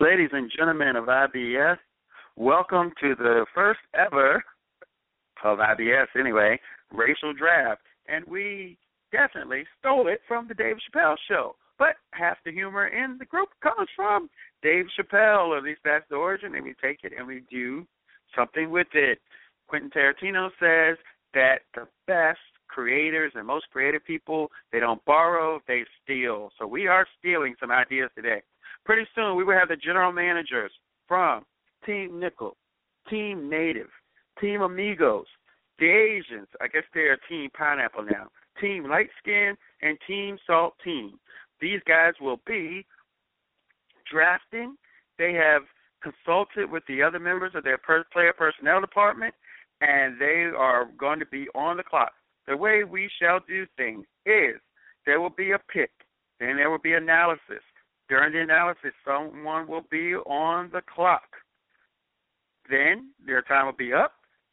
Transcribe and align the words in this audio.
Ladies 0.00 0.30
and 0.32 0.48
gentlemen 0.56 0.94
of 0.94 1.06
IBS, 1.06 1.76
welcome 2.36 2.92
to 3.00 3.16
the 3.16 3.44
first 3.52 3.80
ever 3.94 4.44
of 5.42 5.58
IBS 5.58 6.06
anyway, 6.16 6.60
racial 6.92 7.32
draft. 7.32 7.80
And 8.06 8.24
we 8.26 8.78
definitely 9.10 9.64
stole 9.80 10.06
it 10.06 10.20
from 10.28 10.46
the 10.46 10.54
Dave 10.54 10.76
Chappelle 10.76 11.16
show. 11.28 11.56
But 11.80 11.96
half 12.12 12.36
the 12.44 12.52
humor 12.52 12.86
in 12.86 13.16
the 13.18 13.24
group 13.24 13.48
comes 13.60 13.88
from 13.96 14.30
Dave 14.62 14.84
Chappelle, 14.96 15.48
or 15.48 15.58
at 15.58 15.64
least 15.64 15.80
that's 15.84 16.08
the 16.08 16.14
origin, 16.14 16.54
and 16.54 16.62
we 16.62 16.74
take 16.80 17.00
it 17.02 17.12
and 17.18 17.26
we 17.26 17.42
do 17.50 17.84
something 18.36 18.70
with 18.70 18.86
it. 18.92 19.18
Quentin 19.66 19.90
Tarantino 19.90 20.50
says 20.60 20.96
that 21.34 21.62
the 21.74 21.88
best 22.06 22.38
creators 22.68 23.32
and 23.34 23.44
most 23.44 23.66
creative 23.72 24.04
people, 24.04 24.48
they 24.70 24.78
don't 24.78 25.04
borrow, 25.06 25.60
they 25.66 25.82
steal. 26.04 26.50
So 26.56 26.68
we 26.68 26.86
are 26.86 27.04
stealing 27.18 27.56
some 27.58 27.72
ideas 27.72 28.10
today. 28.14 28.42
Pretty 28.88 29.06
soon 29.14 29.36
we 29.36 29.44
will 29.44 29.52
have 29.52 29.68
the 29.68 29.76
general 29.76 30.12
managers 30.12 30.72
from 31.06 31.44
Team 31.84 32.18
Nickel, 32.18 32.56
Team 33.10 33.50
Native, 33.50 33.90
Team 34.40 34.62
Amigos, 34.62 35.26
the 35.78 35.90
Asians, 35.90 36.48
I 36.58 36.68
guess 36.68 36.84
they're 36.94 37.18
Team 37.28 37.50
Pineapple 37.52 38.04
now, 38.04 38.28
Team 38.58 38.88
Light 38.88 39.10
Skin, 39.18 39.58
and 39.82 39.98
Team 40.06 40.38
Salt 40.46 40.72
Team. 40.82 41.20
These 41.60 41.80
guys 41.86 42.14
will 42.18 42.40
be 42.46 42.86
drafting. 44.10 44.74
They 45.18 45.34
have 45.34 45.64
consulted 46.02 46.70
with 46.70 46.82
the 46.88 47.02
other 47.02 47.18
members 47.18 47.52
of 47.54 47.64
their 47.64 47.76
player 47.76 48.32
personnel 48.32 48.80
department, 48.80 49.34
and 49.82 50.18
they 50.18 50.50
are 50.56 50.86
going 50.98 51.18
to 51.18 51.26
be 51.26 51.46
on 51.54 51.76
the 51.76 51.82
clock. 51.82 52.12
The 52.46 52.56
way 52.56 52.84
we 52.84 53.10
shall 53.20 53.40
do 53.46 53.66
things 53.76 54.06
is 54.24 54.54
there 55.04 55.20
will 55.20 55.28
be 55.28 55.50
a 55.50 55.58
pick, 55.70 55.90
then 56.40 56.56
there 56.56 56.70
will 56.70 56.78
be 56.78 56.94
analysis. 56.94 57.60
During 58.08 58.32
the 58.32 58.40
analysis, 58.40 58.92
someone 59.04 59.68
will 59.68 59.84
be 59.90 60.14
on 60.14 60.70
the 60.72 60.80
clock. 60.94 61.36
Then 62.70 63.10
their 63.24 63.42
time 63.42 63.66
will 63.66 63.72
be 63.72 63.92
up, 63.92 64.12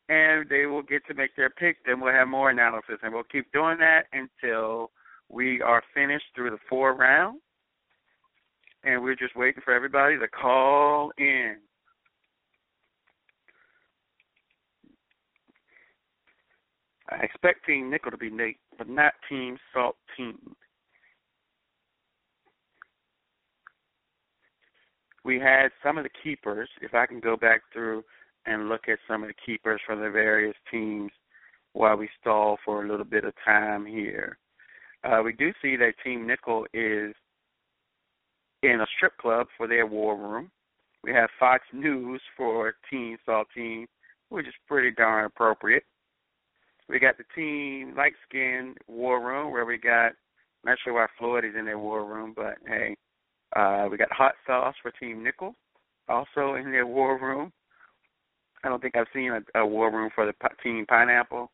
and 0.10 0.48
they 0.50 0.66
will 0.66 0.82
get 0.82 1.06
to 1.08 1.14
make 1.14 1.36
their 1.36 1.50
pick. 1.50 1.78
Then 1.86 2.00
we'll 2.00 2.14
have 2.14 2.28
more 2.28 2.50
analysis, 2.50 2.98
and 3.02 3.14
we'll 3.14 3.24
keep 3.24 3.52
doing 3.54 3.78
that 3.80 4.04
until 4.12 4.92
we 5.30 5.62
are 5.62 5.84
finished 5.94 6.26
through 6.36 6.52
the 6.52 6.60
four 6.70 6.94
rounds. 6.94 7.42
And 8.84 9.02
we're 9.02 9.16
just 9.16 9.36
waiting 9.36 9.62
for 9.64 9.74
everybody 9.74 10.20
to 10.20 10.28
call 10.28 11.12
in. 11.18 11.56
I 17.10 17.18
expect 17.24 17.66
Team 17.66 17.90
Nickel 17.90 18.12
to 18.12 18.18
be 18.18 18.30
Nate, 18.30 18.58
but 18.78 18.90
not 18.90 19.14
Team 19.30 19.58
Salt 19.74 19.96
Team. 20.18 20.56
We 25.26 25.40
had 25.40 25.70
some 25.84 25.98
of 25.98 26.04
the 26.04 26.12
keepers. 26.24 26.70
If 26.82 26.94
I 26.94 27.08
can 27.08 27.20
go 27.20 27.36
back 27.36 27.62
through 27.74 28.04
and 28.46 28.70
look 28.70 28.88
at 28.88 29.00
some 29.08 29.24
of 29.24 29.28
the 29.28 29.36
keepers 29.44 29.82
from 29.86 30.00
the 30.00 30.12
various 30.12 30.56
teams 30.72 31.12
while 31.74 31.98
we 31.98 32.08
stall 32.22 32.58
for 32.64 32.86
a 32.86 32.88
little 32.88 33.06
bit 33.06 33.26
of 33.26 33.34
time 33.44 33.88
here. 33.88 34.38
Uh, 35.04 35.22
we 35.26 35.34
do 35.34 35.52
see 35.62 35.76
that 35.78 35.94
Team 36.04 36.28
Nickel 36.28 36.66
is 36.74 37.14
in 38.62 38.82
a 38.82 38.86
strip 38.96 39.18
club 39.18 39.48
for 39.58 39.68
their 39.68 39.88
war 39.88 40.16
room. 40.16 40.52
We 41.04 41.12
have 41.14 41.30
Fox 41.40 41.64
News 41.74 42.22
for 42.38 42.76
Team 42.90 43.18
Saltine, 43.28 43.88
which 44.30 44.48
is 44.48 44.54
pretty 44.68 44.92
darn 44.92 45.26
appropriate. 45.26 45.84
We 46.88 47.00
got 47.00 47.18
the 47.18 47.26
Team 47.36 47.96
Light 47.98 48.14
Skin 48.30 48.76
War 48.88 49.20
Room 49.26 49.52
where 49.52 49.66
we 49.66 49.78
got, 49.80 50.10
I'm 50.10 50.66
not 50.66 50.78
sure 50.84 50.94
why 50.94 51.08
Floyd 51.18 51.46
is 51.46 51.56
in 51.58 51.66
their 51.66 51.80
war 51.80 52.06
room, 52.06 52.34
but 52.36 52.58
hey, 52.68 52.96
uh, 53.56 53.88
we 53.90 53.98
got 53.98 54.12
Hot 54.12 54.34
Sauce 54.46 54.76
for 54.82 54.92
Team 54.92 55.24
Nickel, 55.24 55.56
also 56.10 56.56
in 56.56 56.72
their 56.72 56.86
war 56.86 57.20
room. 57.20 57.52
I 58.64 58.70
don't 58.70 58.82
think 58.82 58.96
I've 58.96 59.08
seen 59.14 59.32
a, 59.32 59.60
a 59.60 59.66
war 59.66 59.92
room 59.92 60.10
for 60.14 60.26
the 60.26 60.34
Team 60.64 60.86
Pineapple. 60.88 61.52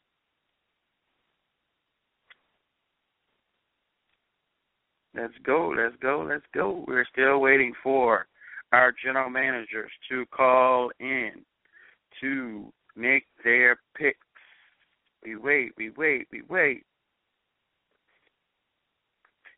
Let's 5.14 5.34
go, 5.46 5.74
let's 5.76 5.96
go, 6.02 6.26
let's 6.28 6.46
go. 6.54 6.86
We're 6.88 7.06
still 7.12 7.40
waiting 7.40 7.74
for 7.84 8.28
our 8.72 8.94
general 9.04 9.30
managers 9.30 9.92
to 10.10 10.26
call 10.28 10.90
in 11.02 11.32
to 12.22 12.72
make 12.96 13.26
their 13.44 13.78
picks. 13.98 14.18
We 15.24 15.36
wait, 15.36 15.74
we 15.78 15.90
wait, 15.92 16.28
we 16.32 16.44
wait. 16.50 16.84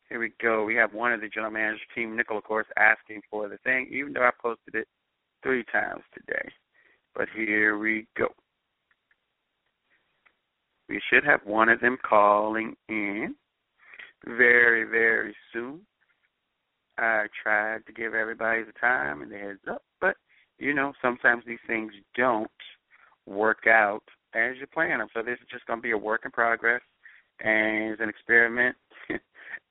Here 0.08 0.20
we 0.20 0.32
go. 0.40 0.64
We 0.64 0.74
have 0.76 0.92
one 0.92 1.12
of 1.12 1.20
the 1.20 1.28
general 1.28 1.52
managers, 1.52 1.80
Team 1.94 2.16
Nickel, 2.16 2.38
of 2.38 2.44
course, 2.44 2.66
asking 2.76 3.22
for 3.30 3.48
the 3.48 3.58
thing, 3.58 3.88
even 3.90 4.12
though 4.12 4.22
I 4.22 4.30
posted 4.40 4.74
it 4.74 4.88
three 5.42 5.64
times 5.72 6.02
today. 6.12 6.48
But 7.14 7.28
here 7.34 7.78
we 7.78 8.06
go. 8.16 8.28
We 10.88 11.00
should 11.10 11.24
have 11.24 11.40
one 11.44 11.68
of 11.68 11.80
them 11.80 11.96
calling 12.08 12.76
in 12.88 13.34
very, 14.26 14.84
very 14.84 15.34
soon. 15.52 15.80
I 16.98 17.26
tried 17.42 17.86
to 17.86 17.92
give 17.92 18.14
everybody 18.14 18.62
the 18.62 18.72
time 18.80 19.22
and 19.22 19.32
the 19.32 19.38
heads 19.38 19.60
up, 19.68 19.82
but 20.00 20.16
you 20.58 20.74
know, 20.74 20.92
sometimes 21.02 21.42
these 21.46 21.58
things 21.66 21.92
don't 22.16 22.50
work 23.26 23.66
out 23.66 24.04
as 24.34 24.54
you 24.60 24.66
plan 24.66 24.98
them. 24.98 25.08
So 25.14 25.22
this 25.22 25.38
is 25.40 25.48
just 25.50 25.66
going 25.66 25.78
to 25.80 25.82
be 25.82 25.90
a 25.90 25.98
work 25.98 26.22
in 26.24 26.30
progress, 26.30 26.82
and 27.40 27.90
it's 27.92 28.00
an 28.00 28.08
experiment. 28.08 28.76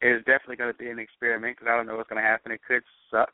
It's 0.03 0.25
definitely 0.25 0.57
going 0.57 0.71
to 0.71 0.77
be 0.77 0.89
an 0.89 0.99
experiment 0.99 1.55
because 1.57 1.71
I 1.71 1.77
don't 1.77 1.87
know 1.87 1.95
what's 1.95 2.09
going 2.09 2.21
to 2.21 2.27
happen. 2.27 2.51
It 2.51 2.59
could 2.67 2.83
suck. 3.09 3.31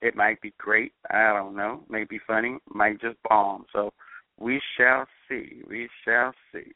It 0.00 0.14
might 0.14 0.40
be 0.40 0.54
great. 0.58 0.92
I 1.10 1.32
don't 1.32 1.56
know. 1.56 1.80
It 1.84 1.92
may 1.92 2.04
be 2.04 2.20
funny. 2.24 2.54
It 2.54 2.74
might 2.74 3.00
just 3.00 3.16
bomb. 3.28 3.64
So 3.72 3.92
we 4.38 4.60
shall 4.76 5.06
see. 5.28 5.62
We 5.68 5.88
shall 6.04 6.32
see. 6.52 6.72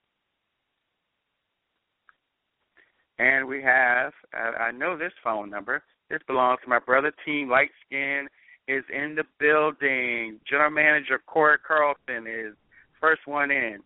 And 3.21 3.47
we 3.47 3.63
have, 3.63 4.13
uh, 4.37 4.59
I 4.59 4.73
know 4.73 4.97
this 4.97 5.13
phone 5.23 5.51
number. 5.51 5.83
This 6.11 6.21
belongs 6.27 6.61
to 6.65 6.69
my 6.69 6.79
brother, 6.79 7.13
Team 7.25 7.49
Light 7.49 7.71
Skin, 7.87 8.29
is 8.67 8.85
in 8.93 9.15
the 9.15 9.25
building. 9.39 10.41
General 10.49 10.71
Manager 10.71 11.21
Corey 11.27 11.59
Carlson 11.67 12.27
is 12.27 12.55
first 13.01 13.23
one 13.27 13.51
in. 13.51 13.79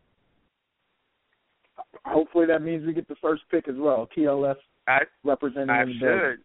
Hopefully 2.04 2.46
that 2.46 2.62
means 2.62 2.86
we 2.86 2.94
get 2.94 3.08
the 3.08 3.16
first 3.20 3.42
pick 3.50 3.68
as 3.68 3.76
well. 3.76 4.08
TLS 4.16 4.56
I, 4.86 5.00
representing 5.24 5.70
I 5.70 5.84
should. 5.84 6.00
building. 6.00 6.36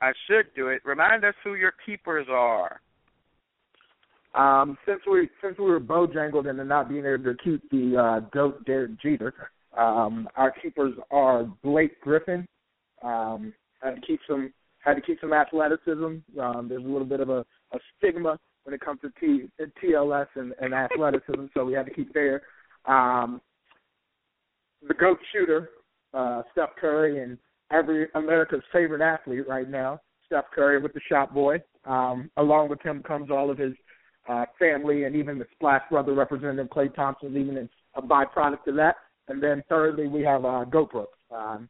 I 0.00 0.12
should 0.26 0.46
do 0.54 0.68
it. 0.68 0.82
Remind 0.84 1.24
us 1.24 1.34
who 1.42 1.54
your 1.54 1.72
keepers 1.84 2.26
are. 2.30 2.80
Um, 4.34 4.76
since 4.86 5.00
we 5.10 5.30
since 5.42 5.58
we 5.58 5.64
were 5.64 5.80
bojangled 5.80 6.48
into 6.48 6.64
not 6.64 6.90
being 6.90 7.06
able 7.06 7.24
to 7.24 7.36
keep 7.42 7.68
the 7.70 7.96
uh, 7.96 8.20
goat 8.30 8.64
Derek 8.66 9.00
Jeter, 9.00 9.32
um, 9.76 10.28
our 10.36 10.50
keepers 10.50 10.92
are 11.10 11.44
Blake 11.62 11.98
Griffin. 12.02 12.46
Um, 13.02 13.54
had 13.82 13.94
to 13.94 14.00
keep 14.02 14.20
some 14.28 14.52
had 14.80 14.94
to 14.94 15.00
keep 15.00 15.20
some 15.20 15.32
athleticism. 15.32 16.16
Um, 16.38 16.66
there's 16.68 16.84
a 16.84 16.88
little 16.88 17.06
bit 17.06 17.20
of 17.20 17.30
a, 17.30 17.44
a 17.72 17.78
stigma 17.96 18.38
when 18.64 18.74
it 18.74 18.80
comes 18.80 19.00
to 19.00 19.10
T, 19.18 19.48
TLS 19.82 20.26
and, 20.34 20.52
and 20.60 20.74
athleticism, 20.74 21.46
so 21.54 21.64
we 21.64 21.72
had 21.72 21.86
to 21.86 21.94
keep 21.94 22.12
there. 22.12 22.42
Um, 22.84 23.40
the 24.86 24.94
goat 24.94 25.18
shooter, 25.32 25.70
uh, 26.14 26.42
Steph 26.52 26.70
Curry, 26.80 27.22
and 27.22 27.38
every 27.70 28.06
America's 28.14 28.62
favorite 28.72 29.02
athlete 29.02 29.46
right 29.48 29.68
now, 29.68 30.00
Steph 30.26 30.44
Curry 30.54 30.80
with 30.80 30.92
the 30.92 31.00
shot 31.08 31.34
boy. 31.34 31.62
Um, 31.84 32.30
along 32.36 32.68
with 32.68 32.82
him 32.82 33.02
comes 33.02 33.30
all 33.30 33.50
of 33.50 33.58
his 33.58 33.72
uh, 34.28 34.44
family 34.58 35.04
and 35.04 35.14
even 35.14 35.38
the 35.38 35.46
Splash 35.52 35.82
Brother 35.88 36.14
representative 36.14 36.68
Klay 36.68 36.92
Thompson, 36.94 37.36
even 37.36 37.68
a 37.94 38.02
byproduct 38.02 38.66
of 38.66 38.74
that. 38.76 38.96
And 39.28 39.42
then 39.42 39.62
thirdly, 39.68 40.08
we 40.08 40.22
have 40.22 40.44
uh, 40.44 40.64
Brooks. 40.64 41.18
Um, 41.34 41.68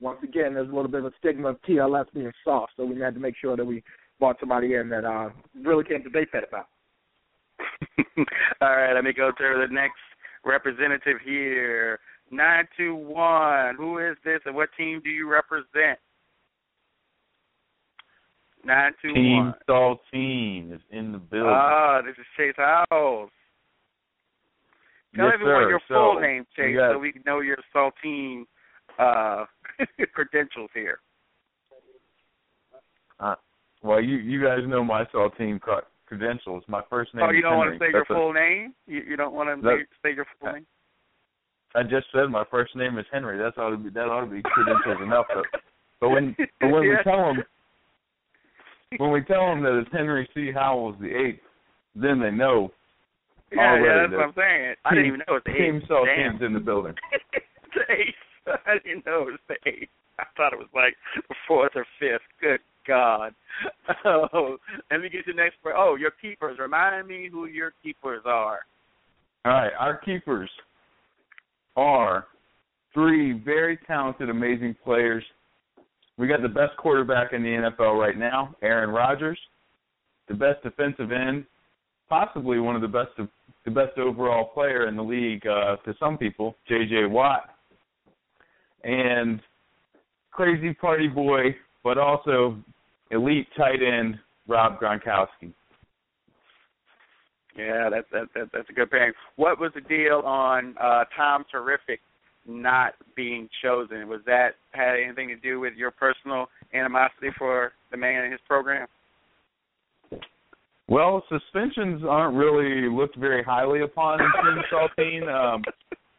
once 0.00 0.18
again, 0.22 0.54
there's 0.54 0.68
a 0.68 0.74
little 0.74 0.90
bit 0.90 1.00
of 1.00 1.06
a 1.06 1.12
stigma 1.18 1.48
of 1.48 1.62
TLS 1.62 2.06
being 2.12 2.32
soft, 2.44 2.72
so 2.76 2.84
we 2.84 3.00
had 3.00 3.14
to 3.14 3.20
make 3.20 3.36
sure 3.40 3.56
that 3.56 3.64
we 3.64 3.82
brought 4.18 4.38
somebody 4.40 4.74
in 4.74 4.88
that 4.88 5.04
uh, 5.04 5.30
really 5.62 5.84
can't 5.84 6.04
debate 6.04 6.28
that 6.32 6.44
about. 6.48 6.66
All 8.60 8.76
right, 8.76 8.94
let 8.94 9.04
me 9.04 9.12
go 9.12 9.30
to 9.30 9.66
the 9.66 9.72
next 9.72 9.98
representative 10.44 11.18
here. 11.24 12.00
921. 12.32 13.76
Who 13.76 13.98
is 13.98 14.16
this 14.24 14.40
and 14.46 14.54
what 14.54 14.70
team 14.76 15.00
do 15.04 15.10
you 15.10 15.30
represent? 15.30 15.98
921. 18.64 19.14
Team 19.14 19.54
Saltine 19.68 20.74
is 20.74 20.80
in 20.90 21.12
the 21.12 21.18
building. 21.18 21.52
Ah, 21.52 22.00
this 22.02 22.14
is 22.18 22.26
Chase 22.36 22.54
House. 22.56 23.30
Tell 25.14 25.26
yes, 25.26 25.34
everyone 25.34 25.64
sir. 25.64 25.68
your 25.68 25.80
so, 25.88 25.94
full 25.94 26.20
name, 26.20 26.46
Chase, 26.56 26.76
got, 26.76 26.92
so 26.92 26.98
we 26.98 27.12
know 27.26 27.40
your 27.40 27.58
saltine 27.74 28.44
uh, 28.98 29.44
credentials 30.14 30.70
here. 30.72 31.00
Uh, 33.20 33.34
well, 33.82 34.00
you 34.00 34.16
you 34.16 34.42
guys 34.42 34.60
know 34.66 34.82
my 34.82 35.04
Saltine 35.14 35.60
credentials. 36.06 36.64
My 36.66 36.82
first 36.88 37.14
name. 37.14 37.24
Oh, 37.28 37.30
you 37.30 37.42
don't 37.42 37.58
Henry. 37.58 37.68
want 37.68 37.78
to 37.78 37.84
say 37.84 37.92
That's 37.92 38.08
your 38.08 38.16
a, 38.16 38.20
full 38.20 38.32
name? 38.32 38.74
You, 38.86 39.02
you 39.06 39.16
don't 39.16 39.34
want 39.34 39.48
to 39.62 39.84
say 40.02 40.14
your 40.14 40.26
full 40.40 40.52
name? 40.52 40.66
I 41.74 41.82
just 41.82 42.06
said 42.12 42.28
my 42.30 42.44
first 42.50 42.76
name 42.76 42.98
is 42.98 43.06
Henry. 43.12 43.38
That's 43.38 43.56
ought 43.56 43.70
to 43.70 43.76
be 43.76 43.90
that 43.90 44.08
ought 44.08 44.24
to 44.24 44.30
be 44.30 44.42
credentials 44.44 45.02
enough. 45.02 45.26
But, 45.32 45.60
but 46.00 46.08
when 46.10 46.36
but 46.60 46.68
when 46.68 46.82
yeah. 46.84 46.96
we 46.98 47.04
tell 47.04 47.24
them 47.26 47.42
when 48.98 49.10
we 49.10 49.22
tell 49.22 49.46
them 49.46 49.62
that 49.62 49.78
it's 49.78 49.92
Henry 49.92 50.28
C. 50.34 50.50
Howells 50.52 50.96
the 51.00 51.08
eighth, 51.08 51.40
then 51.94 52.20
they 52.20 52.30
know. 52.30 52.70
Yeah, 53.50 53.60
already 53.60 53.84
yeah, 53.84 53.96
that's 54.00 54.10
that 54.10 54.16
what 54.16 54.26
I'm 54.26 54.34
saying. 54.36 54.74
I 54.84 54.90
didn't 54.90 55.06
even 55.06 55.18
know 55.20 55.36
it 55.36 55.40
was 55.40 55.42
the 55.46 55.52
Team 55.52 55.76
eighth. 55.76 55.88
Saltine's 55.88 56.40
Damn. 56.40 56.46
in 56.46 56.52
the 56.54 56.60
building. 56.60 56.94
it's 57.32 57.74
the 57.74 57.92
eighth. 57.92 58.24
I 58.66 58.78
didn't 58.84 59.06
know 59.06 59.28
it 59.28 59.36
was 59.36 59.44
the 59.48 59.60
eighth. 59.68 59.90
I 60.18 60.24
thought 60.36 60.52
it 60.52 60.58
was 60.58 60.72
like 60.74 60.94
the 61.28 61.34
fourth 61.48 61.72
or 61.74 61.86
fifth. 61.98 62.22
Good 62.40 62.60
God. 62.86 63.34
Oh, 64.04 64.56
let 64.90 65.00
me 65.00 65.08
get 65.08 65.24
to 65.26 65.32
the 65.32 65.36
next. 65.36 65.62
part. 65.62 65.74
Oh, 65.78 65.96
your 65.96 66.12
keepers. 66.20 66.58
Remind 66.58 67.06
me 67.06 67.28
who 67.30 67.46
your 67.46 67.72
keepers 67.82 68.22
are. 68.24 68.60
All 69.44 69.52
right, 69.52 69.72
our 69.78 69.98
keepers 69.98 70.50
are 71.76 72.26
three 72.94 73.32
very 73.32 73.78
talented, 73.86 74.30
amazing 74.30 74.76
players. 74.84 75.24
We 76.18 76.28
got 76.28 76.42
the 76.42 76.48
best 76.48 76.76
quarterback 76.76 77.32
in 77.32 77.42
the 77.42 77.48
NFL 77.48 77.98
right 77.98 78.16
now, 78.16 78.54
Aaron 78.62 78.90
Rodgers. 78.90 79.38
The 80.28 80.34
best 80.34 80.62
defensive 80.62 81.10
end, 81.10 81.44
possibly 82.08 82.60
one 82.60 82.76
of 82.76 82.82
the 82.82 82.88
best 82.88 83.10
the 83.64 83.70
best 83.70 83.96
overall 83.96 84.46
player 84.46 84.88
in 84.88 84.96
the 84.96 85.02
league 85.02 85.46
uh, 85.46 85.76
to 85.84 85.94
some 86.00 86.18
people, 86.18 86.56
J.J. 86.68 87.06
Watt. 87.06 87.50
And 88.82 89.40
crazy 90.32 90.74
party 90.74 91.06
boy, 91.06 91.54
but 91.84 91.96
also 91.96 92.56
elite 93.12 93.46
tight 93.56 93.80
end, 93.82 94.18
Rob 94.48 94.80
Gronkowski. 94.80 95.52
Yeah, 97.56 97.88
that's 97.90 98.06
that, 98.12 98.28
that 98.34 98.48
that's 98.52 98.70
a 98.70 98.72
good 98.72 98.90
pairing. 98.90 99.12
What 99.36 99.60
was 99.60 99.72
the 99.74 99.80
deal 99.82 100.22
on 100.24 100.74
uh 100.80 101.04
Tom 101.16 101.44
Terrific 101.50 102.00
not 102.46 102.94
being 103.14 103.48
chosen? 103.62 104.08
Was 104.08 104.20
that 104.26 104.50
had 104.72 104.96
anything 105.04 105.28
to 105.28 105.36
do 105.36 105.60
with 105.60 105.74
your 105.74 105.90
personal 105.90 106.46
animosity 106.74 107.28
for 107.38 107.72
the 107.90 107.96
man 107.96 108.24
and 108.24 108.32
his 108.32 108.40
program? 108.48 108.86
Well, 110.88 111.22
suspensions 111.28 112.02
aren't 112.08 112.36
really 112.36 112.88
looked 112.88 113.16
very 113.16 113.42
highly 113.42 113.82
upon 113.82 114.20
in 114.20 114.26
Team 114.26 114.62
Saltine. 114.72 115.54
Um, 115.54 115.62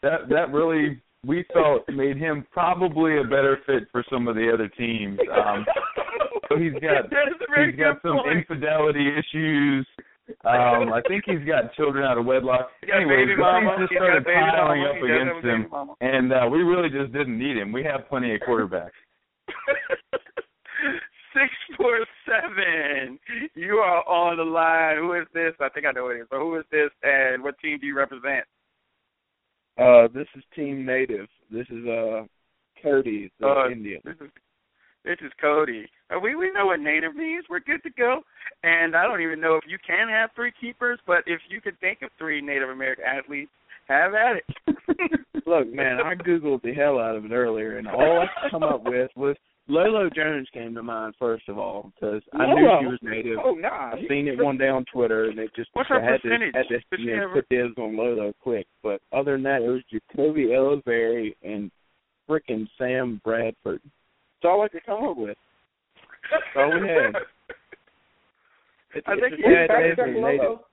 that 0.02 0.30
that 0.30 0.52
really 0.52 1.02
we 1.26 1.46
felt 1.54 1.88
made 1.90 2.18
him 2.18 2.46
probably 2.52 3.20
a 3.20 3.24
better 3.24 3.60
fit 3.66 3.84
for 3.92 4.04
some 4.12 4.28
of 4.28 4.36
the 4.36 4.52
other 4.54 4.68
teams. 4.68 5.20
Um, 5.34 5.66
so 6.50 6.58
he's 6.58 6.74
got 6.74 6.82
That 7.10 7.28
is 7.30 7.42
a 7.42 7.52
very 7.54 7.72
he's 7.72 7.80
got 7.80 8.02
some 8.02 8.18
point. 8.24 8.38
infidelity 8.38 9.08
issues. 9.18 9.88
Um, 10.46 10.94
I 10.94 11.02
think 11.08 11.24
he's 11.26 11.44
got 11.46 11.74
children 11.74 12.06
out 12.06 12.18
of 12.18 12.26
wedlock. 12.26 12.70
He 12.82 12.88
got 12.88 12.98
Anyway, 12.98 13.26
baby 13.28 13.36
the 13.36 13.44
things 13.44 13.80
just 13.80 13.92
He 13.92 14.00
got 14.00 14.18
a 14.18 14.22
started 14.22 14.26
piling 14.26 14.84
up 14.88 14.96
He 14.96 15.02
does 15.02 15.20
have 15.20 15.28
a 15.28 15.40
against 15.40 15.46
him, 15.46 15.68
mama. 15.70 15.94
and 16.00 16.32
uh, 16.32 16.48
we 16.50 16.64
really 16.64 16.90
just 16.90 17.12
didn't 17.12 17.38
need 17.38 17.58
him. 17.58 17.72
We 17.74 17.84
have 17.84 18.08
plenty 18.08 18.34
of 18.34 18.40
quarterbacks. 18.42 18.96
Six 21.34 21.50
four 21.78 22.06
seven. 22.30 23.18
You 23.56 23.78
are 23.78 24.08
on 24.08 24.38
the 24.38 24.44
line. 24.44 24.98
Who 24.98 25.14
is 25.14 25.26
this? 25.34 25.54
I 25.60 25.68
think 25.70 25.86
I 25.88 25.92
know 25.92 26.10
it 26.10 26.18
is. 26.22 26.28
But 26.30 26.40
who 26.40 26.56
is 26.58 26.66
this, 26.72 26.92
and 27.02 27.42
what 27.44 27.58
team 27.60 27.80
do 27.80 27.88
you 27.88 27.98
represent? 27.98 28.46
Uh, 29.78 30.08
this 30.14 30.28
is 30.38 30.44
Team 30.56 30.86
Native. 30.86 31.28
This 31.52 31.66
is 31.72 31.86
uh 31.88 32.24
Cody, 32.84 33.32
the 33.40 33.48
Uh, 33.48 33.70
Indian. 33.70 34.00
This 34.06 34.16
is 34.22 34.30
this 35.06 35.18
is 35.22 35.32
Cody. 35.42 35.86
Uh, 36.14 36.20
we 36.20 36.36
we 36.36 36.52
know 36.52 36.68
what 36.68 36.80
native 36.80 37.16
means. 37.16 37.46
We're 37.50 37.60
good 37.60 37.84
to 37.84 37.90
go. 37.98 38.22
And 38.64 38.96
I 38.96 39.04
don't 39.04 39.22
even 39.22 39.42
know 39.42 39.56
if 39.56 39.64
you 39.68 39.78
can 39.86 40.08
have 40.10 40.30
three 40.36 40.54
keepers, 40.60 41.00
but 41.06 41.24
if 41.26 41.42
you 41.50 41.60
could 41.62 41.80
think 41.80 42.02
of 42.02 42.10
three 42.18 42.42
Native 42.42 42.70
American 42.70 43.04
athletes, 43.06 43.52
have 43.88 44.14
at 44.14 44.38
it. 44.38 44.78
Look, 45.46 45.68
man, 45.74 46.00
I 46.00 46.16
googled 46.16 46.62
the 46.62 46.74
hell 46.74 46.98
out 47.00 47.18
of 47.18 47.26
it 47.26 47.32
earlier, 47.34 47.78
and 47.78 47.88
all 47.88 48.22
I 48.22 48.26
could 48.42 48.52
come 48.52 48.64
up 48.64 48.84
with 48.86 49.12
was 49.18 49.36
Lolo 49.68 50.10
Jones 50.16 50.48
came 50.54 50.74
to 50.76 50.84
mind 50.84 51.16
first 51.20 51.48
of 51.50 51.58
all 51.58 51.92
because 51.96 52.22
I 52.34 52.46
knew 52.48 52.70
she 52.82 52.86
was 52.88 53.00
Native. 53.02 53.40
Oh 53.44 53.54
nah. 53.56 53.92
I 53.96 54.02
seen 54.08 54.28
it 54.30 54.42
one 54.42 54.58
day 54.58 54.70
on 54.70 54.86
Twitter, 54.94 55.26
and 55.26 55.40
it 55.40 55.52
just 55.56 55.70
What's 55.74 55.90
her 55.90 56.02
I 56.02 56.12
had 56.12 56.22
percentage? 56.22 56.54
to 56.54 56.58
had 56.60 56.68
to 56.70 56.80
Does 56.92 57.00
you 57.06 57.16
know, 57.18 57.22
have- 57.24 57.32
put 57.34 57.50
dibs 57.50 57.78
on 57.78 57.98
Lolo 57.98 58.34
quick. 58.42 58.68
But 58.82 59.02
other 59.12 59.34
than 59.34 59.44
that, 59.44 59.62
it 59.62 59.70
was 59.70 59.82
Jacoby 59.92 60.48
Ellsbury 60.48 61.36
and 61.44 61.70
frickin' 62.30 62.68
Sam 62.78 63.20
Bradford. 63.26 63.82
That's 64.44 64.52
all 64.52 64.62
I 64.62 64.68
could 64.68 64.86
come 64.86 65.06
up 65.06 65.16
with. 65.18 65.38
That's 66.30 66.44
all 66.58 66.80
we 66.82 66.88
had. 66.88 67.16
It's, 68.94 69.08
I 69.08 69.16
think 69.16 69.34
a 69.34 69.38
you 69.38 69.44
sad 69.44 69.68
Fact 69.70 69.80
day 69.82 69.90
check 69.90 69.98
for 69.98 70.14
the 70.14 70.20
Native. 70.20 70.40
Logo. 70.42 70.66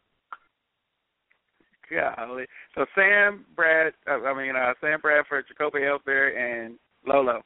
Golly. 2.16 2.44
So 2.74 2.84
Sam 2.94 3.44
Brad, 3.56 3.92
uh, 4.08 4.22
I 4.24 4.34
mean 4.36 4.54
uh, 4.56 4.74
Sam 4.80 5.00
Bradford, 5.00 5.44
Jacoby 5.48 5.80
Ellsbury, 5.80 6.36
and 6.36 6.74
Lolo. 7.06 7.42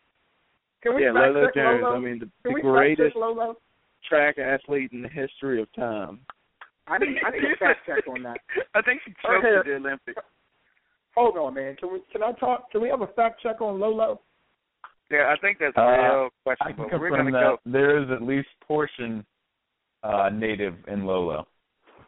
Can 0.83 0.97
we 0.97 1.05
Yeah, 1.05 1.13
Lolo 1.13 1.47
Jones. 1.55 1.81
Lolo? 1.83 1.97
I 1.97 1.99
mean, 2.01 2.19
the, 2.19 2.31
the 2.51 2.61
greatest 2.61 3.17
Lolo? 3.17 3.57
track 4.09 4.39
athlete 4.39 4.91
in 4.93 5.03
the 5.03 5.09
history 5.09 5.61
of 5.63 5.73
time. 5.75 6.21
I 6.87 6.99
need 6.99 7.17
I 7.27 7.31
need 7.31 7.45
a 7.45 7.57
fact 7.59 7.81
check 7.87 8.07
on 8.09 8.23
that. 8.25 8.39
I 8.75 8.83
think 8.83 9.01
she 9.05 9.13
choked 9.23 9.45
Okay. 9.45 9.57
at 9.59 9.65
the 9.67 9.77
Olympics. 9.77 10.23
Hold 11.15 11.37
on, 11.37 11.55
man. 11.55 11.77
Can 11.77 11.93
we 11.93 12.01
can 12.13 12.23
I 12.23 12.33
talk? 12.33 12.71
Can 12.71 12.81
we 12.83 12.89
have 12.89 13.03
a 13.03 13.07
fact 13.09 13.43
check 13.43 13.61
on 13.61 13.79
Lolo? 13.79 14.21
Yeah, 15.15 15.33
I 15.33 15.37
think 15.41 15.59
that's 15.59 15.77
Uh, 15.77 15.83
real 15.83 16.29
I 16.29 16.29
questionable. 16.43 16.89
can 16.91 17.01
We're 17.01 17.11
gonna 17.11 17.31
that 17.33 17.41
go. 17.41 17.59
there 17.67 18.03
is 18.03 18.11
at 18.11 18.23
least 18.23 18.49
portion 18.67 19.25
uh, 20.03 20.29
native 20.33 20.75
in 20.89 21.05
Lolo. 21.07 21.47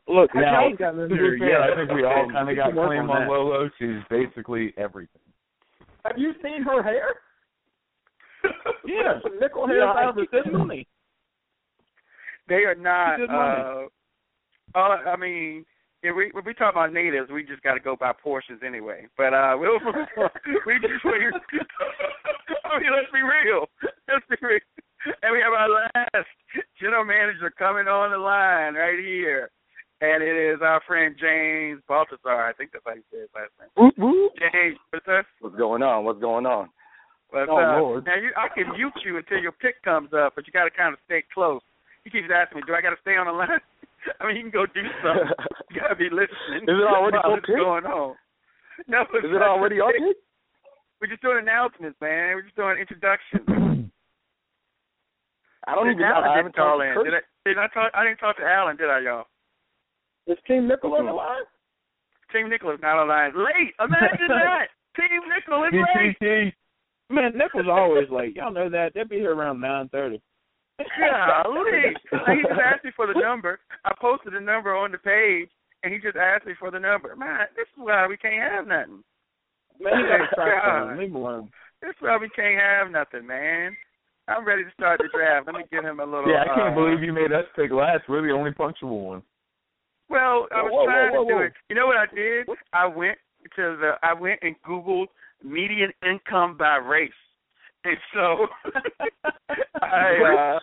Look, 0.09 0.31
I 0.35 0.41
Now, 0.41 0.69
know. 0.69 0.77
to 0.77 1.09
be 1.09 1.45
I 1.55 1.75
think 1.75 1.91
we 1.93 2.05
all 2.05 2.29
kind 2.31 2.49
of 2.51 2.57
got 2.57 2.73
claim 2.73 3.11
on 3.11 3.23
on. 3.23 3.29
Lolo. 3.29 3.71
She's 3.79 4.03
basically 4.11 4.73
everything. 4.77 5.23
Have 6.05 6.19
you 6.19 6.33
seen 6.43 6.63
her 6.63 6.83
hair? 6.83 7.15
Yeah. 8.85 9.21
Some 9.23 9.41
nickel 9.41 9.67
hair 9.67 9.83
I 9.89 10.05
out 10.05 10.11
of 10.19 10.31
get 10.31 10.45
her 10.47 10.53
that 10.53 10.59
money. 10.59 10.87
They 12.49 12.63
are 12.65 12.77
not. 12.77 13.17
Good 13.17 13.31
money. 13.31 13.89
Uh, 14.75 14.79
I 14.79 15.17
mean, 15.17 15.65
if 16.07 16.17
we 16.17 16.33
if 16.35 16.45
we 16.45 16.55
talk 16.55 16.75
about 16.75 16.93
natives, 16.93 17.31
we 17.31 17.43
just 17.45 17.63
got 17.63 17.75
to 17.75 17.81
go 17.81 17.97
by 17.97 18.13
portions 18.13 18.61
anyway. 18.65 19.07
But 19.17 19.35
uh, 19.35 19.57
we'll 19.59 19.79
we 20.67 20.75
just 20.81 21.01
we, 21.05 21.19
I 22.65 22.79
mean, 22.81 22.93
let's 22.95 23.13
be 23.13 23.23
real. 23.23 23.67
Let's 24.09 24.27
be 24.29 24.37
real. 24.41 24.61
And 25.23 25.33
we 25.33 25.41
have 25.41 25.53
our 25.53 25.69
last 25.71 26.27
general 26.81 27.05
manager 27.05 27.51
coming 27.57 27.87
on 27.87 28.11
the 28.11 28.19
line 28.19 28.75
right 28.75 28.99
here, 28.99 29.51
and 30.01 30.23
it 30.23 30.35
is 30.35 30.59
our 30.63 30.81
friend 30.87 31.15
James 31.21 31.81
Baltazar. 31.87 32.49
I 32.49 32.53
think 32.55 32.73
that's 32.73 32.85
how 32.87 32.95
you 32.95 33.03
say 33.13 33.21
his 33.21 33.31
last 33.35 33.53
name. 33.61 33.71
Whoop, 33.77 33.95
whoop. 33.97 34.33
James, 34.39 34.79
what's 34.91 35.07
up? 35.07 35.27
What's 35.41 35.57
going 35.57 35.83
on? 35.83 36.05
What's 36.05 36.21
going 36.21 36.47
on? 36.47 36.71
What's 37.31 37.49
Oh, 37.51 37.59
up? 37.59 37.79
Lord. 37.79 38.05
Now 38.07 38.17
you, 38.17 38.31
I 38.37 38.49
can 38.55 38.73
mute 38.73 38.95
you 39.05 39.17
until 39.19 39.39
your 39.39 39.53
pick 39.53 39.83
comes 39.83 40.11
up, 40.13 40.35
but 40.35 40.47
you 40.47 40.53
got 40.53 40.65
to 40.65 40.71
kind 40.71 40.93
of 40.93 40.99
stay 41.07 41.23
close. 41.33 41.61
He 42.03 42.11
keeps 42.11 42.27
asking 42.35 42.59
me, 42.59 42.63
"Do 42.67 42.75
I 42.75 42.81
got 42.83 42.91
to 42.91 43.01
stay 43.03 43.17
on 43.17 43.27
the 43.27 43.33
line?" 43.33 43.61
I 44.21 44.27
mean, 44.27 44.37
you 44.37 44.43
can 44.43 44.51
go 44.51 44.67
do 44.67 44.83
something. 45.03 45.31
You 45.71 45.81
got 45.81 45.89
to 45.89 45.97
be 45.97 46.09
listening. 46.11 46.63
Is 46.65 46.77
it 46.79 46.87
already 46.89 47.19
while 47.23 47.33
on 47.33 47.41
pick? 47.43 47.57
going 47.57 47.85
on? 47.87 48.15
No, 48.89 49.03
Is 49.03 49.25
it 49.33 49.43
already 49.43 49.81
on 49.81 49.93
pick. 49.93 50.03
pick? 50.03 50.17
We're 51.01 51.09
just 51.09 51.23
doing 51.23 51.39
announcements, 51.41 51.99
man. 52.01 52.35
We're 52.37 52.43
just 52.49 52.57
doing 52.57 52.79
introductions. 52.81 53.45
I 55.69 55.75
don't 55.75 55.91
even 55.91 55.99
know. 56.01 56.07
I 56.15 56.23
didn't 56.23 56.37
haven't 56.37 56.57
call 56.57 56.79
talked 56.79 56.89
in. 56.89 57.05
to 57.05 57.11
Did 57.11 57.15
I, 57.15 57.23
did 57.45 57.59
I 57.59 57.67
talk? 57.75 57.91
I 57.95 58.05
didn't 58.05 58.19
talk 58.19 58.37
to 58.39 58.45
Alan, 58.47 58.77
did 58.77 58.89
I, 58.89 59.01
y'all? 59.01 59.25
Is 60.27 60.39
Team 60.47 60.69
Nickel 60.69 60.95
on 60.95 61.07
the 61.07 61.13
line? 61.13 61.43
Team 62.33 62.49
Nicholas 62.49 62.79
not 62.83 62.99
on 62.99 63.09
line. 63.09 63.33
Late. 63.37 63.75
Imagine 63.81 64.29
that. 64.29 64.69
Team 64.97 65.21
Nicholas 65.29 65.73
late. 65.73 66.55
Man, 67.11 67.33
Nickel's 67.37 67.69
always 67.71 68.09
late. 68.11 68.35
Y'all 68.35 68.53
know 68.53 68.69
that. 68.71 68.93
They'll 68.95 69.07
be 69.07 69.17
here 69.17 69.35
around 69.35 69.61
nine 69.61 69.89
thirty. 69.91 70.21
Golly. 70.79 71.97
he 72.11 72.43
just 72.43 72.61
asked 72.61 72.85
me 72.85 72.91
for 72.95 73.07
the 73.07 73.19
number. 73.19 73.59
I 73.85 73.93
posted 74.01 74.35
the 74.35 74.41
number 74.41 74.75
on 74.77 74.93
the 74.93 74.99
page, 74.99 75.49
and 75.83 75.93
he 75.93 75.99
just 75.99 76.17
asked 76.17 76.47
me 76.47 76.55
for 76.59 76.71
the 76.71 76.81
number. 76.81 77.15
Man, 77.17 77.47
this 77.57 77.67
is 77.77 77.79
why 77.79 78.07
we 78.07 78.17
can't 78.17 78.53
have 78.53 78.67
nothing. 78.67 79.03
Man, 79.81 79.93
you 79.99 80.09
gotta 80.09 80.29
start 80.33 80.63
God. 80.65 80.99
Leave 80.99 81.15
alone. 81.15 81.51
This 81.83 81.91
is 81.91 81.97
why 82.01 82.17
we 82.17 82.29
can't 82.31 82.61
have 82.61 82.91
nothing, 82.91 83.27
man. 83.27 83.77
I'm 84.29 84.45
ready 84.45 84.65
to 84.65 84.71
start 84.73 84.99
the 84.99 85.09
draft. 85.13 85.47
Let 85.47 85.55
me 85.55 85.65
give 85.71 85.85
him 85.85 86.01
a 86.01 86.05
little. 86.05 86.29
Yeah, 86.29 86.43
I 86.43 86.55
can't 86.55 86.73
uh, 86.73 86.75
believe 86.75 87.03
you 87.03 87.13
made 87.13 87.33
us 87.33 87.45
pick 87.55 87.71
last. 87.71 88.09
We're 88.09 88.27
the 88.27 88.33
only 88.33 88.53
punctual 88.53 89.07
one. 89.07 89.23
Well, 90.09 90.47
I 90.55 90.63
was 90.63 90.71
Whoa, 90.73 90.81
whoa, 90.81 90.87
trying 90.87 91.15
whoa, 91.15 91.25
to 91.25 91.31
do 91.31 91.39
it. 91.41 91.53
You 91.69 91.77
know 91.77 91.87
what 91.87 91.97
I 91.97 92.07
did? 92.13 92.49
I 92.73 92.87
went 92.87 93.19
to 93.55 93.77
the. 93.79 93.93
I 94.03 94.15
went 94.15 94.41
and 94.43 94.57
Googled 94.67 95.07
median 95.45 95.93
income 96.03 96.57
by 96.57 96.77
race, 96.77 97.11
and 97.87 97.99
so 98.15 98.47
I. 99.83 100.57
Uh, 100.57 100.59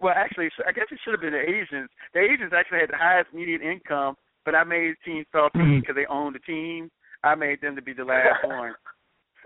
well, 0.00 0.14
actually, 0.16 0.48
I 0.66 0.72
guess 0.72 0.86
it 0.90 0.98
should 1.04 1.12
have 1.12 1.20
been 1.20 1.32
the 1.32 1.40
Asians. 1.40 1.88
The 2.12 2.20
Asians 2.20 2.52
actually 2.56 2.80
had 2.80 2.90
the 2.90 2.98
highest 2.98 3.32
median 3.32 3.62
income, 3.62 4.14
but 4.44 4.54
I 4.54 4.64
made 4.64 4.94
Team 5.04 5.24
Saltine 5.34 5.80
because 5.80 5.96
they 5.96 6.06
owned 6.06 6.34
the 6.34 6.40
team. 6.40 6.90
I 7.24 7.34
made 7.34 7.60
them 7.60 7.76
to 7.76 7.82
be 7.82 7.92
the 7.92 8.04
last 8.04 8.40
one. 8.44 8.72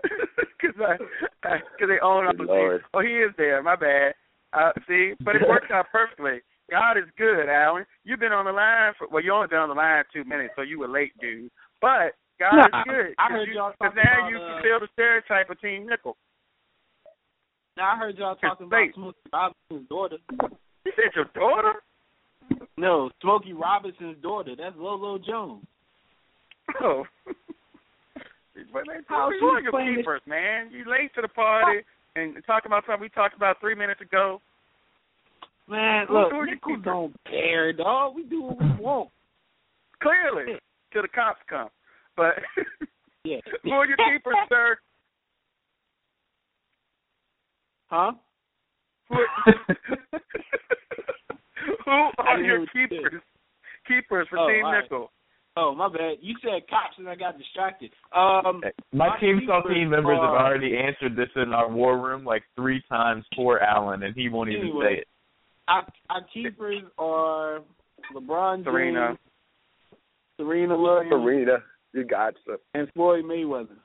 Because 0.01 0.75
I, 0.79 0.95
because 1.41 1.87
they 1.87 1.99
own 2.03 2.27
all 2.27 2.33
the 2.35 2.45
team. 2.45 2.79
Oh, 2.93 3.01
he 3.01 3.19
is 3.19 3.31
there. 3.37 3.63
My 3.63 3.75
bad. 3.75 4.13
Uh, 4.53 4.71
see, 4.87 5.13
but 5.23 5.35
it 5.35 5.41
worked 5.47 5.71
out 5.71 5.87
perfectly. 5.91 6.39
God 6.69 6.97
is 6.97 7.05
good, 7.17 7.47
Alan. 7.49 7.85
You've 8.03 8.19
been 8.19 8.31
on 8.31 8.45
the 8.45 8.51
line 8.51 8.93
for 8.97 9.07
well, 9.11 9.23
you 9.23 9.31
only 9.31 9.47
been 9.47 9.59
on 9.59 9.69
the 9.69 9.75
line 9.75 10.03
two 10.11 10.23
minutes, 10.23 10.53
so 10.55 10.61
you 10.63 10.79
were 10.79 10.87
late, 10.87 11.11
dude. 11.19 11.51
But 11.81 12.15
God 12.39 12.55
Nah, 12.55 12.79
is 12.79 12.85
good. 12.87 13.15
I 13.19 13.29
heard 13.29 13.47
you, 13.47 13.55
y'all 13.55 13.71
Cause 13.81 13.93
talking 13.93 14.03
now 14.03 14.19
about, 14.19 14.29
you 14.29 14.37
uh, 14.37 14.53
fulfill 14.55 14.79
the 14.79 14.87
stereotype 14.93 15.49
of 15.49 15.61
Team 15.61 15.87
Nickel. 15.87 16.17
Now 17.77 17.93
I 17.93 17.97
heard 17.97 18.17
y'all 18.17 18.35
talking 18.35 18.67
about 18.67 18.87
Smokey 18.95 19.17
Robinson's 19.33 19.89
daughter. 19.89 20.17
You 20.85 20.91
said 20.95 21.11
your 21.15 21.25
daughter? 21.33 21.73
No, 22.77 23.09
Smokey 23.21 23.53
Robinson's 23.53 24.21
daughter. 24.21 24.55
That's 24.57 24.75
Lolo 24.77 25.17
Jones. 25.17 25.65
Oh. 26.81 27.03
but 27.25 28.83
they 28.87 28.93
How 29.07 29.29
talking 29.29 29.39
she 29.41 29.45
about 29.45 29.63
your 29.63 29.71
playing 29.71 29.95
keepers, 29.97 30.21
man. 30.25 30.69
You 30.71 30.89
late 30.89 31.13
to 31.15 31.21
the 31.21 31.27
party 31.27 31.79
and 32.15 32.35
talking 32.47 32.69
about 32.69 32.83
something 32.85 33.01
we 33.01 33.09
talked 33.09 33.35
about 33.35 33.59
three 33.59 33.75
minutes 33.75 34.01
ago. 34.01 34.41
Man, 35.67 36.05
Who- 36.07 36.13
look, 36.13 36.31
who 36.31 36.37
are 36.37 36.45
you 36.47 36.53
Nickel 36.55 36.69
keeping? 36.77 36.83
don't 36.83 37.15
care, 37.29 37.73
dog. 37.73 38.15
We 38.15 38.23
do 38.23 38.41
what 38.43 38.59
we 38.61 38.69
want. 38.79 39.09
Clearly, 40.01 40.59
till 40.93 41.01
the 41.01 41.07
cops 41.07 41.39
come. 41.49 41.69
But 42.15 42.35
Yeah. 43.23 43.37
who 43.63 43.71
are 43.71 43.87
your 43.87 43.97
keepers, 43.97 44.35
sir? 44.49 44.77
Huh? 47.95 48.11
Who, 49.09 49.15
who 51.85 51.91
are 52.17 52.37
your 52.39 52.43
hear 52.43 52.59
what 52.59 52.69
keepers? 52.73 53.21
Keepers 53.87 54.27
for 54.29 54.39
Oh, 54.39 54.47
Team 54.49 54.65
all 54.65 54.71
right. 54.73 54.81
Nickel. 54.83 55.11
Oh, 55.57 55.73
my 55.73 55.87
bad. 55.87 56.17
You 56.19 56.35
said 56.41 56.67
cops 56.69 56.95
and 56.97 57.07
I 57.07 57.15
got 57.15 57.37
distracted. 57.37 57.91
Um, 58.13 58.61
My 58.91 59.07
My 59.07 59.19
team 59.21 59.39
cell 59.47 59.63
team 59.63 59.89
members 59.89 60.17
have 60.17 60.31
already 60.33 60.75
answered 60.77 61.15
this 61.15 61.29
in 61.37 61.53
our 61.53 61.69
war 61.71 61.97
room 61.97 62.25
like 62.25 62.43
three 62.57 62.83
times 62.89 63.23
for 63.33 63.61
Allen 63.63 64.03
and 64.03 64.13
he 64.13 64.27
won't 64.27 64.49
even 64.49 64.73
say 64.83 64.95
it. 64.99 65.07
our, 65.69 65.87
our 66.09 66.21
keepers 66.33 66.83
are 66.97 67.61
LeBron 68.13 68.57
James, 68.57 68.65
Serena. 68.65 69.17
Serena 70.37 70.77
Williams, 70.77 71.11
Serena, 71.11 71.57
you 71.93 72.03
got 72.03 72.33
to. 72.45 72.57
and 72.73 72.91
Floyd 72.93 73.23
Mayweather. 73.23 73.77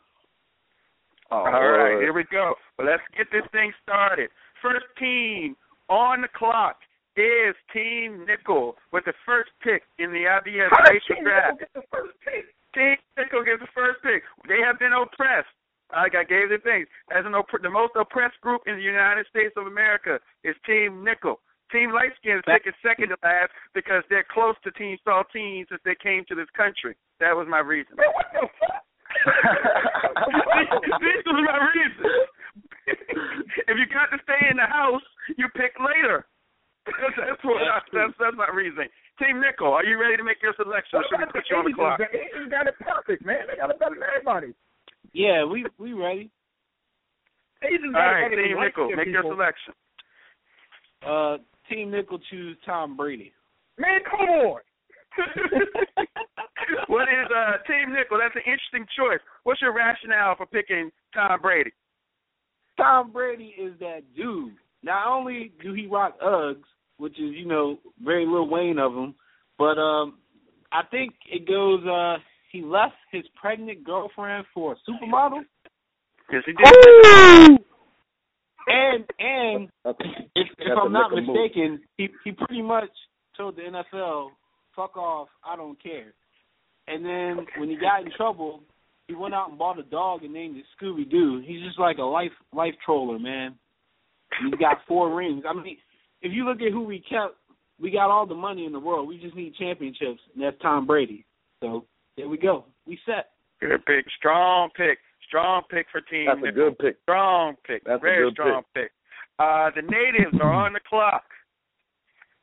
Oh, 1.31 1.37
All 1.47 1.53
right, 1.53 1.93
Lord. 1.95 2.03
here 2.03 2.13
we 2.13 2.25
go. 2.25 2.55
Well, 2.79 2.89
let's 2.89 3.03
get 3.17 3.27
this 3.31 3.47
thing 3.53 3.73
started. 3.83 4.31
First 4.63 4.87
team 4.99 5.57
on 5.89 6.23
the 6.23 6.29
clock 6.35 6.77
is 7.17 7.55
Team 7.73 8.25
Nickel 8.27 8.77
with 8.93 9.05
the 9.05 9.13
first 9.27 9.51
pick 9.63 9.83
in 9.99 10.11
the 10.13 10.25
IBS 10.27 10.71
racial 10.91 11.23
draft. 11.23 11.63
Team 12.75 12.97
Nickel 13.19 13.45
gets 13.45 13.61
the 13.61 13.69
first 13.75 14.03
pick. 14.03 14.23
They 14.49 14.59
have 14.65 14.79
been 14.79 14.93
oppressed. 14.93 15.51
Like 15.93 16.15
I 16.15 16.23
gave 16.23 16.51
the 16.51 16.59
things. 16.63 16.87
As 17.11 17.27
an 17.27 17.35
opp- 17.35 17.51
the 17.63 17.71
most 17.71 17.93
oppressed 17.99 18.41
group 18.41 18.63
in 18.67 18.77
the 18.77 18.83
United 18.83 19.27
States 19.27 19.55
of 19.57 19.67
America 19.67 20.21
is 20.45 20.55
Team 20.65 21.03
Nickel. 21.03 21.41
Team 21.73 21.91
Light 21.93 22.11
Skin 22.19 22.39
is 22.39 22.45
taken 22.47 22.73
second 22.83 23.11
to 23.11 23.17
last 23.23 23.51
because 23.75 24.03
they're 24.11 24.27
close 24.27 24.55
to 24.63 24.71
Team 24.73 24.99
Saltine 25.07 25.67
since 25.69 25.81
they 25.85 25.95
came 26.01 26.25
to 26.29 26.35
this 26.35 26.51
country. 26.57 26.95
That 27.19 27.35
was 27.35 27.47
my 27.51 27.59
reason. 27.59 27.95
what 27.99 28.27
the 28.35 28.47
fuck? 28.59 28.80
This 31.01 31.23
was 31.27 31.41
my 31.45 31.59
reason. 31.75 32.11
if 33.69 33.75
you 33.79 33.87
got 33.93 34.11
to 34.15 34.19
stay 34.25 34.51
in 34.51 34.57
the 34.57 34.67
house, 34.67 35.03
you 35.37 35.49
pick 35.57 35.75
later. 35.79 36.27
that's 36.87 37.45
what 37.45 37.63
I, 37.63 37.81
that's 37.93 38.15
that's 38.19 38.37
my 38.37 38.49
reason. 38.55 38.89
Team 39.21 39.41
Nickel, 39.41 39.69
are 39.73 39.85
you 39.85 40.01
ready 40.01 40.17
to 40.17 40.25
make 40.25 40.41
your 40.43 40.55
selection? 40.57 40.99
Or 40.99 41.05
should 41.11 41.21
we 41.21 41.27
put 41.27 41.45
you 41.51 41.57
on 41.57 41.65
the 41.69 41.75
clock? 41.77 42.01
They 42.01 42.49
got 42.49 42.67
it 42.67 42.75
perfect, 42.81 43.25
man. 43.25 43.47
They 43.49 43.57
got 43.61 43.71
it 43.71 43.79
better 43.79 43.95
than 43.95 44.09
everybody. 44.09 44.55
Yeah, 45.13 45.45
we 45.45 45.67
we 45.79 45.93
ready. 45.93 46.31
Asians 47.63 47.93
All 47.95 48.01
got 48.01 48.01
it 48.01 48.13
right, 48.13 48.31
better 48.31 48.37
than 48.37 48.49
Team 48.49 48.57
white 48.57 48.73
Nickel, 48.73 48.89
skin 48.89 48.97
make 48.97 49.13
your 49.13 49.23
selection. 49.29 49.75
Uh, 51.07 51.37
Team 51.69 51.91
Nickel 51.91 52.19
choose 52.31 52.57
Tom 52.65 52.97
Brady. 52.97 53.33
Man, 53.79 54.01
come 54.09 54.21
on. 54.21 54.61
what 56.89 57.03
is 57.09 57.27
uh 57.35 57.59
Team 57.67 57.93
Nickel? 57.95 58.19
That's 58.19 58.35
an 58.37 58.43
interesting 58.47 58.87
choice. 58.97 59.21
What's 59.45 59.61
your 59.63 59.75
rationale 59.75 60.37
for 60.37 60.47
picking 60.47 60.91
Tom 61.15 61.41
Brady? 61.41 61.73
Tom 62.77 63.13
Brady 63.13 63.55
is 63.61 63.73
that 63.81 64.01
dude. 64.17 64.55
Not 64.83 65.07
only 65.07 65.53
do 65.63 65.73
he 65.75 65.87
rock 65.87 66.19
Uggs, 66.21 66.63
which 66.99 67.15
is 67.19 67.33
you 67.35 67.47
know 67.47 67.79
very 68.03 68.27
Lil 68.27 68.49
Wayne 68.49 68.79
of 68.79 68.93
him, 68.95 69.15
but 69.59 69.77
um, 69.79 70.19
I 70.73 70.83
think 70.91 71.15
it 71.31 71.47
goes. 71.47 71.85
uh 71.87 72.17
He 72.53 72.63
left 72.63 72.95
his 73.13 73.25
pregnant 73.41 73.85
girlfriend 73.85 74.47
for 74.55 74.73
a 74.73 74.77
supermodel, 74.91 75.43
Yes, 76.33 76.43
he 76.47 76.53
did. 76.53 77.59
and 78.67 79.05
and 79.19 79.69
That's- 79.85 80.09
if 80.37 80.47
if 80.47 80.57
That's 80.59 80.71
a 80.79 80.81
I'm 80.81 80.93
not 80.93 81.11
Nickel 81.13 81.27
move. 81.27 81.37
mistaken, 81.37 81.81
he 81.97 82.09
he 82.25 82.33
pretty 82.33 82.63
much 82.63 82.91
told 83.37 83.57
the 83.57 83.63
NFL, 83.63 84.31
"Fuck 84.77 84.97
off, 84.97 85.29
I 85.45 85.57
don't 85.57 85.81
care." 85.83 86.13
And 86.91 87.05
then 87.05 87.47
when 87.59 87.69
he 87.69 87.77
got 87.77 88.05
in 88.05 88.11
trouble, 88.17 88.61
he 89.07 89.15
went 89.15 89.35
out 89.35 89.51
and 89.51 89.59
bought 89.59 89.79
a 89.79 89.83
dog 89.85 90.25
and 90.25 90.33
named 90.33 90.57
it 90.57 90.65
Scooby 90.81 91.09
Doo. 91.09 91.43
He's 91.45 91.63
just 91.63 91.79
like 91.79 91.99
a 91.99 92.03
life 92.03 92.33
life 92.53 92.75
troller, 92.85 93.19
man. 93.19 93.55
He's 94.43 94.59
got 94.59 94.79
four 94.87 95.15
rings. 95.15 95.45
I 95.49 95.53
mean, 95.53 95.77
if 96.23 96.33
you 96.33 96.45
look 96.45 96.61
at 96.61 96.73
who 96.73 96.83
we 96.83 97.01
kept, 97.01 97.37
we 97.81 97.91
got 97.91 98.11
all 98.11 98.27
the 98.27 98.35
money 98.35 98.67
in 98.67 98.73
the 98.73 98.79
world. 98.81 99.09
We 99.09 99.19
just 99.19 99.35
need 99.35 99.55
championships, 99.57 100.21
and 100.35 100.43
that's 100.43 100.57
Tom 100.61 100.87
Brady. 100.87 101.25
So 101.61 101.85
there 102.17 102.29
we 102.29 102.39
go. 102.39 102.65
We 102.87 102.99
set. 103.07 103.31
Good 103.61 103.85
pick. 103.87 104.07
Strong 104.19 104.71
pick. 104.77 104.99
Strong 105.27 105.63
pick 105.71 105.87
for 105.93 106.01
Team 106.01 106.27
That's 106.27 106.49
a 106.49 106.53
good 106.53 106.79
pick. 106.79 106.97
Strong 107.03 107.57
pick. 107.67 107.85
That's 107.85 108.03
a 108.03 108.07
good 108.07 108.33
strong 108.33 108.63
pick. 108.75 108.91
Uh, 109.39 109.71
the 109.75 109.83
natives 109.83 110.37
are 110.41 110.53
on 110.53 110.73
the 110.73 110.81
clock. 110.89 111.23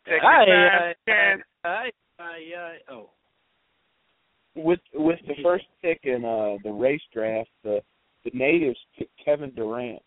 Take 0.05 0.23
Aye, 0.23 0.43
your 0.47 0.67
aye, 0.67 0.79
time, 0.79 0.95
Ken. 1.05 1.43
aye, 1.65 1.91
aye, 2.19 2.57
aye. 2.57 2.77
Oh, 2.89 3.09
with 4.57 4.79
with 4.93 5.19
the 5.27 5.35
first 5.43 5.65
pick 5.81 6.01
in 6.03 6.25
uh 6.25 6.57
the 6.63 6.71
race 6.71 7.01
draft, 7.13 7.49
the 7.63 7.81
the 8.25 8.31
natives 8.33 8.79
picked 8.97 9.13
Kevin 9.23 9.51
Durant. 9.55 10.01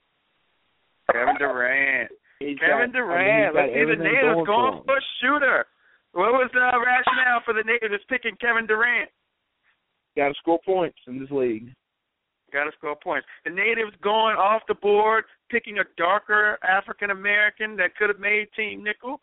Kevin 1.10 1.36
Durant. 1.38 2.10
He's 2.38 2.58
Kevin 2.58 2.68
got- 2.68 2.74
I 2.76 2.84
mean, 2.86 2.92
Durant. 2.92 3.54
Let's 3.54 3.72
see 3.72 3.84
the 3.84 4.02
natives 4.02 4.34
going 4.34 4.44
going 4.46 4.78
for 4.78 4.84
for 4.84 4.96
a 4.98 5.06
shooter. 5.20 5.66
What 6.12 6.32
was 6.32 6.50
the 6.52 6.60
rationale 6.60 7.40
for 7.44 7.54
the 7.54 7.62
natives 7.62 8.02
picking 8.08 8.36
Kevin 8.40 8.66
Durant? 8.66 9.10
Got 10.16 10.28
to 10.28 10.34
score 10.34 10.58
points 10.64 10.98
in 11.06 11.20
this 11.20 11.30
league. 11.30 11.72
Got 12.52 12.64
to 12.64 12.72
score 12.76 12.96
points. 12.96 13.26
The 13.44 13.50
natives 13.50 13.92
going 14.02 14.34
off 14.34 14.62
the 14.66 14.74
board, 14.74 15.24
picking 15.50 15.78
a 15.78 15.84
darker 15.96 16.58
African 16.66 17.10
American 17.10 17.76
that 17.76 17.94
could 17.96 18.08
have 18.08 18.18
made 18.18 18.48
Team 18.56 18.82
Nickel. 18.82 19.20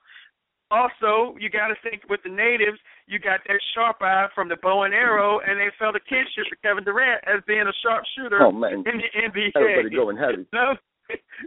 Also, 0.70 1.36
you 1.40 1.50
got 1.50 1.68
to 1.70 1.76
think 1.82 2.04
with 2.10 2.20
the 2.24 2.30
natives, 2.30 2.78
you 3.08 3.20
got 3.20 3.40
that 3.48 3.60
sharp 3.74 3.98
eye 4.02 4.28
from 4.36 4.50
the 4.50 4.58
bow 4.62 4.84
and 4.84 4.94
arrow, 4.94 5.40
and 5.40 5.58
they 5.60 5.70
felt 5.80 5.96
a 5.96 6.00
kinship 6.02 6.44
with 6.50 6.62
Kevin 6.62 6.84
Durant 6.84 7.24
as 7.26 7.42
being 7.48 7.64
a 7.68 7.74
sharpshooter 7.84 8.42
Oh 8.44 8.52
man, 8.52 8.84
in 8.86 8.98
the 9.00 9.10
NBA. 9.16 9.52
everybody 9.56 9.96
going 9.96 10.18
heavy. 10.18 10.46
Number, 10.54 10.80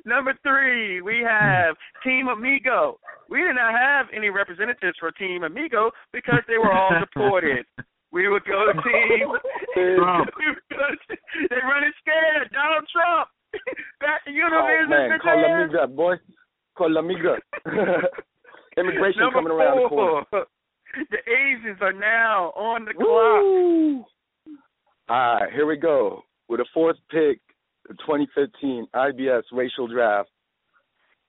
number 0.07 0.33
three, 0.43 1.03
we 1.03 1.21
have 1.21 1.77
Team 2.03 2.29
Amigo. 2.29 2.99
We 3.29 3.41
did 3.45 3.57
not 3.57 3.73
have 3.77 4.07
any 4.17 4.31
representatives 4.31 4.97
for 4.99 5.13
Team 5.13 5.45
Amigo 5.45 5.91
because 6.15 6.41
they 6.49 6.57
were 6.57 6.73
all 6.73 6.91
deported. 6.99 7.67
We 8.13 8.27
would 8.29 8.43
go 8.45 8.67
to 8.67 8.73
Team. 8.83 9.29
Trump. 9.97 10.31
we 10.37 10.47
would 10.49 10.67
go 10.69 10.83
to, 10.83 11.17
they 11.49 11.61
running 11.63 11.93
scared. 12.03 12.51
Donald 12.53 12.83
Trump. 12.91 13.29
Back 14.01 14.25
to 14.25 14.31
Oh 14.31 14.35
Univision. 14.35 14.89
man, 14.91 15.19
call 15.23 15.41
la 15.41 15.49
migra, 15.49 15.95
boy. 15.95 16.15
Call 16.77 16.91
la 16.93 17.03
migra. 17.03 17.39
Immigration 18.77 19.21
Number 19.21 19.39
coming 19.39 19.53
around 19.53 19.83
the 19.83 19.89
corner. 19.89 20.27
The 20.93 21.19
Asians 21.33 21.79
are 21.83 21.93
now 21.93 22.53
on 22.57 22.85
the 22.85 22.93
clock. 22.93 24.09
All 25.09 25.35
right, 25.35 25.53
here 25.53 25.65
we 25.65 25.77
go. 25.77 26.25
With 26.49 26.59
the 26.59 26.67
fourth 26.75 26.97
pick, 27.11 27.41
the 27.87 27.95
2015 27.95 28.89
IBS 28.93 29.43
racial 29.53 29.87
draft, 29.87 30.31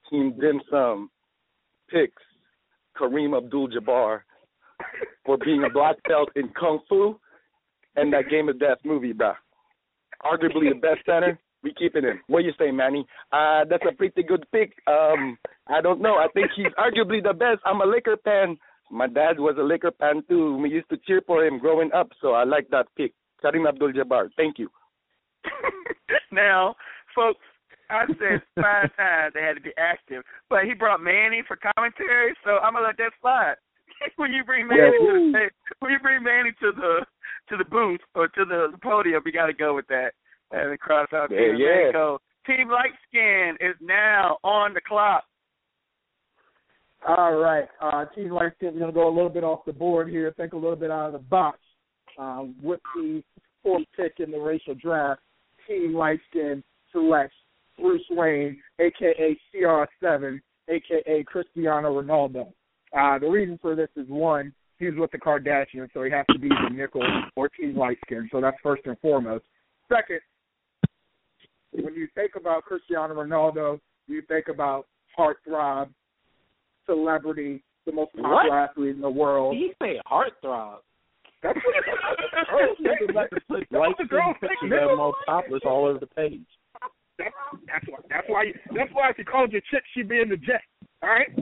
Team 0.10 0.34
Dim 0.42 0.62
Sum 0.70 1.12
picks 1.92 2.24
Kareem 2.98 3.38
Abdul-Jabbar 3.38 4.22
for 5.26 5.38
being 5.38 5.64
a 5.64 5.70
black 5.70 5.98
belt 6.08 6.30
in 6.36 6.50
Kung 6.60 6.80
Fu 6.90 7.20
and 7.96 8.12
that 8.14 8.30
Game 8.30 8.50
of 8.50 8.60
Death 8.60 8.80
movie, 8.84 9.14
bruh. 9.14 9.36
Arguably 10.24 10.74
the 10.74 10.80
best 10.82 11.06
center. 11.06 11.40
We 11.64 11.74
keeping 11.74 12.04
him. 12.04 12.22
What 12.28 12.44
you 12.44 12.54
say, 12.58 12.72
Manny? 12.72 13.06
Uh, 13.32 13.66
that's 13.70 13.84
a 13.88 13.96
pretty 13.96 14.24
good 14.24 14.46
pick. 14.52 14.74
Um, 14.88 15.38
I 15.68 15.82
don't 15.82 16.02
know. 16.02 16.16
I 16.16 16.28
think 16.34 16.48
he's 16.56 16.74
arguably 16.78 17.22
the 17.22 17.34
best. 17.34 17.60
I'm 17.66 17.82
a 17.82 17.86
Laker 17.86 18.18
fan. 18.24 18.58
My 18.90 19.08
dad 19.08 19.40
was 19.40 19.56
a 19.60 19.64
Laker 19.64 19.92
fan 20.00 20.24
too. 20.28 20.58
We 20.58 20.70
used 20.70 20.90
to 20.90 20.98
cheer 21.06 21.22
for 21.26 21.46
him 21.46 21.60
growing 21.60 21.92
up, 21.94 22.10
so 22.22 22.32
I 22.32 22.44
like 22.44 22.68
that 22.72 22.88
pick. 22.98 23.14
Kareem 23.44 23.68
Abdul-Jabbar. 23.68 24.30
Thank 24.36 24.60
you. 24.60 24.70
now, 26.32 26.76
folks, 27.16 27.40
I 27.90 28.06
said 28.08 28.42
five 28.56 28.90
times 28.98 29.34
they 29.34 29.42
had 29.42 29.56
to 29.56 29.62
be 29.62 29.72
active, 29.78 30.24
but 30.50 30.64
he 30.66 30.74
brought 30.74 31.02
Manny 31.02 31.44
for 31.48 31.58
commentary, 31.76 32.34
so 32.44 32.58
I'm 32.58 32.74
gonna 32.74 32.88
let 32.88 32.98
that 32.98 33.12
slide. 33.22 33.56
when 34.16 34.34
you 34.34 34.44
bring 34.44 34.68
Manny 34.68 34.98
to 34.98 35.32
the 35.32 35.50
when 35.80 35.92
you 35.92 36.00
bring 36.00 36.24
Manny 36.24 36.52
to 36.62 36.72
the 36.72 37.06
to 37.50 37.58
the 37.58 37.66
booth 37.66 38.02
or 38.16 38.28
to 38.28 38.46
the, 38.46 38.70
the 38.72 38.78
podium, 38.78 39.22
we 39.26 39.32
got 39.32 39.48
to 39.48 39.54
go 39.54 39.76
with 39.76 39.88
that 39.88 40.14
and 40.52 40.72
they 40.72 40.78
cross 40.78 41.08
out. 41.14 41.32
Yeah, 41.32 41.38
Team 41.38 41.56
yeah. 41.58 41.76
Mexico. 41.84 42.20
Team 42.46 42.70
Light 42.70 42.92
Skin 43.08 43.58
is 43.60 43.76
now 43.82 44.38
on 44.44 44.74
the 44.74 44.82
clock. 44.82 45.24
All 47.08 47.36
right. 47.36 47.68
Uh, 47.82 48.06
Team 48.16 48.32
Light 48.32 48.52
Skin, 48.58 48.74
we're 48.74 48.80
going 48.80 48.92
to 48.92 48.96
go 48.96 49.08
a 49.08 49.14
little 49.14 49.30
bit 49.30 49.44
off 49.44 49.66
the 49.66 49.74
board 49.74 50.10
here, 50.10 50.34
think 50.38 50.54
a 50.54 50.58
little 50.58 50.76
bit 50.76 50.92
out 50.92 51.08
of 51.08 51.14
the 51.14 51.20
box. 51.20 51.60
Um, 52.18 52.56
with 52.62 52.80
the 52.96 53.24
fourth 53.64 53.86
pick 53.96 54.14
in 54.20 54.32
the 54.32 54.40
racial 54.40 54.76
draft, 54.76 55.22
Team 55.68 55.94
Light 55.94 56.20
Skin 56.30 56.64
selects 56.92 57.36
Bruce 57.80 58.06
Wayne, 58.12 58.62
a.k.a. 58.80 59.38
CR7, 59.56 60.40
aka 60.68 61.24
Cristiano 61.24 62.02
Ronaldo. 62.02 62.52
Uh, 62.98 63.18
the 63.20 63.28
reason 63.28 63.58
for 63.62 63.76
this 63.76 63.90
is 63.96 64.08
one, 64.10 64.54
he's 64.78 64.96
with 64.98 65.12
the 65.12 65.18
Kardashians, 65.18 65.90
so 65.94 66.04
he 66.04 66.12
has 66.12 66.26
to 66.32 66.40
be 66.40 66.50
the 66.50 66.76
nickel 66.76 67.04
or 67.36 67.50
team 67.50 67.78
light 67.78 67.98
skin. 68.06 68.28
So 68.32 68.42
that's 68.42 68.58
first 68.62 68.84
and 68.86 69.00
foremost. 69.00 69.46
Second, 69.88 70.20
when 71.74 71.94
you 71.96 72.08
think 72.16 72.32
about 72.36 72.64
Cristiano 72.64 73.14
Ronaldo, 73.16 73.80
you 74.08 74.22
think 74.28 74.48
about 74.48 74.88
heartthrob, 75.18 75.90
celebrity, 76.86 77.64
the 77.86 77.92
most 77.92 78.12
popular 78.14 78.34
What? 78.34 78.52
athlete 78.70 78.96
in 78.96 79.02
the 79.02 79.10
world. 79.10 79.56
He 79.56 79.72
say 79.82 80.00
heartthrob. 80.10 80.78
That's 81.42 81.58
Niggas 81.58 83.16
like 83.16 83.30
to 83.32 83.42
put 83.48 83.72
light 83.72 83.96
the 83.98 84.06
girl 84.06 84.34
skin 84.38 84.50
think 84.50 84.60
pictures 84.62 84.90
of 84.92 84.98
most 84.98 85.18
topless 85.26 85.62
all 85.66 85.86
over 85.86 85.98
the 86.00 86.06
page. 86.06 86.46
That's 87.18 87.34
that's 87.68 87.86
why 87.88 88.00
that's 88.10 88.28
why 88.28 88.46
that's 88.76 88.94
why 88.94 89.10
if 89.10 89.18
you 89.18 89.26
called 89.26 89.52
your 89.52 89.62
chick, 89.72 89.84
she'd 89.94 90.08
be 90.08 90.22
in 90.22 90.30
the 90.30 90.38
jet. 90.38 90.62
All 91.02 91.10
right. 91.10 91.28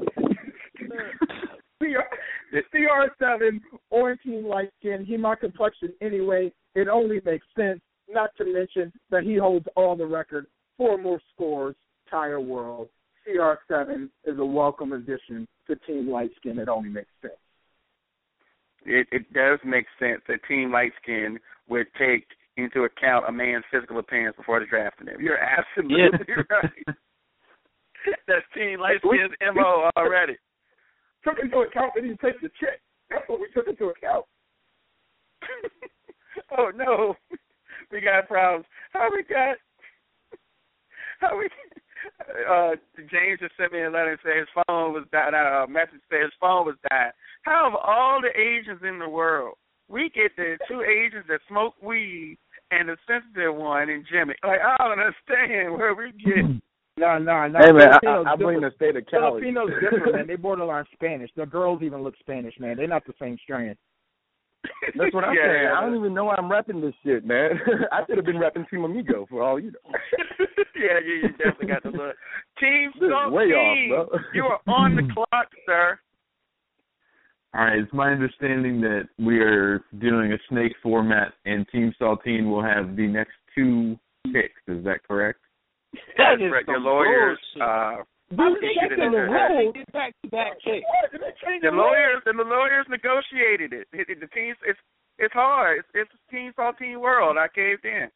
The 2.51 2.61
CR 2.71 3.13
seven 3.19 3.61
orange 3.89 4.21
team 4.23 4.45
light 4.45 4.69
skin. 4.79 5.05
He 5.05 5.17
my 5.17 5.35
complexion 5.35 5.93
anyway. 6.01 6.51
It 6.75 6.87
only 6.87 7.21
makes 7.23 7.45
sense. 7.55 7.79
Not 8.11 8.31
to 8.37 8.45
mention 8.45 8.91
that 9.11 9.23
he 9.23 9.37
holds 9.37 9.65
all 9.75 9.95
the 9.95 10.05
record 10.05 10.47
for 10.77 10.97
more 10.97 11.21
scores. 11.33 11.75
Entire 12.07 12.39
world. 12.39 12.89
CR 13.23 13.53
seven 13.67 14.09
is 14.25 14.39
a 14.39 14.45
welcome 14.45 14.93
addition 14.93 15.47
to 15.67 15.75
Team 15.75 16.09
Light 16.09 16.31
Skin. 16.37 16.57
It 16.57 16.67
only 16.67 16.89
makes 16.89 17.09
sense. 17.21 17.33
It, 18.85 19.07
it 19.11 19.31
does 19.33 19.59
make 19.63 19.85
sense 19.99 20.21
that 20.27 20.39
Team 20.47 20.71
Light 20.71 20.91
Skin 21.03 21.37
would 21.67 21.85
take 21.99 22.25
into 22.57 22.83
account 22.83 23.25
a 23.27 23.31
man's 23.31 23.63
physical 23.71 23.99
appearance 23.99 24.35
before 24.35 24.59
the 24.59 24.65
drafting 24.65 25.07
him. 25.07 25.21
You're 25.21 25.37
absolutely 25.37 26.33
right. 26.49 26.95
That's 28.27 28.45
Team 28.55 28.79
Light 28.79 28.97
Skin's 28.99 29.35
MO 29.53 29.89
already. 29.95 30.37
Took 31.23 31.37
into 31.43 31.57
account 31.59 31.91
that 31.95 32.03
he 32.03 32.11
takes 32.11 32.41
the 32.41 32.49
chick. 32.59 32.81
That's 33.09 33.27
what 33.27 33.39
we 33.39 33.47
took 33.53 33.67
into 33.67 33.85
account. 33.85 34.25
oh 36.57 36.71
no, 36.75 37.15
we 37.91 38.01
got 38.01 38.27
problems. 38.27 38.65
How 38.93 39.09
we 39.11 39.23
got? 39.23 39.57
How 41.19 41.37
we? 41.37 41.49
Uh, 42.49 42.75
James 43.11 43.39
just 43.39 43.55
sent 43.57 43.73
me 43.73 43.83
a 43.83 43.89
letter 43.89 44.11
and 44.11 44.19
said 44.23 44.37
his 44.37 44.47
phone 44.55 44.93
was 44.93 45.05
died. 45.11 45.33
Uh, 45.33 45.65
a 45.65 45.67
message 45.67 45.99
said 46.09 46.21
his 46.21 46.39
phone 46.39 46.65
was 46.65 46.75
died. 46.89 47.11
How 47.43 47.67
of 47.67 47.75
all 47.75 48.21
the 48.21 48.31
Asians 48.39 48.81
in 48.87 48.99
the 48.99 49.09
world, 49.09 49.55
we 49.87 50.09
get 50.13 50.35
the 50.37 50.57
two 50.67 50.81
Asians 50.81 51.25
that 51.27 51.39
smoke 51.49 51.75
weed 51.81 52.37
and 52.71 52.89
the 52.89 52.97
sensitive 53.07 53.55
one 53.55 53.89
and 53.89 54.05
Jimmy. 54.11 54.35
Like 54.43 54.61
I 54.61 54.75
don't 54.77 54.99
understand 54.99 55.73
where 55.73 55.93
we 55.95 56.11
get. 56.11 56.45
No, 56.97 57.17
no, 57.17 57.47
no. 57.47 57.59
Hey 57.59 57.71
man, 57.71 57.95
Filipinos 58.01 58.25
I, 58.27 58.33
I 58.33 58.35
blame 58.35 58.61
the 58.61 58.71
state 58.75 58.95
of 58.95 59.05
Cali. 59.07 59.41
Filipinos 59.41 59.69
different, 59.81 60.15
man. 60.15 60.27
They 60.27 60.35
borderline 60.35 60.85
Spanish. 60.93 61.31
The 61.35 61.45
girls 61.45 61.81
even 61.81 62.03
look 62.03 62.15
Spanish, 62.19 62.53
man. 62.59 62.77
They're 62.77 62.87
not 62.87 63.05
the 63.05 63.13
same 63.19 63.37
strain. 63.41 63.75
That's 64.97 65.13
what 65.13 65.23
I'm 65.23 65.35
Yeah, 65.35 65.45
saying. 65.47 65.63
yeah. 65.63 65.77
I 65.77 65.81
don't 65.81 65.95
even 65.97 66.13
know 66.13 66.29
I'm 66.29 66.49
repping 66.49 66.81
this 66.81 66.93
shit, 67.03 67.25
man. 67.25 67.51
I 67.91 68.05
should 68.05 68.17
have 68.17 68.25
been 68.25 68.35
repping 68.37 68.69
Team 68.69 68.83
Amigo 68.83 69.25
for 69.29 69.41
all 69.41 69.59
you 69.59 69.71
know. 69.71 69.91
yeah, 70.75 70.99
you, 71.05 71.13
you 71.23 71.29
definitely 71.37 71.67
got 71.67 71.83
the 71.83 71.89
look. 71.89 72.15
Team 72.59 72.91
This 72.99 73.07
is 73.07 73.11
Salt 73.11 73.31
way 73.33 73.45
off, 73.45 74.09
bro. 74.09 74.19
you 74.33 74.43
are 74.45 74.59
on 74.67 74.95
the 74.95 75.03
clock, 75.13 75.47
sir. 75.65 75.99
All 77.53 77.61
right, 77.65 77.79
it's 77.79 77.93
my 77.93 78.11
understanding 78.11 78.79
that 78.81 79.07
we 79.17 79.39
are 79.39 79.81
doing 79.97 80.33
a 80.33 80.37
snake 80.49 80.73
format, 80.83 81.33
and 81.45 81.67
Team 81.69 81.93
Saltine 81.99 82.49
will 82.49 82.61
have 82.61 82.95
the 82.95 83.07
next 83.07 83.31
two 83.55 83.97
picks. 84.31 84.61
Is 84.67 84.83
that 84.83 84.99
correct? 85.07 85.39
That 86.17 86.35
That's 86.37 86.41
is 86.43 86.51
right. 86.51 86.65
Your 86.67 86.79
lawyers, 86.79 87.39
uh, 87.59 87.95
How 88.37 88.53
they 88.53 88.61
they 88.61 88.73
get 88.73 88.89
get 88.89 88.99
it 88.99 89.03
in 89.03 89.11
the 89.11 89.25
in 89.25 89.31
rule? 89.31 89.71
Get 89.73 89.91
back 89.91 90.13
to 90.23 90.29
back 90.29 90.53
kicks. 90.63 90.85
the 91.61 91.71
lawyers 91.71 92.21
and 92.25 92.37
the 92.37 92.43
lawyers 92.43 92.85
negotiated 92.89 93.73
it. 93.73 93.87
it, 93.91 94.09
it 94.09 94.19
the 94.19 94.27
teams, 94.27 94.57
it's 94.65 94.79
it's 95.17 95.33
hard. 95.33 95.79
It's, 95.79 95.87
it's 95.93 96.11
Team 96.31 96.53
Saltine 96.57 96.99
world. 96.99 97.37
I 97.37 97.47
caved 97.53 97.85
in. 97.85 98.09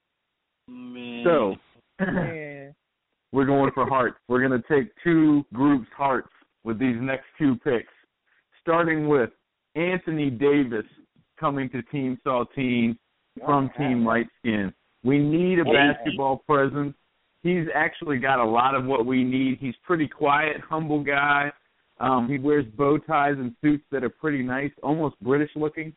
Man. 0.67 1.23
So 1.25 1.55
Man. 1.99 2.73
we're 3.33 3.45
going 3.45 3.71
for 3.73 3.87
hearts. 3.87 4.17
We're 4.27 4.47
going 4.47 4.61
to 4.61 4.67
take 4.73 4.91
two 5.03 5.43
groups 5.53 5.87
hearts 5.95 6.29
with 6.63 6.79
these 6.79 6.95
next 6.99 7.25
two 7.37 7.55
picks, 7.57 7.91
starting 8.61 9.07
with 9.07 9.31
Anthony 9.75 10.29
Davis 10.29 10.85
coming 11.39 11.69
to 11.71 11.81
Team 11.83 12.17
Saltine 12.25 12.97
from 13.43 13.69
Team 13.77 14.05
Light 14.05 14.27
Skin. 14.39 14.71
We 15.03 15.17
need 15.17 15.59
a 15.59 15.65
basketball 15.65 16.43
presence. 16.47 16.93
He's 17.43 17.65
actually 17.75 18.17
got 18.17 18.39
a 18.39 18.45
lot 18.45 18.73
of 18.73 18.85
what 18.85 19.05
we 19.05 19.23
need. 19.23 19.57
He's 19.59 19.75
pretty 19.85 20.07
quiet, 20.07 20.57
humble 20.67 21.03
guy. 21.03 21.51
Um, 21.99 22.27
he 22.27 22.39
wears 22.39 22.65
bow 22.77 22.97
ties 22.97 23.35
and 23.37 23.53
suits 23.61 23.83
that 23.91 24.03
are 24.03 24.09
pretty 24.09 24.41
nice, 24.41 24.71
almost 24.81 25.19
British 25.21 25.51
looking. 25.55 25.93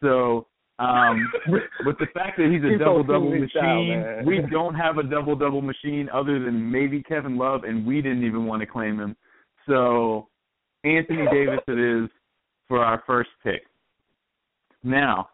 So, 0.00 0.46
um, 0.78 1.30
with 1.48 1.98
the 1.98 2.06
fact 2.14 2.38
that 2.38 2.50
he's 2.50 2.64
a 2.64 2.70
He's 2.70 2.78
double 2.78 3.02
double 3.02 3.32
in 3.32 3.48
style, 3.50 3.84
machine, 3.84 4.26
we 4.26 4.40
don't 4.50 4.74
have 4.74 4.98
a 4.98 5.02
double 5.02 5.36
double 5.36 5.62
machine 5.62 6.08
other 6.12 6.38
than 6.38 6.70
maybe 6.70 7.02
Kevin 7.02 7.36
Love, 7.36 7.64
and 7.64 7.84
we 7.84 8.00
didn't 8.00 8.24
even 8.24 8.46
want 8.46 8.60
to 8.60 8.66
claim 8.66 8.98
him. 8.98 9.16
So, 9.66 10.28
Anthony 10.84 11.26
Davis 11.30 11.60
it 11.66 11.78
is 11.78 12.10
for 12.68 12.84
our 12.84 13.02
first 13.06 13.30
pick. 13.42 13.62
Now, 14.82 15.28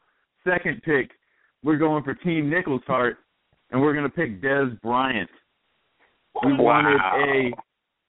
second 0.45 0.83
pick, 0.83 1.11
we're 1.63 1.79
going 1.79 2.05
for 2.05 2.15
Team 2.15 2.49
Nickel's 2.51 2.83
Heart, 2.87 3.19
and 3.71 3.81
we're 3.81 3.93
going 3.93 4.05
to 4.05 4.11
pick 4.11 4.43
Dez 4.43 4.81
Bryant. 4.81 5.31
We 6.45 6.53
wanted 6.53 6.97
a 6.97 7.51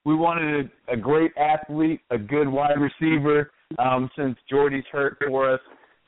we 0.04 0.16
wanted 0.16 0.72
a, 0.88 0.94
a 0.94 0.98
great 0.98 1.32
athlete, 1.38 2.02
a 2.10 2.18
good 2.18 2.48
wide 2.48 2.78
receiver, 2.80 3.52
um, 3.78 4.10
since 4.18 4.36
Jordy's 4.50 4.84
hurt 4.92 5.18
for 5.28 5.54
us. 5.54 5.60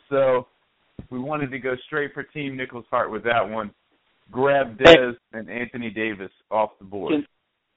So 0.10 0.47
we 1.10 1.19
wanted 1.19 1.52
to 1.52 1.60
go 1.60 1.76
straight 1.86 2.13
for 2.13 2.23
Team 2.23 2.58
Nickel's 2.58 2.86
Heart 2.89 3.12
with 3.12 3.23
that 3.23 3.47
one. 3.47 3.71
Grab 4.32 4.78
Dez 4.78 5.13
and 5.34 5.49
Anthony 5.49 5.89
Davis 5.89 6.32
off 6.49 6.71
the 6.80 6.86
board. 6.86 7.13
Can, 7.13 7.26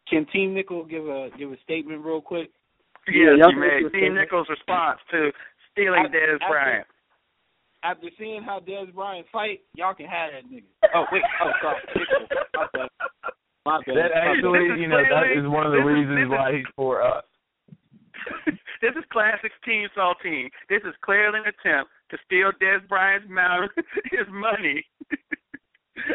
can 0.08 0.32
Team 0.32 0.54
Nickel 0.54 0.84
give 0.84 1.06
a 1.06 1.28
give 1.38 1.52
a 1.52 1.56
statement 1.62 2.04
real 2.04 2.20
quick? 2.20 2.50
Yes, 3.08 3.38
y'all 3.38 3.52
you 3.52 3.60
made 3.60 3.78
Team 3.80 3.88
statement. 3.90 4.14
Nickel's 4.14 4.48
response 4.48 5.00
to 5.10 5.30
stealing 5.72 6.06
I- 6.06 6.14
Dez 6.14 6.38
I- 6.42 6.48
Bryant. 6.48 6.86
After 7.82 8.08
seeing 8.18 8.42
how 8.42 8.58
Dez 8.60 8.92
Bryant 8.94 9.26
fight, 9.32 9.60
y'all 9.74 9.94
can 9.94 10.06
have 10.06 10.30
that 10.32 10.50
nigga. 10.50 10.64
Oh 10.94 11.04
wait, 11.12 11.22
oh 11.44 11.50
sorry, 11.62 11.80
Nickel. 11.94 12.88
My 13.66 13.82
bad. 13.82 13.98
That 13.98 14.12
actually, 14.14 14.78
you 14.78 14.86
know, 14.86 15.02
that 15.02 15.26
is 15.34 15.42
one 15.42 15.66
of 15.66 15.72
the 15.74 15.82
reasons 15.82 16.22
is- 16.22 16.30
why 16.30 16.54
he's 16.54 16.70
for 16.78 17.02
us. 17.02 17.24
this 18.82 18.94
is 18.94 19.04
classic 19.10 19.50
Team 19.64 19.88
Saltine. 19.96 20.48
This 20.70 20.82
is 20.86 20.94
clearly 21.02 21.40
an 21.42 21.50
attempt 21.50 21.90
to 22.10 22.16
steal 22.24 22.50
Dez 22.62 22.86
Bryant's 22.88 23.28
mouth, 23.28 23.70
his 24.10 24.26
money. 24.30 24.86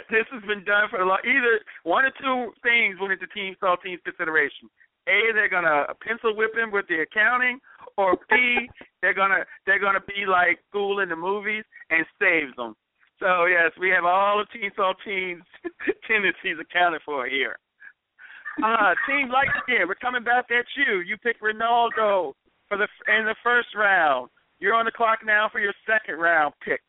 this 0.09 0.27
has 0.31 0.43
been 0.47 0.63
done 0.63 0.87
for 0.89 1.01
a 1.01 1.07
long. 1.07 1.19
Either 1.27 1.59
one 1.83 2.05
or 2.05 2.11
two 2.19 2.51
things 2.63 2.95
went 2.99 3.13
into 3.13 3.27
Team 3.27 3.55
Saltine's 3.61 4.01
consideration. 4.03 4.71
A, 5.07 5.33
they're 5.33 5.49
gonna 5.49 5.87
pencil 6.05 6.35
whip 6.35 6.55
him 6.55 6.71
with 6.71 6.87
the 6.87 7.01
accounting, 7.01 7.59
or 7.97 8.15
B, 8.29 8.69
they're 9.01 9.13
gonna 9.13 9.43
they're 9.65 9.79
gonna 9.79 10.03
be 10.07 10.25
like 10.25 10.59
school 10.69 10.99
in 10.99 11.09
the 11.09 11.15
movies 11.15 11.63
and 11.89 12.05
saves 12.19 12.55
them. 12.55 12.75
So 13.21 13.45
yes, 13.45 13.71
we 13.79 13.89
have 13.89 14.03
all 14.03 14.41
of 14.41 14.49
Team 14.49 14.71
Saltine's 14.75 15.45
tendencies 16.09 16.57
accounted 16.59 17.01
for 17.05 17.27
here. 17.29 17.57
Uh, 18.57 18.93
team 19.07 19.29
Light 19.29 19.53
Skin, 19.63 19.87
we're 19.87 19.95
coming 19.95 20.23
back 20.23 20.45
at 20.49 20.65
you. 20.75 20.99
You 21.01 21.17
picked 21.17 21.41
Ronaldo 21.41 22.33
for 22.67 22.77
the 22.77 22.87
in 23.07 23.25
the 23.25 23.35
first 23.43 23.69
round. 23.77 24.29
You're 24.59 24.73
on 24.73 24.85
the 24.85 24.91
clock 24.91 25.19
now 25.23 25.49
for 25.51 25.59
your 25.59 25.73
second 25.85 26.19
round 26.19 26.55
pick. 26.65 26.81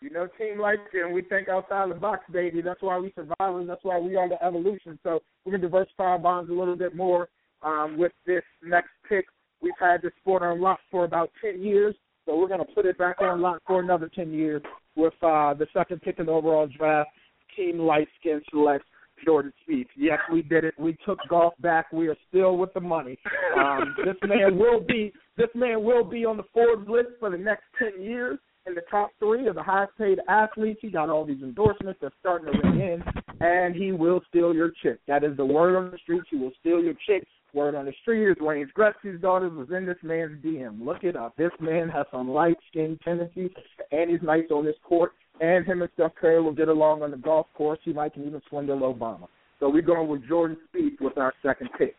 You 0.00 0.10
know, 0.10 0.28
Team 0.38 0.58
Light 0.58 0.78
Skin, 0.88 1.12
we 1.12 1.22
think 1.22 1.48
outside 1.48 1.90
the 1.90 1.94
box, 1.94 2.24
baby. 2.32 2.60
That's 2.60 2.82
why 2.82 2.98
we 2.98 3.12
survive, 3.14 3.56
and 3.56 3.68
that's 3.68 3.82
why 3.84 3.98
we 3.98 4.16
are 4.16 4.28
the 4.28 4.42
evolution. 4.44 4.98
So 5.04 5.20
we're 5.44 5.52
gonna 5.52 5.62
diversify 5.62 6.04
our 6.04 6.18
bonds 6.18 6.50
a 6.50 6.54
little 6.54 6.76
bit 6.76 6.96
more 6.96 7.28
um, 7.62 7.96
with 7.96 8.12
this 8.26 8.42
next 8.64 8.90
pick. 9.08 9.26
We've 9.62 9.72
had 9.78 10.02
this 10.02 10.12
sport 10.20 10.42
on 10.42 10.60
lock 10.60 10.80
for 10.90 11.04
about 11.04 11.30
ten 11.40 11.62
years, 11.62 11.94
so 12.26 12.36
we're 12.36 12.48
gonna 12.48 12.64
put 12.74 12.86
it 12.86 12.98
back 12.98 13.20
on 13.20 13.40
lock 13.40 13.62
for 13.68 13.80
another 13.80 14.10
ten 14.12 14.32
years 14.32 14.62
with 14.98 15.14
uh, 15.22 15.54
the 15.54 15.66
second 15.72 16.02
pick 16.02 16.18
in 16.18 16.26
the 16.26 16.32
overall 16.32 16.66
draft. 16.66 17.10
Team 17.56 17.78
Light 17.78 18.08
Skin 18.20 18.42
selects 18.50 18.86
Jordan 19.24 19.52
Spieth. 19.66 19.86
Yes, 19.96 20.18
we 20.32 20.42
did 20.42 20.64
it. 20.64 20.74
We 20.78 20.96
took 21.06 21.18
golf 21.28 21.54
back. 21.60 21.90
We 21.92 22.08
are 22.08 22.16
still 22.28 22.56
with 22.56 22.72
the 22.74 22.80
money. 22.80 23.18
Um, 23.58 23.96
this 24.04 24.16
man 24.28 24.58
will 24.58 24.80
be 24.80 25.12
this 25.36 25.48
man 25.54 25.82
will 25.82 26.04
be 26.04 26.24
on 26.24 26.36
the 26.36 26.44
Forbes 26.52 26.88
list 26.88 27.10
for 27.18 27.30
the 27.30 27.38
next 27.38 27.64
ten 27.78 28.02
years 28.02 28.38
in 28.66 28.74
the 28.74 28.82
top 28.90 29.10
three 29.18 29.46
of 29.48 29.54
the 29.54 29.62
highest 29.62 29.96
paid 29.96 30.18
athletes. 30.28 30.80
He 30.82 30.90
got 30.90 31.08
all 31.08 31.24
these 31.24 31.42
endorsements 31.42 31.98
that's 32.02 32.14
starting 32.20 32.52
to 32.52 32.68
ring 32.68 32.80
in, 32.80 33.02
and 33.40 33.74
he 33.74 33.92
will 33.92 34.20
steal 34.28 34.54
your 34.54 34.70
chick. 34.82 35.00
That 35.08 35.24
is 35.24 35.36
the 35.36 35.44
word 35.44 35.76
on 35.76 35.90
the 35.90 35.98
streets. 35.98 36.26
He 36.30 36.36
will 36.36 36.52
steal 36.60 36.80
your 36.80 36.94
chick. 37.06 37.26
Word 37.58 37.74
on 37.74 37.86
the 37.86 37.92
street 38.02 38.30
is 38.30 38.36
Wayne 38.40 38.70
Gretzky's 38.78 39.20
daughter 39.20 39.48
was 39.48 39.66
in 39.76 39.84
this 39.84 39.96
man's 40.04 40.40
DM. 40.44 40.80
Look 40.80 41.02
it 41.02 41.16
up. 41.16 41.36
This 41.36 41.50
man 41.58 41.88
has 41.88 42.06
some 42.12 42.30
light 42.30 42.56
skinned 42.70 43.00
tendencies, 43.04 43.50
and 43.90 44.08
he's 44.08 44.22
nice 44.22 44.44
on 44.52 44.64
this 44.64 44.76
court. 44.84 45.10
And 45.40 45.66
him 45.66 45.82
and 45.82 45.90
Steph 45.94 46.14
Curry 46.14 46.40
will 46.40 46.52
get 46.52 46.68
along 46.68 47.02
on 47.02 47.10
the 47.10 47.16
golf 47.16 47.48
course. 47.54 47.80
He 47.82 47.92
might 47.92 48.14
can 48.14 48.24
even 48.24 48.40
swindle 48.48 48.78
Obama. 48.80 49.26
So 49.58 49.68
we're 49.68 49.82
going 49.82 50.08
with 50.08 50.26
Jordan 50.28 50.56
Spieth 50.72 51.00
with 51.00 51.18
our 51.18 51.34
second 51.42 51.70
pick. 51.76 51.96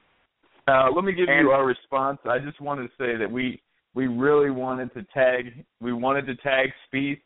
Uh, 0.66 0.92
let 0.96 1.04
me 1.04 1.12
give 1.12 1.28
And- 1.28 1.42
you 1.42 1.52
our 1.52 1.66
response. 1.66 2.20
I 2.24 2.40
just 2.40 2.62
wanted 2.62 2.84
to 2.84 2.94
say 2.98 3.18
that 3.18 3.30
we 3.30 3.62
we 3.96 4.08
really 4.08 4.52
wanted 4.52 4.94
to 4.94 5.04
tag 5.14 5.66
we 5.82 5.92
wanted 5.92 6.26
to 6.28 6.36
tag 6.36 6.72
Spieth, 6.88 7.20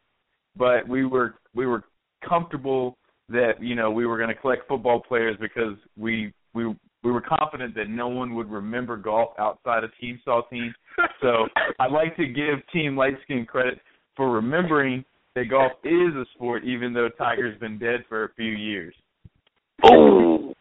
but 0.55 0.87
we 0.87 1.05
were 1.05 1.35
we 1.53 1.67
were 1.67 1.83
comfortable 2.27 2.97
that 3.29 3.61
you 3.61 3.75
know 3.75 3.91
we 3.91 4.07
were 4.07 4.17
going 4.17 4.29
to 4.29 4.41
collect 4.41 4.67
football 4.67 5.01
players 5.01 5.37
because 5.39 5.75
we 5.97 6.33
we 6.55 6.73
we 7.03 7.11
were 7.11 7.21
confident 7.21 7.75
that 7.75 7.89
no 7.89 8.07
one 8.07 8.33
would 8.35 8.49
remember 8.49 8.97
golf 8.97 9.31
outside 9.37 9.83
of 9.83 9.91
Team 9.99 10.19
Saltine. 10.27 10.73
So 11.21 11.47
I'd 11.79 11.91
like 11.91 12.15
to 12.17 12.27
give 12.27 12.59
Team 12.71 12.95
Light 12.95 13.15
Skin 13.23 13.45
credit 13.45 13.79
for 14.15 14.29
remembering 14.29 15.03
that 15.35 15.45
golf 15.49 15.71
is 15.83 16.13
a 16.15 16.25
sport, 16.35 16.63
even 16.65 16.93
though 16.93 17.09
Tiger's 17.17 17.57
been 17.59 17.79
dead 17.79 18.03
for 18.07 18.25
a 18.25 18.33
few 18.35 18.51
years. 18.51 18.93
Oh, 19.83 20.53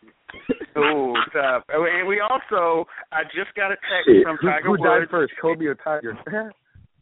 oh, 0.77 1.15
tough. 1.35 1.65
Oh, 1.75 1.85
And 1.85 2.09
we 2.09 2.21
also, 2.21 2.87
I 3.13 3.25
just 3.25 3.55
got 3.57 3.73
a 3.73 3.75
text 3.75 4.07
Shit, 4.07 4.23
from 4.23 4.39
who, 4.41 4.49
Tiger 4.49 4.69
who 4.69 4.77
died 4.79 5.09
first, 5.11 5.33
Kobe 5.41 5.67
or 5.67 5.75
Tiger? 5.75 6.17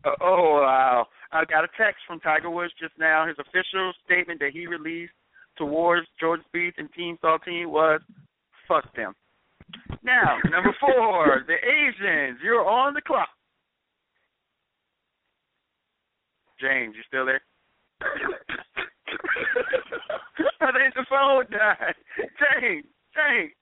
Uh, 0.03 0.13
oh 0.23 0.63
wow! 0.63 1.07
I 1.31 1.45
got 1.45 1.63
a 1.63 1.69
text 1.77 2.01
from 2.07 2.21
Tiger 2.21 2.49
Woods 2.49 2.73
just 2.81 2.95
now. 2.99 3.27
His 3.27 3.37
official 3.39 3.93
statement 4.07 4.41
that 4.41 4.53
he 4.55 4.67
released 4.67 5.13
towards 5.59 6.07
Jordan 6.19 6.43
Spieth 6.49 6.73
and 6.79 6.91
Team 6.95 7.19
Saltine 7.23 7.67
was, 7.67 8.01
"Fuck 8.67 8.97
them." 8.97 9.13
Now, 10.03 10.39
number 10.51 10.75
four, 10.81 11.45
the 11.47 11.55
Asians. 11.55 12.39
You're 12.43 12.67
on 12.69 12.95
the 12.95 13.03
clock. 13.03 13.29
James, 16.61 16.95
you 16.97 17.03
still 17.09 17.27
there? 17.27 17.41
I 20.61 20.73
think 20.73 20.95
the 20.95 21.07
phone 21.09 21.47
died. 21.51 21.95
James, 22.17 22.85
James, 23.15 23.53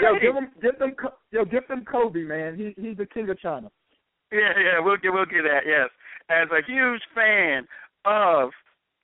Yo, 0.00 0.18
give 0.20 0.34
them, 0.34 0.50
give 0.62 0.78
them, 0.78 0.94
yo, 1.30 1.44
give 1.44 1.66
them 1.68 1.84
Kobe, 1.84 2.22
man. 2.22 2.56
He 2.56 2.74
he's 2.80 2.96
the 2.96 3.06
king 3.06 3.28
of 3.28 3.38
China. 3.38 3.70
Yeah, 4.32 4.52
yeah, 4.58 4.80
we'll 4.80 4.96
get 4.96 5.12
we'll 5.12 5.26
get 5.26 5.42
that. 5.42 5.64
Yes, 5.66 5.90
as 6.30 6.48
a 6.50 6.64
huge 6.66 7.02
fan 7.14 7.66
of 8.04 8.50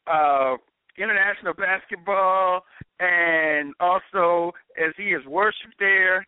uh 0.07 0.57
international 1.01 1.55
basketball, 1.55 2.65
and 2.99 3.75
also 3.81 4.53
as 4.79 4.93
he 4.97 5.13
is 5.15 5.25
worshipped 5.27 5.79
there 5.79 6.27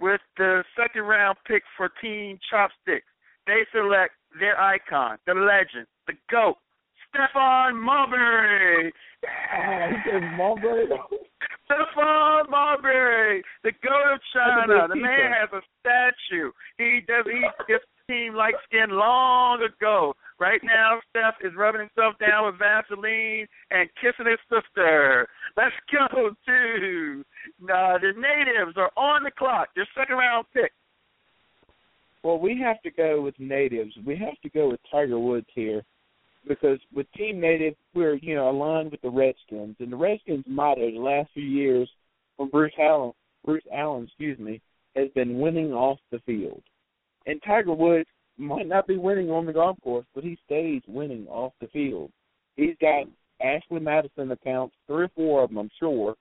with 0.00 0.20
the 0.36 0.64
second 0.76 1.02
round 1.02 1.36
pick 1.46 1.62
for 1.76 1.90
Team 2.00 2.38
Chopsticks, 2.50 3.06
they 3.46 3.66
select 3.72 4.14
their 4.38 4.58
icon, 4.60 5.18
the 5.26 5.34
legend, 5.34 5.86
the 6.06 6.14
goat, 6.30 6.56
Stephon 7.10 7.80
Marbury. 7.80 8.92
He 9.20 10.20
Marbury. 10.36 10.86
Stephon 11.70 12.48
Marbury, 12.48 13.42
the 13.62 13.72
goat 13.82 14.14
of 14.14 14.20
China. 14.32 14.88
The 14.88 14.96
man 14.96 15.32
has 15.38 15.50
a 15.52 15.62
statue. 15.80 16.50
He 16.78 17.00
does. 17.06 17.24
He 17.26 17.42
just 17.72 17.84
team 18.08 18.34
light 18.34 18.54
skin 18.66 18.90
long 18.90 19.62
ago. 19.62 20.14
Right 20.38 20.60
now, 20.64 20.98
Steph 21.10 21.34
is 21.44 21.54
rubbing 21.56 21.82
himself 21.82 22.14
down 22.18 22.46
with 22.46 22.58
Vaseline 22.58 22.79
and 24.26 24.38
sister. 24.48 25.28
Let's 25.56 25.74
go 25.92 26.30
to 26.46 27.24
uh, 27.64 27.98
the 27.98 28.12
natives 28.16 28.76
are 28.76 28.90
on 28.96 29.24
the 29.24 29.30
clock. 29.30 29.68
Your 29.76 29.86
second 29.96 30.16
round 30.16 30.46
pick. 30.52 30.72
Well, 32.22 32.38
we 32.38 32.60
have 32.60 32.80
to 32.82 32.90
go 32.90 33.22
with 33.22 33.34
natives. 33.38 33.92
We 34.04 34.16
have 34.16 34.38
to 34.42 34.50
go 34.50 34.70
with 34.70 34.80
Tiger 34.90 35.18
Woods 35.18 35.46
here 35.54 35.82
because 36.46 36.78
with 36.94 37.06
Team 37.16 37.40
Native, 37.40 37.74
we're 37.94 38.14
you 38.14 38.34
know 38.34 38.50
aligned 38.50 38.90
with 38.90 39.02
the 39.02 39.10
Redskins, 39.10 39.76
and 39.78 39.92
the 39.92 39.96
Redskins' 39.96 40.44
motto 40.46 40.90
the 40.90 40.98
last 40.98 41.30
few 41.34 41.42
years 41.42 41.88
from 42.36 42.50
Bruce 42.50 42.72
Allen, 42.78 43.12
Bruce 43.44 43.64
Allen, 43.74 44.04
excuse 44.04 44.38
me, 44.38 44.60
has 44.96 45.08
been 45.14 45.38
winning 45.38 45.72
off 45.72 45.98
the 46.10 46.20
field. 46.20 46.62
And 47.26 47.40
Tiger 47.46 47.74
Woods 47.74 48.08
might 48.38 48.66
not 48.66 48.86
be 48.86 48.96
winning 48.96 49.30
on 49.30 49.46
the 49.46 49.52
golf 49.52 49.78
course, 49.82 50.06
but 50.14 50.24
he 50.24 50.38
stays 50.46 50.82
winning 50.88 51.26
off 51.28 51.52
the 51.60 51.68
field. 51.68 52.10
He's 52.56 52.76
got 52.80 53.04
Ashley 53.80 54.12
Madison 54.16 54.30
accounts, 54.32 54.74
three 54.86 55.04
or 55.04 55.10
four 55.14 55.42
of 55.44 55.50
them, 55.50 55.58
I'm 55.58 55.70
sure. 55.78 56.14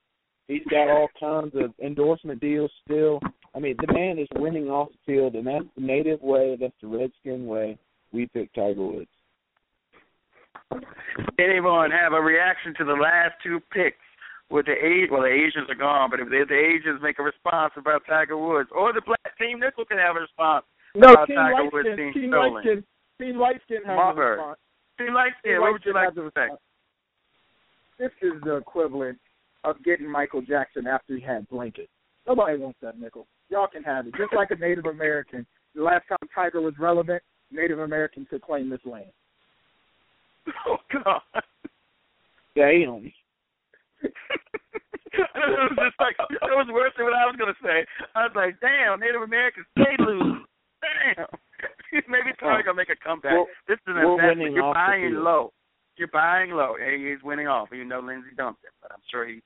He's 0.47 0.63
got 0.69 0.89
all 0.89 1.07
kinds 1.19 1.53
of 1.55 1.73
endorsement 1.83 2.41
deals 2.41 2.71
still. 2.85 3.19
I 3.55 3.59
mean, 3.59 3.75
the 3.85 3.93
man 3.93 4.17
is 4.17 4.27
winning 4.35 4.67
off 4.69 4.89
the 4.89 5.13
field, 5.13 5.35
and 5.35 5.45
that's 5.45 5.65
the 5.75 5.81
native 5.83 6.21
way. 6.21 6.57
That's 6.59 6.73
the 6.81 6.87
Redskin 6.87 7.45
way. 7.45 7.77
We 8.11 8.27
pick 8.27 8.51
Tiger 8.53 8.81
Woods. 8.81 9.09
Anyone 11.39 11.91
have 11.91 12.13
a 12.13 12.21
reaction 12.21 12.73
to 12.77 12.85
the 12.85 12.93
last 12.93 13.33
two 13.43 13.59
picks? 13.71 13.97
With 14.49 14.65
the 14.65 14.73
A 14.73 15.05
well, 15.13 15.21
the 15.21 15.27
Asians 15.29 15.69
are 15.69 15.75
gone, 15.77 16.09
but 16.09 16.19
if 16.19 16.27
the, 16.29 16.41
the 16.49 16.57
Asians 16.57 16.99
make 17.03 17.19
a 17.19 17.23
response 17.23 17.71
about 17.77 18.01
Tiger 18.09 18.35
Woods, 18.35 18.69
or 18.73 18.91
the 18.91 19.01
black 19.05 19.37
team 19.37 19.59
Nickel 19.59 19.85
can 19.85 19.99
have 19.99 20.15
a 20.15 20.21
response. 20.21 20.65
No, 20.95 21.13
about 21.13 21.27
Team 21.27 21.35
Tiger 21.37 21.69
Woods 21.71 21.85
Lightskin. 21.87 21.95
being 21.97 22.13
Team 22.13 22.29
stolen. 22.33 22.53
Lightskin. 22.65 22.83
Team 23.21 23.35
Lightskin 23.35 23.85
has 23.85 23.93
a 23.93 23.95
Marbury. 23.95 24.37
response. 24.37 24.59
Team 24.97 25.13
Light 25.13 25.31
Skin, 25.39 25.51
Team 25.53 25.61
what 25.61 25.71
would 25.73 25.85
you 25.85 25.93
Lightskin 25.93 25.95
like 25.95 26.05
has 26.05 26.15
to 26.15 26.21
a 26.21 26.31
say? 26.33 26.41
response. 26.49 26.61
This 27.99 28.11
is 28.21 28.31
the 28.43 28.55
equivalent 28.55 29.19
of 29.65 29.83
getting 29.83 30.09
Michael 30.09 30.41
Jackson 30.41 30.87
after 30.87 31.15
he 31.15 31.21
had 31.21 31.47
Blanket. 31.49 31.89
Nobody 32.25 32.57
wants 32.57 32.79
that 32.81 32.99
nickel. 32.99 33.27
Y'all 33.49 33.67
can 33.67 33.83
have 33.83 34.07
it. 34.07 34.13
Just 34.17 34.33
like 34.33 34.51
a 34.51 34.55
Native 34.55 34.85
American. 34.85 35.45
The 35.75 35.83
last 35.83 36.07
time 36.07 36.29
Tiger 36.33 36.61
was 36.61 36.73
relevant, 36.79 37.21
Native 37.51 37.79
Americans 37.79 38.27
could 38.29 38.41
claim 38.41 38.69
this 38.69 38.79
land. 38.85 39.11
Oh 40.65 40.77
God. 40.91 41.21
Damn. 42.55 43.11
it 44.01 44.13
was 45.13 45.71
just 45.75 45.99
like 45.99 46.15
it 46.19 46.55
was 46.55 46.67
worse 46.71 46.93
than 46.97 47.05
what 47.05 47.13
I 47.13 47.25
was 47.25 47.35
gonna 47.37 47.53
say. 47.61 47.85
I 48.15 48.23
was 48.23 48.31
like, 48.35 48.59
damn, 48.61 48.99
Native 48.99 49.21
Americans 49.21 49.65
they 49.75 49.95
lose. 49.99 50.45
Damn. 50.81 51.25
Maybe 52.07 52.31
Tony's 52.39 52.65
gonna 52.65 52.75
make 52.75 52.89
a 52.89 52.95
comeback. 53.03 53.33
Well, 53.33 53.47
this 53.67 53.77
is 53.87 53.95
an 53.95 53.97
investment. 53.97 54.53
You're 54.53 54.73
buying 54.73 55.15
low. 55.15 55.51
You're 55.99 56.07
buying 56.07 56.51
low. 56.51 56.75
He's 56.79 57.21
winning 57.23 57.47
off, 57.47 57.69
You 57.71 57.85
know 57.85 57.99
Lindsey 57.99 58.29
dumped 58.35 58.63
him. 58.63 58.71
But 58.81 58.93
I'm 58.93 59.03
sure 59.11 59.27
he 59.27 59.41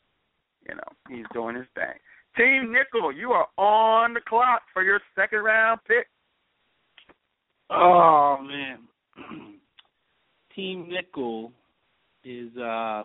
you 0.68 0.76
know, 0.76 0.84
he's 1.10 1.26
doing 1.34 1.56
his 1.56 1.66
thing. 1.76 1.94
Team 2.38 2.74
Nickel, 2.74 3.12
you 3.12 3.32
are 3.32 3.48
on 3.58 4.14
the 4.14 4.22
clock 4.28 4.62
for 4.74 4.84
your 4.84 5.00
second 5.16 5.40
round 5.40 5.80
pick. 5.88 6.08
Oh 7.70 8.38
man, 8.42 8.80
Team 10.56 10.90
Nickel 10.90 11.52
is 12.24 12.56
uh. 12.58 13.04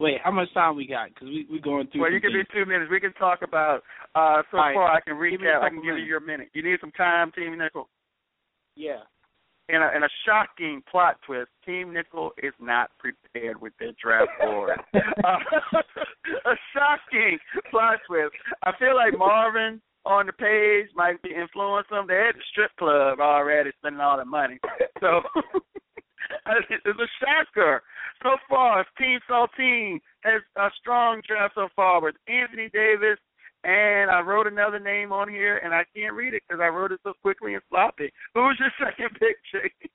Wait, 0.00 0.18
how 0.24 0.30
much 0.30 0.52
time 0.54 0.76
we 0.76 0.86
got? 0.86 1.08
Because 1.10 1.28
we 1.28 1.46
we 1.50 1.60
going 1.60 1.86
through. 1.88 2.02
Well, 2.02 2.10
you 2.10 2.20
some 2.20 2.30
give 2.30 2.38
me 2.38 2.44
two 2.52 2.68
minutes. 2.68 2.90
We 2.90 3.00
can 3.00 3.12
talk 3.14 3.40
about 3.42 3.82
uh 4.14 4.42
so 4.50 4.58
right. 4.58 4.74
far 4.74 4.90
I 4.90 5.00
can 5.00 5.14
recap. 5.14 5.62
I 5.62 5.68
can 5.68 5.82
give 5.82 5.98
you 5.98 6.04
your 6.04 6.20
minute. 6.20 6.48
You 6.52 6.62
need 6.62 6.80
some 6.80 6.92
time, 6.92 7.32
Team 7.32 7.56
Nickel. 7.58 7.88
Yeah. 8.76 9.00
In 9.68 9.76
a, 9.76 9.90
in 9.96 10.02
a 10.02 10.08
shocking 10.26 10.82
plot 10.90 11.16
twist, 11.26 11.50
Team 11.64 11.92
Nickel 11.92 12.32
is 12.42 12.52
not 12.60 12.90
prepared 12.98 13.60
with 13.60 13.72
their 13.78 13.92
draft 14.00 14.30
board. 14.40 14.78
uh, 14.94 15.36
a 16.46 16.54
shocking 16.74 17.38
plot 17.70 17.98
twist. 18.06 18.34
I 18.62 18.72
feel 18.78 18.94
like 18.94 19.18
Marvin 19.18 19.80
on 20.04 20.26
the 20.26 20.32
page 20.32 20.88
might 20.94 21.20
be 21.22 21.30
influencing 21.30 21.96
them. 21.96 22.06
They're 22.06 22.28
at 22.28 22.34
the 22.34 22.42
strip 22.50 22.76
club 22.78 23.20
already 23.20 23.70
spending 23.78 24.00
all 24.00 24.18
the 24.18 24.24
money. 24.24 24.58
So 25.00 25.22
it's 26.46 26.86
a 26.86 27.24
shocker. 27.24 27.82
So 28.22 28.36
far, 28.48 28.84
Team 28.98 29.18
Saltine 29.28 30.00
has 30.20 30.42
a 30.56 30.68
strong 30.80 31.22
draft 31.26 31.54
so 31.54 31.68
far 31.74 32.02
with 32.02 32.14
Anthony 32.28 32.68
Davis, 32.72 33.18
and 33.64 34.10
I 34.10 34.20
wrote 34.20 34.46
another 34.46 34.78
name 34.78 35.12
on 35.12 35.28
here, 35.28 35.58
and 35.58 35.74
I 35.74 35.84
can't 35.96 36.14
read 36.14 36.34
it 36.34 36.42
because 36.48 36.60
I 36.62 36.68
wrote 36.68 36.92
it 36.92 37.00
so 37.02 37.12
quickly 37.22 37.54
and 37.54 37.62
sloppy. 37.70 38.12
Who's 38.34 38.58
your 38.60 38.70
second 38.90 39.10
pick, 39.18 39.36
Jake? 39.52 39.90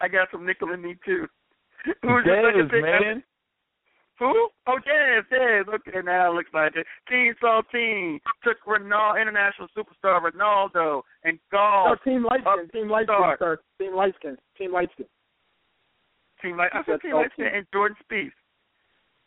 I 0.00 0.08
got 0.08 0.28
some 0.30 0.46
nickel 0.46 0.72
in 0.72 0.82
me 0.82 0.96
too. 1.04 1.26
Who's 2.02 2.24
your 2.24 2.42
second 2.50 2.68
Dez, 2.68 2.70
pick? 2.70 2.82
man. 2.82 3.22
Who? 4.20 4.48
Oh, 4.68 4.78
Dez, 4.86 5.22
Dez. 5.32 5.66
Okay, 5.68 5.98
now 6.04 6.30
it 6.30 6.34
looks 6.36 6.50
like 6.54 6.76
it. 6.76 6.86
Team 7.10 7.34
Saltine 7.42 8.20
took 8.44 8.56
Ronaldo, 8.66 9.20
international 9.20 9.66
superstar 9.76 10.20
Ronaldo 10.22 11.02
and 11.24 11.38
No. 11.52 11.96
Team 12.04 12.24
Lightskin. 12.24 12.70
Team 12.72 12.86
Lightskin, 12.88 13.04
start. 13.04 13.38
sir. 13.40 13.58
Team 13.80 13.92
Lightskin. 13.92 14.36
Team 14.56 14.70
Lightskin. 14.72 15.06
Team 16.40 16.56
like 16.56 16.70
I 16.72 16.78
That's 16.86 16.86
said, 16.86 17.00
Team 17.02 17.14
like 17.16 17.30
Saltine. 17.38 17.56
and 17.56 17.66
Jordan 17.72 17.96
Spieth. 18.04 18.30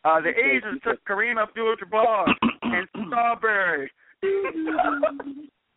Uh, 0.04 0.20
the 0.20 0.30
Asians 0.30 0.80
took 0.82 1.04
Kareem 1.04 1.42
Abdul-Jabbar 1.42 2.32
and 2.72 2.88
Starbury. 3.08 3.90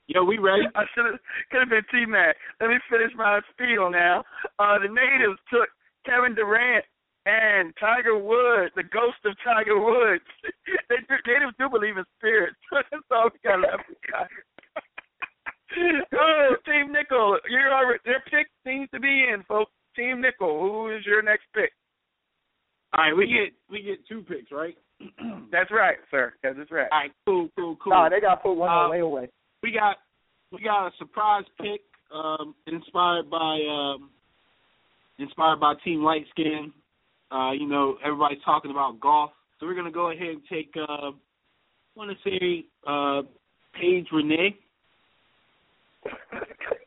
Yo, 0.07 0.23
we 0.23 0.37
ready? 0.37 0.63
I 0.75 0.83
should 0.93 1.05
have 1.05 1.19
could 1.51 1.61
have 1.61 1.69
been 1.69 1.85
T 1.91 2.05
Mac. 2.05 2.35
Let 2.59 2.69
me 2.69 2.77
finish 2.89 3.11
my 3.15 3.39
spiel 3.51 3.89
now. 3.89 4.23
Uh, 4.59 4.79
the 4.79 4.91
natives 4.91 5.39
took 5.49 5.69
Kevin 6.05 6.35
Durant 6.35 6.83
and 7.25 7.73
Tiger 7.79 8.17
Woods, 8.17 8.73
the 8.75 8.83
ghost 8.83 9.23
of 9.25 9.37
Tiger 9.43 9.79
Woods. 9.79 10.25
they 10.89 10.97
do, 11.07 11.15
natives 11.27 11.53
do 11.59 11.69
believe 11.69 11.97
in 11.97 12.03
spirits. 12.17 12.57
That's 12.71 13.03
all 13.11 13.29
we 13.31 13.39
got 13.43 13.61
left. 13.61 13.87
oh, 16.13 16.55
Team 16.65 16.91
Nickel, 16.91 17.37
you're 17.49 17.99
their 18.03 18.23
pick 18.29 18.47
seems 18.65 18.89
to 18.93 18.99
be 18.99 19.27
in, 19.31 19.43
folks. 19.47 19.71
Team 19.95 20.21
Nickel, 20.21 20.59
who 20.59 20.89
is 20.95 21.05
your 21.05 21.21
next 21.21 21.45
pick? 21.53 21.71
All 22.93 23.05
right, 23.05 23.15
we 23.15 23.27
get 23.27 23.53
we 23.69 23.81
get 23.81 24.05
two 24.07 24.23
picks, 24.23 24.51
right? 24.51 24.75
That's 25.51 25.71
right, 25.71 25.97
sir. 26.09 26.33
That's 26.43 26.57
right. 26.71 26.87
All 26.91 26.99
right, 26.99 27.11
cool, 27.25 27.49
cool, 27.57 27.77
cool. 27.83 27.93
Nah, 27.93 28.09
they 28.09 28.19
got 28.19 28.35
to 28.35 28.41
put 28.41 28.53
one 28.53 28.69
Uh, 28.69 28.73
on 28.73 28.91
layaway. 28.91 29.27
we 29.63 29.71
got 29.71 29.97
we 30.51 30.61
got 30.63 30.87
a 30.87 30.91
surprise 30.97 31.45
pick 31.59 31.81
um, 32.13 32.53
inspired 32.67 33.29
by 33.29 33.59
um, 33.69 34.09
inspired 35.17 35.59
by 35.59 35.73
Team 35.83 36.03
Light 36.03 36.25
Skin. 36.31 36.71
Uh, 37.31 37.51
you 37.51 37.67
know, 37.67 37.97
everybody's 38.03 38.43
talking 38.43 38.71
about 38.71 38.99
golf, 38.99 39.31
so 39.59 39.65
we're 39.65 39.75
gonna 39.75 39.91
go 39.91 40.11
ahead 40.11 40.27
and 40.27 40.41
take. 40.51 40.73
Uh, 40.75 41.11
I 41.11 41.11
want 41.95 42.11
to 42.11 42.29
say 42.29 42.65
uh, 42.87 43.21
Paige 43.79 44.07
Renee. 44.11 44.55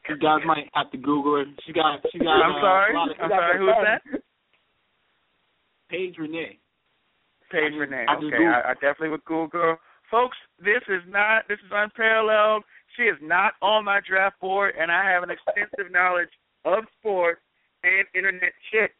You 0.06 0.18
guys 0.18 0.40
might 0.44 0.68
have 0.74 0.90
to 0.90 0.98
Google 0.98 1.36
her. 1.38 1.44
She 1.66 1.72
got 1.72 2.00
she 2.12 2.18
got. 2.18 2.28
I'm 2.28 2.56
uh, 2.56 2.60
sorry. 2.60 2.94
A 2.94 2.98
lot 2.98 3.10
of, 3.10 3.16
I'm 3.22 3.30
sorry. 3.30 3.58
Who 3.58 3.68
is 3.68 3.74
that? 3.84 4.20
Paige 5.88 6.16
Renee. 6.18 6.58
Just- 7.50 7.78
Renee. 7.78 8.06
I 8.08 8.14
Okay, 8.16 8.46
I, 8.46 8.70
I 8.70 8.74
definitely 8.74 9.10
would 9.10 9.24
Google. 9.24 9.48
Girl. 9.48 9.78
Folks, 10.10 10.36
this 10.58 10.82
is 10.88 11.02
not 11.08 11.48
this 11.48 11.58
is 11.64 11.72
unparalleled. 11.72 12.62
She 12.96 13.04
is 13.04 13.16
not 13.20 13.54
on 13.62 13.84
my 13.84 14.00
draft 14.06 14.40
board, 14.40 14.74
and 14.78 14.90
I 14.92 15.10
have 15.10 15.22
an 15.22 15.30
extensive 15.30 15.90
knowledge 15.90 16.28
of 16.64 16.84
sports 17.00 17.40
and 17.82 18.06
internet 18.14 18.52
chicks. 18.70 18.94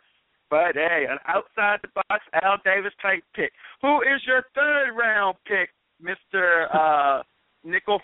But 0.51 0.75
hey, 0.75 1.07
an 1.09 1.19
outside 1.27 1.81
the 1.83 1.89
box 1.95 2.25
Al 2.43 2.59
Davis 2.65 2.93
type 3.01 3.23
pick. 3.35 3.53
Who 3.83 4.03
is 4.03 4.21
your 4.27 4.43
third 4.55 4.95
round 4.97 5.37
pick, 5.47 5.71
Mister 6.01 6.69
uh, 6.75 7.23
Nickel? 7.65 8.01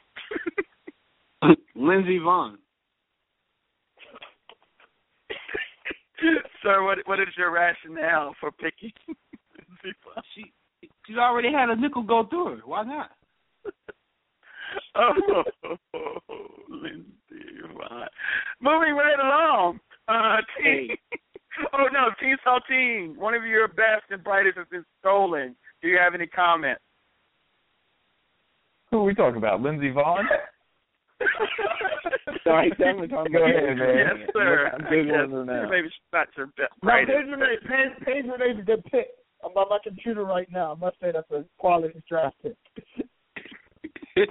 Lindsey 1.75 2.19
Vonn. 2.19 2.57
Sir, 6.63 6.85
what 6.85 6.99
what 7.07 7.19
is 7.21 7.29
your 7.37 7.51
rationale 7.51 8.35
for 8.41 8.51
picking? 8.53 8.93
Lindsey 9.85 9.99
Vonn? 10.07 10.23
She 10.35 10.53
she's 11.07 11.17
already 11.17 11.53
had 11.53 11.71
a 11.71 11.77
nickel 11.77 12.03
go 12.03 12.27
through 12.29 12.57
her. 12.57 12.63
Why 12.65 12.85
not? 12.85 13.11
oh, 14.97 15.45
Lindsey 16.69 17.09
Vonn. 17.75 18.07
Moving 18.61 18.95
right 18.95 19.19
along. 19.19 19.81
Uh, 20.09 20.37
team. 20.63 20.97
oh 21.73 21.87
no, 21.93 22.11
Team 22.21 22.37
Saltine. 22.47 23.17
One 23.17 23.35
of 23.35 23.45
your 23.45 23.69
best 23.69 24.05
and 24.11 24.23
brightest 24.25 24.59
has 24.59 24.67
been 24.71 24.85
stolen. 25.01 25.57
Do 25.83 25.89
you 25.89 25.99
have 25.99 26.15
any 26.15 26.27
comments? 26.27 26.83
Who 28.91 28.99
are 28.99 29.05
we 29.05 29.15
talking 29.15 29.37
about? 29.37 29.63
Lindsey 29.63 29.91
Vonn? 29.91 30.25
No, 32.47 32.63
he's 32.63 32.73
definitely 32.73 33.09
talking 33.09 33.33
Go 33.33 33.45
about 33.45 33.55
ahead, 33.55 33.77
man. 33.77 33.97
Yes, 33.97 34.31
sir. 34.33 34.71
I'm 34.73 34.87
I 34.87 34.91
Googling 34.91 35.31
her 35.31 35.45
now. 35.45 35.69
Maybe 35.71 35.89
she's 35.89 36.13
not 36.13 36.29
your 36.37 36.47
best. 36.47 36.73
No. 36.83 36.91
Paige 36.91 37.09
Renee, 37.09 37.57
Paige, 37.63 38.07
Paige 38.07 38.25
Renee's 38.27 38.59
a 38.59 38.63
good 38.63 38.85
pick. 38.85 39.09
I'm 39.45 39.53
on 39.53 39.69
my 39.71 39.79
computer 39.83 40.25
right 40.25 40.49
now. 40.51 40.73
I 40.73 40.75
must 40.79 40.97
say 41.01 41.13
that's 41.13 41.31
a 41.31 41.45
quality 41.59 42.03
draft 42.09 42.37
pick. 42.43 42.57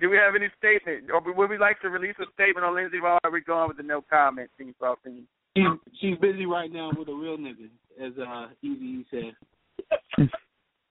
Do 0.00 0.08
we 0.10 0.16
have 0.16 0.34
any 0.34 0.48
statement, 0.58 1.10
or 1.12 1.20
would 1.32 1.50
we 1.50 1.58
like 1.58 1.80
to 1.82 1.90
release 1.90 2.14
a 2.18 2.24
statement 2.32 2.64
on 2.64 2.74
Lindsey 2.74 2.96
Vonn? 2.96 3.18
Or 3.22 3.28
are 3.28 3.30
we 3.30 3.40
going 3.42 3.68
with 3.68 3.76
the 3.76 3.82
no 3.82 4.00
comment, 4.10 4.50
Team 4.58 4.74
Saltine? 4.80 5.24
She's 5.56 5.66
she's 6.00 6.16
busy 6.18 6.46
right 6.46 6.72
now 6.72 6.90
with 6.96 7.08
a 7.08 7.12
real 7.14 7.36
nigga, 7.36 7.68
as 8.02 8.12
uh 8.18 8.48
Easy 8.62 9.04
said. 9.10 9.34
this 10.18 10.28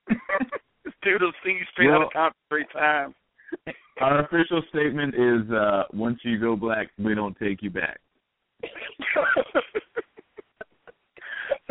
dude 1.03 1.21
will 1.21 1.31
sing 1.43 1.57
you 1.57 1.65
straight 1.71 1.89
out 1.89 1.95
of 2.03 2.09
Well- 2.13 2.31
Compton 2.31 2.41
three 2.49 2.65
times. 2.73 3.15
Our 4.01 4.23
official 4.23 4.61
statement 4.69 5.15
is 5.15 5.51
uh 5.51 5.83
once 5.91 6.19
you 6.23 6.39
go 6.39 6.55
black, 6.55 6.87
we 6.99 7.15
don't 7.15 7.35
take 7.37 7.61
you 7.63 7.69
back. 7.71 7.99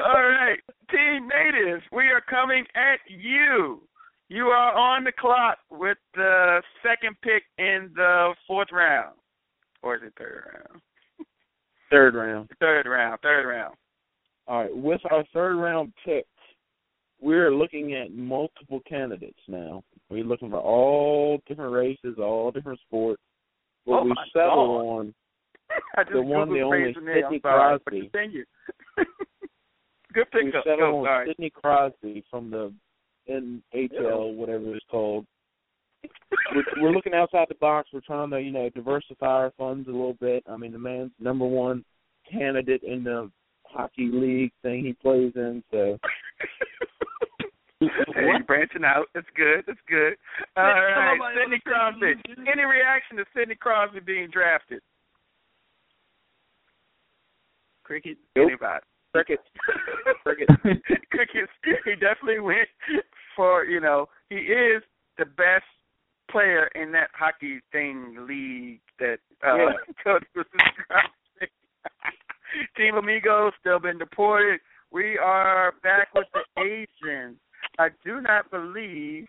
All 0.05 0.23
right, 0.23 0.59
Team 0.91 1.29
Natives, 1.29 1.83
we 1.93 2.05
are 2.05 2.18
coming 2.29 2.64
at 2.75 2.99
you. 3.09 3.83
You 4.29 4.45
are 4.47 4.75
on 4.75 5.05
the 5.05 5.12
clock 5.12 5.59
with 5.71 5.97
the 6.14 6.61
second 6.83 7.17
pick 7.23 7.45
in 7.59 7.91
the 7.95 8.35
fourth 8.47 8.69
round, 8.73 9.14
or 9.83 9.97
is 9.97 10.03
it 10.05 10.12
third 10.19 10.45
round? 10.55 10.83
Third 11.91 12.14
round. 12.14 12.51
Third 12.61 12.87
round, 12.87 13.19
third 13.23 13.49
round. 13.49 13.75
All 14.47 14.62
right. 14.62 14.77
With 14.77 15.01
our 15.11 15.25
third 15.33 15.57
round 15.57 15.93
pick, 16.05 16.27
we're 17.21 17.51
looking 17.55 17.95
at 17.95 18.12
multiple 18.12 18.81
candidates 18.87 19.38
now. 19.49 19.83
We're 20.11 20.25
looking 20.25 20.51
for 20.51 20.61
all 20.61 21.41
different 21.49 21.73
races, 21.73 22.19
all 22.19 22.51
different 22.51 22.81
sports. 22.87 23.23
But 23.87 23.93
Oh, 23.93 24.05
we 24.05 24.14
settle 24.35 24.79
God. 24.79 24.85
on 24.85 25.14
The 26.12 26.21
one, 26.23 26.51
the 26.53 26.61
only 26.61 26.95
Sidney 26.95 27.41
Crosby. 27.41 28.11
continue. 28.12 28.45
Good 30.14 30.27
we 30.35 30.45
pickup. 30.47 30.64
settle 30.64 30.79
Go, 30.93 30.99
on 31.01 31.05
sorry. 31.07 31.27
Sidney 31.29 31.51
Crosby 31.51 31.97
from 32.31 32.51
the 32.51 32.73
NHL, 33.29 34.35
whatever 34.35 34.75
it's 34.75 34.85
called. 34.91 35.27
we're, 36.55 36.64
we're 36.83 36.93
looking 36.93 37.14
outside 37.14 37.47
the 37.49 37.55
box. 37.57 37.88
We're 37.93 38.01
trying 38.01 38.31
to, 38.31 38.41
you 38.41 38.53
know, 38.53 38.69
diversify 38.71 39.27
our 39.27 39.53
funds 39.59 39.88
a 39.88 39.93
little 39.93 40.17
bit. 40.21 40.45
I 40.49 40.57
mean, 40.57 40.73
the 40.73 40.79
man's 40.79 41.12
number 41.21 41.47
one 41.47 41.85
candidate 42.31 42.83
in 42.83 43.05
the 43.05 43.31
hockey 43.64 44.11
league 44.12 44.53
thing 44.62 44.85
he 44.85 44.93
plays 44.95 45.33
in. 45.37 45.62
So 45.71 45.99
hey, 47.81 48.43
branching 48.47 48.85
out. 48.85 49.07
That's 49.14 49.27
good. 49.37 49.64
That's 49.67 49.79
good. 49.88 50.14
All 50.57 50.64
right, 50.64 51.17
Somebody 51.19 51.37
Sidney 51.45 51.61
Crosby. 51.64 52.14
Any 52.51 52.64
reaction 52.64 53.17
to 53.19 53.25
Sidney 53.37 53.55
Crosby 53.55 54.01
being 54.01 54.29
drafted? 54.31 54.81
Cricket. 57.85 58.19
Nope. 58.37 58.49
Anybody? 58.49 58.85
cricket, 59.12 59.41
cricket. 60.23 60.49
Definitely 62.29 62.41
went 62.45 63.05
for 63.37 63.64
you 63.64 63.81
know 63.81 64.07
he 64.29 64.37
is 64.37 64.83
the 65.17 65.25
best 65.25 65.64
player 66.31 66.69
in 66.75 66.93
that 66.93 67.09
hockey 67.14 67.61
thing 67.73 68.27
league 68.29 68.81
that 68.99 69.19
uh 69.47 69.57
Yeah. 69.57 69.73
Cody 70.05 70.27
was 70.37 70.47
describing. 70.53 71.11
Team 72.77 72.97
Amigos 72.97 73.53
still 73.61 73.79
been 73.79 73.99
deported. 73.99 74.61
We 74.91 75.19
are 75.19 75.75
back 75.83 76.09
with 76.14 76.27
the 76.33 76.62
Asians. 76.62 77.37
I 77.79 77.88
do 78.05 78.21
not 78.21 78.51
believe 78.51 79.27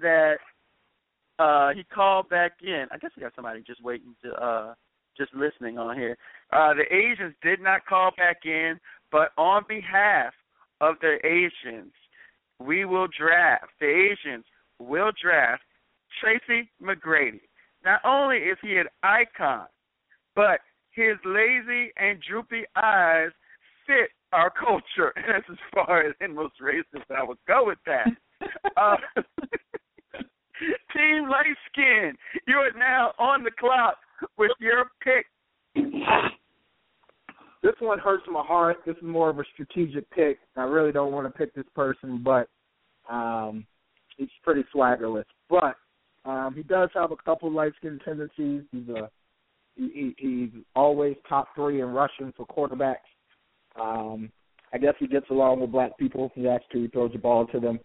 that 0.00 0.36
uh 1.38 1.70
he 1.74 1.84
called 1.84 2.28
back 2.28 2.52
in. 2.62 2.86
I 2.90 2.98
guess 2.98 3.10
we 3.16 3.22
got 3.22 3.34
somebody 3.34 3.62
just 3.66 3.82
waiting 3.82 4.14
to 4.24 4.32
uh 4.32 4.74
just 5.16 5.34
listening 5.34 5.76
on 5.78 5.96
here. 5.96 6.16
Uh 6.52 6.72
the 6.74 6.84
Asians 6.94 7.34
did 7.42 7.60
not 7.60 7.84
call 7.86 8.12
back 8.16 8.38
in, 8.44 8.78
but 9.12 9.30
on 9.36 9.64
behalf 9.68 10.32
of 10.80 10.94
the 11.02 11.18
Asians, 11.24 11.92
we 12.60 12.84
will 12.84 13.08
draft. 13.18 13.66
The 13.80 13.86
Asians 13.86 14.44
will 14.78 15.10
draft 15.20 15.62
Tracy 16.20 16.70
McGrady. 16.82 17.40
Not 17.84 18.00
only 18.04 18.36
is 18.36 18.58
he 18.62 18.76
an 18.76 18.86
icon, 19.02 19.66
but 20.36 20.60
his 20.90 21.16
lazy 21.24 21.92
and 21.96 22.22
droopy 22.28 22.64
eyes 22.76 23.30
fit 23.86 24.10
our 24.32 24.50
culture. 24.58 25.12
And 25.16 25.24
that's 25.28 25.50
as 25.50 25.56
far 25.74 26.06
as 26.06 26.14
and 26.20 26.34
most 26.34 26.54
racist 26.62 27.10
I 27.10 27.24
would 27.24 27.38
go 27.48 27.66
with 27.66 27.78
that. 27.86 28.08
uh, 28.76 28.96
Team 30.92 31.28
Light 31.28 31.56
Skin, 31.72 32.12
you 32.46 32.56
are 32.56 32.78
now 32.78 33.12
on 33.18 33.42
the 33.42 33.50
clock 33.58 33.96
with 34.36 34.50
your 34.60 34.90
pick. 35.02 35.26
This 37.62 37.74
one 37.80 37.98
hurts 37.98 38.24
my 38.30 38.42
heart. 38.42 38.78
This 38.86 38.96
is 38.96 39.02
more 39.02 39.28
of 39.28 39.38
a 39.38 39.44
strategic 39.52 40.10
pick. 40.10 40.38
I 40.56 40.62
really 40.62 40.92
don't 40.92 41.12
want 41.12 41.26
to 41.26 41.38
pick 41.38 41.54
this 41.54 41.66
person, 41.74 42.22
but 42.24 42.48
um, 43.12 43.66
he's 44.16 44.28
pretty 44.42 44.64
swaggerless. 44.74 45.24
But 45.48 45.76
um, 46.24 46.54
he 46.54 46.62
does 46.62 46.88
have 46.94 47.12
a 47.12 47.16
couple 47.16 47.50
light 47.50 47.72
skin 47.78 48.00
tendencies. 48.04 48.62
He's 48.72 48.88
a 48.88 49.10
he, 49.76 50.14
he, 50.18 50.26
he's 50.28 50.62
always 50.74 51.16
top 51.28 51.48
three 51.54 51.80
in 51.80 51.88
rushing 51.88 52.32
for 52.36 52.46
quarterbacks. 52.46 52.96
Um, 53.80 54.30
I 54.72 54.78
guess 54.78 54.94
he 54.98 55.06
gets 55.06 55.26
along 55.30 55.60
with 55.60 55.72
black 55.72 55.96
people. 55.98 56.30
He 56.34 56.48
actually 56.48 56.88
throws 56.88 57.12
the 57.12 57.18
ball 57.18 57.46
to 57.46 57.60
them. 57.60 57.80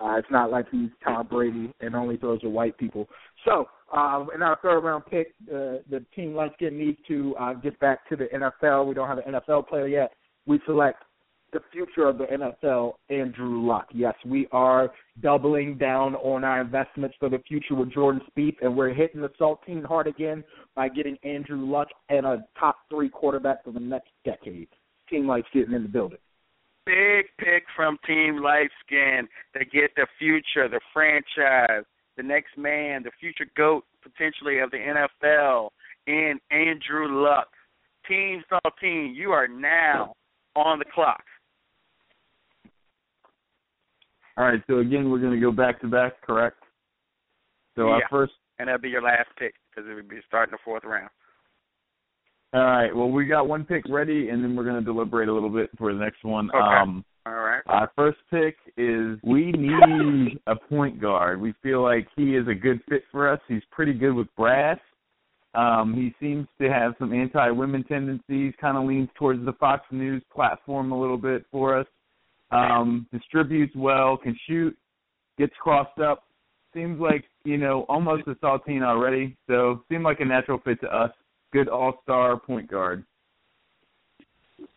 Uh, 0.00 0.16
it's 0.16 0.30
not 0.30 0.50
like 0.50 0.66
he's 0.70 0.90
Tom 1.02 1.26
Brady 1.26 1.72
and 1.80 1.96
only 1.96 2.16
throws 2.16 2.40
to 2.42 2.48
white 2.48 2.76
people. 2.78 3.08
So, 3.44 3.66
uh, 3.92 4.24
in 4.34 4.42
our 4.42 4.58
third 4.62 4.80
round 4.80 5.04
pick, 5.06 5.34
uh, 5.48 5.80
the 5.90 6.04
team 6.14 6.34
light 6.34 6.52
skin 6.54 6.78
needs 6.78 6.98
to 7.08 7.34
uh, 7.38 7.54
get 7.54 7.78
back 7.80 8.08
to 8.08 8.16
the 8.16 8.26
NFL. 8.26 8.86
We 8.86 8.94
don't 8.94 9.08
have 9.08 9.18
an 9.18 9.34
NFL 9.34 9.68
player 9.68 9.86
yet. 9.86 10.12
We 10.46 10.60
select 10.66 11.02
the 11.52 11.60
future 11.72 12.06
of 12.06 12.18
the 12.18 12.24
NFL, 12.24 12.94
Andrew 13.08 13.66
Luck. 13.66 13.86
Yes, 13.94 14.14
we 14.26 14.48
are 14.52 14.90
doubling 15.22 15.78
down 15.78 16.14
on 16.16 16.44
our 16.44 16.60
investments 16.60 17.16
for 17.18 17.30
the 17.30 17.38
future 17.48 17.74
with 17.74 17.92
Jordan 17.92 18.20
Spieth, 18.30 18.56
and 18.60 18.76
we're 18.76 18.92
hitting 18.92 19.22
the 19.22 19.30
saltine 19.40 19.84
hard 19.84 20.06
again 20.06 20.44
by 20.74 20.88
getting 20.88 21.16
Andrew 21.24 21.64
Luck 21.64 21.88
and 22.10 22.26
a 22.26 22.44
top 22.58 22.76
three 22.90 23.08
quarterback 23.08 23.64
for 23.64 23.72
the 23.72 23.80
next 23.80 24.10
decade. 24.24 24.68
Team 25.08 25.26
Light's 25.26 25.48
getting 25.54 25.72
in 25.72 25.82
the 25.82 25.88
building. 25.88 26.18
Big 26.84 27.26
pick 27.38 27.64
from 27.74 27.98
Team 28.06 28.42
Light 28.42 28.70
Skin 28.84 29.26
to 29.54 29.64
get 29.64 29.90
the 29.96 30.06
future, 30.18 30.68
the 30.68 30.80
franchise, 30.92 31.84
the 32.18 32.22
next 32.22 32.58
man, 32.58 33.02
the 33.02 33.10
future 33.18 33.46
GOAT 33.56 33.84
potentially 34.02 34.58
of 34.58 34.70
the 34.70 34.76
NFL 34.76 35.70
in 36.06 36.38
Andrew 36.50 37.22
Luck. 37.24 37.48
Team 38.06 38.42
Saltine, 38.50 39.14
you 39.14 39.30
are 39.30 39.48
now 39.48 40.14
on 40.56 40.78
the 40.78 40.84
clock. 40.92 41.22
All 44.36 44.44
right, 44.44 44.60
so 44.66 44.78
again, 44.78 45.10
we're 45.10 45.18
going 45.18 45.34
to 45.34 45.40
go 45.40 45.52
back 45.52 45.80
to 45.80 45.88
back, 45.88 46.20
correct? 46.22 46.56
So 47.76 47.86
yeah. 47.86 47.94
our 47.94 48.02
first. 48.10 48.32
And 48.58 48.68
that'll 48.68 48.80
be 48.80 48.88
your 48.88 49.02
last 49.02 49.28
pick 49.38 49.54
because 49.70 49.88
it 49.88 49.94
would 49.94 50.08
be 50.08 50.18
starting 50.26 50.52
the 50.52 50.58
fourth 50.64 50.84
round. 50.84 51.10
All 52.54 52.60
right. 52.60 52.94
Well, 52.94 53.10
we 53.10 53.26
got 53.26 53.46
one 53.46 53.64
pick 53.64 53.84
ready, 53.88 54.30
and 54.30 54.42
then 54.42 54.56
we're 54.56 54.64
going 54.64 54.78
to 54.78 54.84
deliberate 54.84 55.28
a 55.28 55.32
little 55.32 55.50
bit 55.50 55.70
for 55.76 55.92
the 55.92 55.98
next 56.00 56.24
one. 56.24 56.50
Okay. 56.50 56.58
Um, 56.58 57.04
All 57.28 57.34
right. 57.34 57.62
Our 57.66 57.90
first 57.94 58.18
pick 58.30 58.56
is 58.78 59.18
we 59.22 59.52
need 59.52 60.40
a 60.46 60.56
point 60.56 60.98
guard. 60.98 61.40
We 61.40 61.52
feel 61.62 61.82
like 61.82 62.08
he 62.16 62.36
is 62.36 62.48
a 62.48 62.54
good 62.54 62.80
fit 62.88 63.02
for 63.12 63.30
us. 63.30 63.38
He's 63.48 63.62
pretty 63.70 63.92
good 63.92 64.12
with 64.12 64.28
brass. 64.34 64.78
Um, 65.54 65.92
he 65.94 66.14
seems 66.24 66.46
to 66.58 66.70
have 66.70 66.94
some 66.98 67.12
anti-women 67.12 67.84
tendencies. 67.84 68.54
Kind 68.58 68.78
of 68.78 68.84
leans 68.84 69.10
towards 69.18 69.44
the 69.44 69.52
Fox 69.54 69.84
News 69.90 70.22
platform 70.34 70.90
a 70.92 70.98
little 70.98 71.18
bit 71.18 71.44
for 71.52 71.78
us. 71.78 71.86
Um, 72.50 73.06
distributes 73.12 73.76
well, 73.76 74.16
can 74.16 74.34
shoot, 74.46 74.74
gets 75.36 75.52
crossed 75.60 75.98
up. 76.00 76.24
Seems 76.72 76.98
like 76.98 77.24
you 77.44 77.58
know 77.58 77.84
almost 77.90 78.26
a 78.26 78.36
saltine 78.36 78.82
already. 78.82 79.36
So 79.48 79.82
seemed 79.90 80.04
like 80.04 80.20
a 80.20 80.24
natural 80.24 80.60
fit 80.64 80.80
to 80.80 80.86
us. 80.86 81.10
Good 81.52 81.68
all-star 81.68 82.38
point 82.40 82.70
guard. 82.70 83.04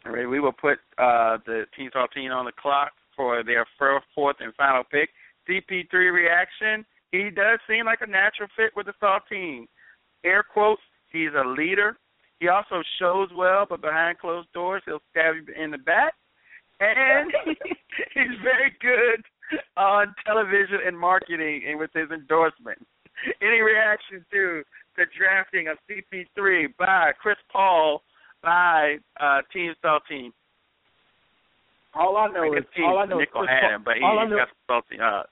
All 0.06 0.12
right, 0.12 0.28
we 0.28 0.39
will 0.39 0.52
put 0.52 0.80
uh, 0.98 1.38
the 1.46 1.65
Team 1.76 1.89
Saltine 1.96 2.36
on 2.36 2.46
the 2.46 2.52
clock 2.52 2.91
for 3.15 3.44
their 3.44 3.65
first, 3.78 4.06
fourth, 4.13 4.38
and 4.39 4.54
final 4.56 4.84
pick. 4.84 5.10
CP3 5.50 5.91
reaction. 6.13 6.86
He 7.12 7.30
does 7.30 7.60
seem 7.67 7.86
like 7.86 8.00
a 8.02 8.08
natural 8.08 8.48
fit 8.56 8.72
with 8.76 8.86
the 8.86 8.94
Saltine. 9.02 9.65
Air 10.24 10.44
quotes. 10.44 10.82
He's 11.12 11.30
a 11.36 11.48
leader. 11.48 11.98
He 12.39 12.48
also 12.48 12.82
shows 13.00 13.30
well, 13.36 13.65
but 13.70 13.82
behind 13.82 14.17
closed 14.17 14.52
doors, 14.54 14.82
he'll 14.86 15.02
stab 15.12 15.36
you 15.36 15.54
in 15.54 15.72
the 15.72 15.78
back. 15.78 16.13
And 16.80 17.32
he's 18.13 18.38
very 18.41 18.74
good 18.82 19.24
on 19.78 20.15
television 20.26 20.80
and 20.86 20.98
marketing 20.98 21.63
and 21.67 21.78
with 21.78 21.91
his 21.94 22.10
endorsements. 22.10 22.86
Any 23.41 23.62
reaction 23.62 24.26
to 24.32 24.63
the 24.98 25.06
drafting 25.15 25.67
of 25.67 25.78
CP3 25.88 26.74
by 26.80 27.12
Chris 27.22 27.38
Paul 27.52 28.02
by 28.43 28.97
uh, 29.19 29.41
Team 29.54 29.73
Saltine? 29.84 30.32
All 31.93 32.15
I 32.17 32.27
know 32.30 32.54
is 32.54 32.63
Team 32.75 32.86
all 32.86 32.99
I 32.99 33.06
know 33.06 33.19
is 33.19 33.27
Nickel 33.27 33.41
Chris 33.41 33.49
had 33.51 33.62
Paul, 33.67 33.75
him, 33.75 33.82
but 33.84 33.95
he 33.97 34.04
all 34.04 34.19
I 34.19 34.25
know, 34.27 34.38
got 34.38 34.49
Saltine. 34.69 35.01
Uh, 35.01 35.23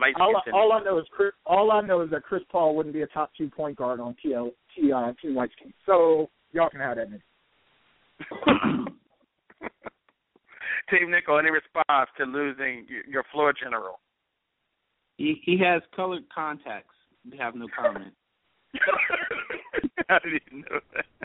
light 0.00 0.14
all, 0.20 0.36
I- 0.36 0.40
skin 0.40 0.54
all 0.54 0.72
I 0.72 0.82
know 0.82 0.98
is 0.98 1.06
Chris. 1.12 1.32
All 1.46 1.70
I 1.70 1.80
know 1.82 2.00
is 2.02 2.10
that 2.10 2.22
Chris 2.24 2.42
Paul 2.50 2.74
wouldn't 2.76 2.94
be 2.94 3.02
a 3.02 3.06
top 3.08 3.30
two 3.36 3.48
point 3.48 3.76
guard 3.76 4.00
on 4.00 4.16
TL, 4.24 4.50
T, 4.76 4.92
uh, 4.92 5.12
Team 5.22 5.34
White 5.34 5.50
Skin. 5.58 5.72
So 5.86 6.28
y'all 6.52 6.68
can 6.70 6.80
have 6.80 6.96
that. 6.96 7.08
nigga. 7.10 7.20
Team 10.90 11.10
Nickel, 11.10 11.38
any 11.38 11.50
response 11.50 12.10
to 12.18 12.24
losing 12.24 12.86
your 13.08 13.24
floor 13.32 13.52
general? 13.52 14.00
He 15.16 15.40
he 15.44 15.58
has 15.58 15.82
colored 15.94 16.24
contacts. 16.34 16.94
We 17.30 17.38
have 17.38 17.54
no 17.54 17.68
comment. 17.78 18.12
I 20.08 20.18
didn't 20.24 20.64
know 20.70 20.80
that. 20.96 21.19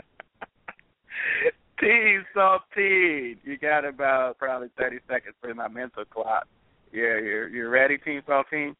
Team 1.80 2.24
Saltine, 2.34 3.36
you 3.44 3.58
got 3.60 3.84
about 3.84 4.38
probably 4.38 4.68
30 4.78 4.98
seconds 5.08 5.34
for 5.40 5.52
my 5.54 5.68
mental 5.68 6.04
clock. 6.06 6.46
Yeah, 6.92 7.18
you're 7.20 7.48
you're 7.48 7.68
ready, 7.70 7.98
Team 7.98 8.22
Saltine? 8.26 8.74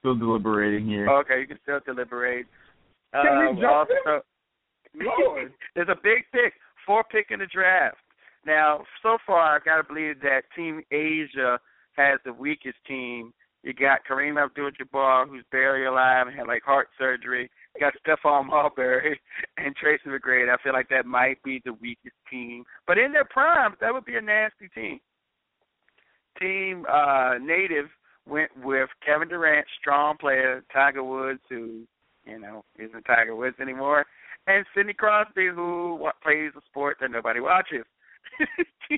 Still 0.00 0.14
deliberating 0.16 0.86
here. 0.86 1.08
Okay, 1.08 1.40
you 1.40 1.46
can 1.46 1.58
still 1.62 1.80
deliberate. 1.86 2.46
Can 3.12 3.38
we 3.38 3.46
Uh, 3.48 3.60
jump 3.60 3.88
also, 4.06 4.22
Lord. 4.94 5.52
there's 5.74 5.88
a 5.88 5.96
big 6.02 6.24
pick, 6.32 6.52
four 6.86 7.02
pick 7.10 7.26
in 7.30 7.38
the 7.40 7.46
draft. 7.46 7.96
Now, 8.44 8.84
so 9.02 9.18
far, 9.26 9.56
I've 9.56 9.64
got 9.64 9.78
to 9.78 9.84
believe 9.84 10.20
that 10.20 10.42
Team 10.54 10.82
Asia 10.90 11.58
has 11.96 12.20
the 12.24 12.32
weakest 12.32 12.76
team. 12.86 13.32
You 13.62 13.72
got 13.72 14.00
Kareem 14.08 14.42
Abdul-Jabbar, 14.42 15.28
who's 15.28 15.44
barely 15.50 15.84
alive 15.86 16.28
and 16.28 16.36
had 16.36 16.46
like 16.46 16.62
heart 16.62 16.88
surgery. 16.96 17.50
Got 17.78 17.94
Stephon 18.06 18.46
Marbury 18.46 19.18
and 19.56 19.74
Tracy 19.76 20.04
McGrady. 20.06 20.52
I 20.52 20.62
feel 20.62 20.72
like 20.72 20.88
that 20.88 21.06
might 21.06 21.42
be 21.42 21.62
the 21.64 21.72
weakest 21.74 22.16
team. 22.30 22.64
But 22.86 22.98
in 22.98 23.12
their 23.12 23.24
prime, 23.24 23.74
that 23.80 23.92
would 23.92 24.04
be 24.04 24.16
a 24.16 24.20
nasty 24.20 24.68
team. 24.74 25.00
Team 26.40 26.86
uh, 26.90 27.34
Native 27.40 27.86
went 28.26 28.50
with 28.62 28.88
Kevin 29.04 29.28
Durant, 29.28 29.66
strong 29.80 30.16
player, 30.18 30.62
Tiger 30.72 31.02
Woods, 31.02 31.40
who 31.48 31.82
you 32.24 32.38
know 32.38 32.64
isn't 32.78 33.02
Tiger 33.04 33.34
Woods 33.34 33.56
anymore, 33.60 34.04
and 34.46 34.64
Sidney 34.74 34.92
Crosby, 34.92 35.48
who 35.48 36.08
plays 36.22 36.52
a 36.56 36.60
sport 36.66 36.98
that 37.00 37.10
nobody 37.10 37.40
watches. 37.40 37.84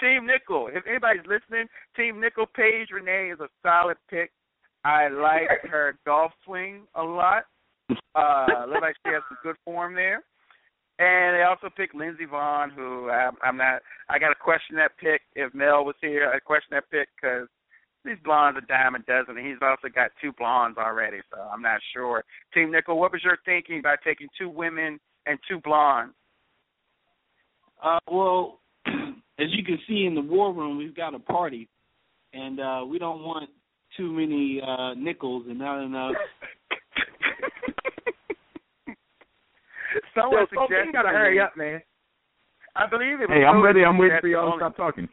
Team 0.00 0.26
Nickel. 0.26 0.68
If 0.72 0.86
anybody's 0.86 1.26
listening, 1.26 1.66
Team 1.96 2.20
Nickel 2.20 2.46
Paige 2.46 2.88
Renee 2.92 3.32
is 3.32 3.40
a 3.40 3.48
solid 3.62 3.96
pick. 4.08 4.30
I 4.84 5.08
like 5.08 5.48
her 5.70 5.98
golf 6.06 6.32
swing 6.44 6.82
a 6.94 7.02
lot. 7.02 7.44
Uh, 7.90 8.46
looks 8.68 8.80
like 8.80 8.96
she 9.04 9.12
has 9.12 9.22
some 9.28 9.38
good 9.42 9.56
form 9.64 9.94
there. 9.94 10.22
And 10.98 11.36
they 11.36 11.42
also 11.42 11.68
picked 11.74 11.94
Lindsey 11.94 12.24
Vonn, 12.24 12.72
who 12.72 13.10
I'm, 13.10 13.34
I'm 13.42 13.56
not. 13.58 13.82
I 14.08 14.18
got 14.18 14.30
to 14.30 14.34
question 14.34 14.76
that 14.76 14.92
pick. 14.98 15.20
If 15.34 15.52
Mel 15.52 15.84
was 15.84 15.94
here, 16.00 16.32
I'd 16.34 16.44
question 16.44 16.68
that 16.70 16.90
pick 16.90 17.08
because 17.14 17.48
these 18.06 18.16
blondes 18.24 18.58
are 18.58 18.66
dime 18.66 18.94
a 18.94 19.00
dozen, 19.00 19.36
and 19.36 19.46
he's 19.46 19.60
also 19.60 19.88
got 19.94 20.10
two 20.22 20.32
blondes 20.38 20.78
already. 20.78 21.18
So 21.30 21.40
I'm 21.40 21.60
not 21.60 21.80
sure. 21.92 22.24
Team 22.54 22.70
Nickel, 22.70 22.98
what 22.98 23.12
was 23.12 23.22
your 23.22 23.36
thinking 23.44 23.78
about 23.78 23.98
taking 24.04 24.28
two 24.38 24.48
women 24.48 24.98
and 25.26 25.38
two 25.46 25.60
blondes? 25.60 26.14
Uh, 27.82 27.98
well, 28.10 28.60
as 28.86 29.48
you 29.50 29.64
can 29.64 29.78
see 29.86 30.06
in 30.06 30.14
the 30.14 30.22
war 30.22 30.54
room, 30.54 30.78
we've 30.78 30.96
got 30.96 31.14
a 31.14 31.18
party, 31.18 31.68
and 32.32 32.58
uh, 32.58 32.84
we 32.88 32.98
don't 32.98 33.22
want 33.22 33.50
too 33.98 34.10
many 34.10 34.62
uh, 34.66 34.94
nickels 34.94 35.44
and 35.48 35.58
not 35.58 35.84
enough. 35.84 36.14
Someone 40.14 40.46
Yo, 40.52 40.58
Saltine 40.58 40.68
suggested 40.68 40.92
gotta 40.92 41.08
hurry 41.08 41.40
up, 41.40 41.56
man. 41.56 41.80
I 42.74 42.86
believe 42.86 43.20
it 43.20 43.28
was 43.28 43.36
Hey, 43.36 43.44
I'm 43.44 43.56
Cody 43.56 43.66
ready. 43.66 43.84
I'm 43.84 43.98
waiting 43.98 44.18
for 44.20 44.28
y'all 44.28 44.52
to 44.52 44.58
stop 44.58 44.76
talking. 44.76 45.08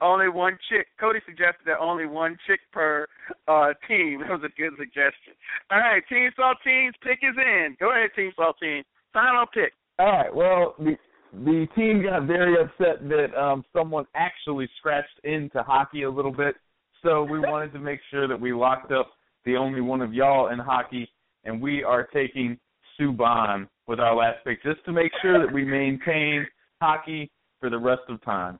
only 0.00 0.28
one 0.28 0.56
chick. 0.70 0.86
Cody 1.00 1.18
suggested 1.26 1.66
that 1.66 1.78
only 1.80 2.06
one 2.06 2.36
chick 2.46 2.60
per 2.72 3.06
uh 3.48 3.72
team. 3.86 4.20
That 4.26 4.30
was 4.40 4.44
a 4.46 4.60
good 4.60 4.72
suggestion. 4.78 5.34
All 5.70 5.78
right, 5.78 6.02
Team 6.08 6.30
Saltine's 6.38 6.94
pick 7.02 7.18
is 7.22 7.36
in. 7.36 7.76
Go 7.80 7.90
ahead, 7.92 8.10
Team 8.14 8.32
Saltine. 8.38 8.84
Final 9.12 9.46
pick. 9.52 9.72
All 9.98 10.06
right. 10.06 10.34
Well, 10.34 10.74
the 10.78 10.96
the 11.44 11.66
team 11.74 12.02
got 12.02 12.26
very 12.26 12.54
upset 12.60 13.06
that 13.08 13.36
um 13.36 13.64
someone 13.72 14.04
actually 14.14 14.68
scratched 14.78 15.18
into 15.24 15.62
hockey 15.62 16.04
a 16.04 16.10
little 16.10 16.32
bit. 16.32 16.54
So 17.02 17.24
we 17.24 17.38
wanted 17.50 17.72
to 17.72 17.78
make 17.80 18.00
sure 18.10 18.28
that 18.28 18.40
we 18.40 18.52
locked 18.52 18.92
up 18.92 19.10
the 19.44 19.56
only 19.56 19.80
one 19.80 20.02
of 20.02 20.12
y'all 20.14 20.48
in 20.48 20.58
hockey, 20.58 21.08
and 21.44 21.60
we 21.60 21.82
are 21.82 22.06
taking 22.12 22.58
Subban 23.00 23.68
with 23.88 23.98
our 23.98 24.14
last 24.14 24.44
pick, 24.44 24.62
just 24.62 24.84
to 24.84 24.92
make 24.92 25.10
sure 25.22 25.44
that 25.44 25.52
we 25.52 25.64
maintain 25.64 26.46
hockey 26.80 27.30
for 27.58 27.70
the 27.70 27.78
rest 27.78 28.02
of 28.08 28.22
time. 28.22 28.58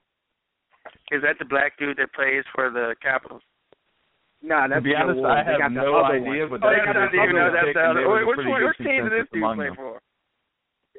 Is 1.12 1.22
that 1.22 1.38
the 1.38 1.44
black 1.44 1.78
dude 1.78 1.98
that 1.98 2.12
plays 2.14 2.44
for 2.54 2.70
the 2.70 2.96
Capitals? 3.02 3.42
Nah, 4.42 4.66
that's 4.68 4.78
to 4.78 4.82
be 4.82 4.94
honest, 4.94 5.20
one. 5.20 5.30
I 5.30 5.44
have 5.44 5.58
got 5.58 5.68
the 5.68 5.74
no 5.82 5.96
other 6.00 6.16
idea, 6.16 6.46
one. 6.48 6.60
but 6.60 6.66
Oh, 6.66 6.70
that's 6.72 6.86
yeah, 6.86 6.92
the 6.94 7.06
didn't 7.12 7.22
even 7.24 7.36
know 7.36 7.46
other 7.46 7.60
that's 7.60 7.74
the 7.74 7.84
other. 7.84 8.00
there 8.00 8.26
Which 8.26 8.38
one? 8.46 8.64
Which 8.64 8.78
team 8.78 9.02
does 9.04 9.12
this 9.12 9.28
dude 9.32 9.42
play 9.54 9.66
them. 9.68 9.76
for? 9.76 10.00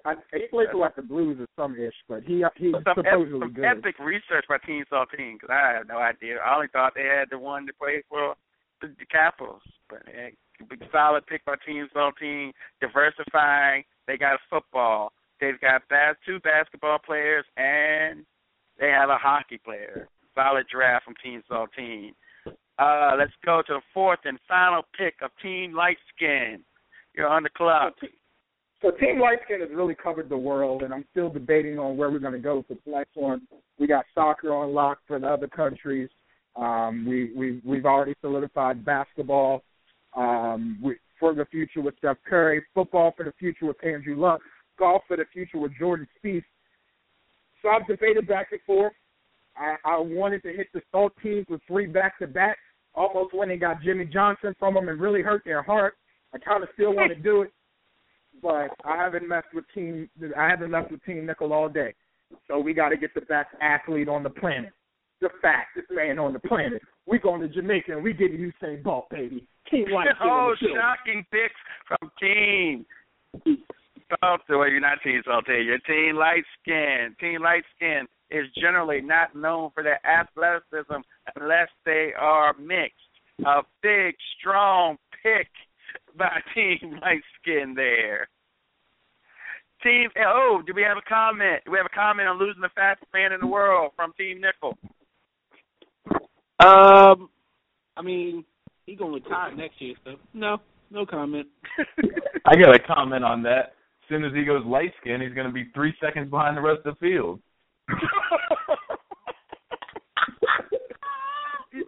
I, 0.05 0.15
he 0.31 0.47
plays 0.47 0.67
for 0.71 0.77
like 0.79 0.95
the 0.95 1.01
Blues 1.01 1.39
or 1.41 1.47
some 1.59 1.75
ish, 1.75 1.95
but 2.07 2.23
he 2.23 2.43
he's 2.55 2.71
Some, 2.71 2.83
ep- 2.87 2.95
supposedly 3.03 3.39
some 3.39 3.51
good. 3.53 3.65
epic 3.65 3.99
research 3.99 4.45
by 4.47 4.57
Team 4.63 4.83
Saltine 4.91 5.35
because 5.35 5.49
I 5.51 5.73
have 5.75 5.87
no 5.87 5.97
idea. 5.97 6.37
I 6.39 6.55
only 6.55 6.67
thought 6.71 6.93
they 6.95 7.03
had 7.03 7.27
the 7.31 7.39
one 7.39 7.65
that 7.65 7.77
played 7.79 8.03
for 8.07 8.35
the, 8.81 8.87
the 8.99 9.05
Capitals, 9.11 9.61
but 9.89 10.03
hey, 10.07 10.35
big 10.69 10.83
solid 10.91 11.25
pick 11.27 11.43
by 11.45 11.55
Team 11.65 11.87
Saltine. 11.95 12.51
Diversifying. 12.79 13.83
They 14.09 14.17
got 14.17 14.33
a 14.33 14.39
football. 14.49 15.13
They've 15.39 15.61
got 15.61 15.87
bas- 15.87 16.17
two 16.25 16.39
basketball 16.39 16.97
players 16.97 17.45
and 17.57 18.25
they 18.79 18.89
have 18.89 19.09
a 19.11 19.17
hockey 19.17 19.59
player. 19.63 20.07
Solid 20.33 20.65
draft 20.67 21.05
from 21.05 21.13
Team 21.23 21.43
Saltine. 21.47 22.13
Uh, 22.79 23.15
let's 23.19 23.31
go 23.45 23.61
to 23.67 23.73
the 23.73 23.81
fourth 23.93 24.17
and 24.25 24.39
final 24.47 24.81
pick 24.97 25.13
of 25.21 25.29
Team 25.43 25.75
Light 25.75 25.97
Skin. 26.15 26.61
You're 27.15 27.27
on 27.27 27.43
the 27.43 27.51
clock. 27.55 27.93
So 28.81 28.89
Team 28.91 29.19
Light 29.19 29.39
Skin 29.45 29.59
has 29.59 29.69
really 29.71 29.95
covered 29.95 30.27
the 30.27 30.37
world, 30.37 30.81
and 30.81 30.91
I'm 30.91 31.05
still 31.11 31.29
debating 31.29 31.77
on 31.77 31.95
where 31.95 32.09
we're 32.09 32.17
going 32.17 32.33
to 32.33 32.39
go 32.39 32.65
for 32.67 32.73
the 32.73 32.91
next 32.91 33.15
one. 33.15 33.47
We 33.77 33.85
got 33.85 34.05
soccer 34.15 34.55
on 34.55 34.73
lock 34.73 34.99
for 35.05 35.19
the 35.19 35.27
other 35.27 35.47
countries. 35.47 36.09
Um, 36.55 37.05
we 37.07 37.31
we 37.35 37.61
we've 37.63 37.85
already 37.85 38.15
solidified 38.21 38.83
basketball 38.83 39.61
um, 40.15 40.79
we, 40.81 40.95
for 41.19 41.33
the 41.33 41.45
future 41.45 41.81
with 41.81 41.97
Steph 41.97 42.17
Curry, 42.27 42.63
football 42.73 43.13
for 43.15 43.23
the 43.25 43.33
future 43.39 43.65
with 43.65 43.83
Andrew 43.83 44.19
Luck, 44.19 44.41
golf 44.77 45.03
for 45.07 45.17
the 45.17 45.25
future 45.31 45.57
with 45.59 45.71
Jordan 45.77 46.07
Spieth. 46.17 46.43
So 47.61 47.69
I've 47.69 47.87
debated 47.87 48.27
back 48.27 48.47
and 48.51 48.61
forth. 48.65 48.93
I, 49.57 49.75
I 49.83 49.99
wanted 49.99 50.43
to 50.43 50.53
hit 50.53 50.67
the 50.73 50.81
Salt 50.91 51.13
teams 51.21 51.45
with 51.49 51.61
three 51.67 51.87
back 51.87 52.17
to 52.19 52.27
back, 52.27 52.57
almost 52.95 53.33
when 53.33 53.49
they 53.49 53.57
got 53.57 53.81
Jimmy 53.81 54.05
Johnson 54.05 54.55
from 54.57 54.75
them 54.75 54.87
and 54.87 54.99
really 54.99 55.21
hurt 55.21 55.43
their 55.43 55.61
heart. 55.61 55.95
I 56.33 56.37
kind 56.37 56.63
of 56.63 56.69
still 56.73 56.93
want 56.93 57.11
to 57.11 57.19
do 57.19 57.41
it, 57.41 57.51
but 58.41 58.69
I 58.85 58.95
haven't 58.95 59.27
messed 59.27 59.53
with 59.53 59.65
team. 59.73 60.09
I 60.37 60.47
haven't 60.47 60.71
messed 60.71 60.91
with 60.91 61.03
Team 61.03 61.25
Nickel 61.25 61.51
all 61.51 61.67
day. 61.67 61.93
So 62.47 62.59
we 62.59 62.73
got 62.73 62.89
to 62.89 62.97
get 62.97 63.13
the 63.15 63.21
best 63.21 63.49
athlete 63.61 64.07
on 64.07 64.23
the 64.23 64.29
planet, 64.29 64.71
the 65.19 65.29
fastest 65.41 65.87
man 65.91 66.19
on 66.19 66.33
the 66.33 66.39
planet. 66.39 66.81
We 67.07 67.17
going 67.17 67.41
to 67.41 67.47
Jamaica 67.47 67.93
and 67.93 68.03
we 68.03 68.13
getting 68.13 68.37
Usain 68.37 68.83
Bolt, 68.83 69.09
baby. 69.09 69.47
Team 69.71 69.85
Light 69.91 70.07
oh, 70.21 70.53
in 70.59 70.67
the 70.67 70.67
building. 70.67 70.77
shocking 70.77 71.25
picks 71.31 71.55
from 71.87 72.11
Team 72.19 72.85
Salt. 74.09 74.41
Well, 74.49 74.69
you're 74.69 74.79
not 74.79 74.99
Team 75.03 75.21
Salty. 75.25 75.63
You're 75.65 75.79
Team 75.79 76.15
Light 76.15 76.43
Skin. 76.61 77.15
Team 77.19 77.41
Light 77.41 77.63
Skin 77.75 78.07
is 78.31 78.45
generally 78.59 79.01
not 79.01 79.35
known 79.35 79.71
for 79.73 79.83
their 79.83 79.99
athleticism 80.05 81.01
unless 81.35 81.69
they 81.85 82.11
are 82.19 82.53
mixed. 82.59 82.95
A 83.45 83.61
big, 83.81 84.15
strong 84.39 84.97
pick 85.23 85.47
by 86.17 86.39
Team 86.53 86.99
Light 87.01 87.21
Skin 87.41 87.73
there. 87.75 88.27
Team 89.83 90.09
oh, 90.27 90.61
do 90.65 90.73
we 90.75 90.81
have 90.81 90.97
a 90.97 91.09
comment? 91.09 91.61
Do 91.65 91.71
we 91.71 91.77
have 91.77 91.85
a 91.85 91.95
comment 91.95 92.27
on 92.27 92.37
losing 92.37 92.61
the 92.61 92.69
fastest 92.75 93.07
man 93.13 93.31
in 93.31 93.39
the 93.39 93.47
world 93.47 93.93
from 93.95 94.11
Team 94.17 94.41
Nickel? 94.41 94.77
Um, 96.59 97.29
I 97.95 98.01
mean, 98.03 98.43
he 98.89 98.95
gonna 98.95 99.13
retire 99.13 99.55
next 99.55 99.79
year, 99.79 99.95
so 100.03 100.15
no, 100.33 100.57
no 100.89 101.05
comment. 101.05 101.47
I 102.45 102.55
got 102.55 102.75
a 102.75 102.79
comment 102.79 103.23
on 103.23 103.43
that. 103.43 103.73
As 104.03 104.09
soon 104.09 104.25
as 104.25 104.33
he 104.33 104.43
goes 104.43 104.65
light 104.65 104.91
skin, 104.99 105.21
he's 105.21 105.35
going 105.35 105.45
to 105.45 105.53
be 105.53 105.69
three 105.75 105.93
seconds 106.03 106.31
behind 106.31 106.57
the 106.57 106.61
rest 106.61 106.79
of 106.85 106.95
the 106.95 106.99
field. 106.99 107.39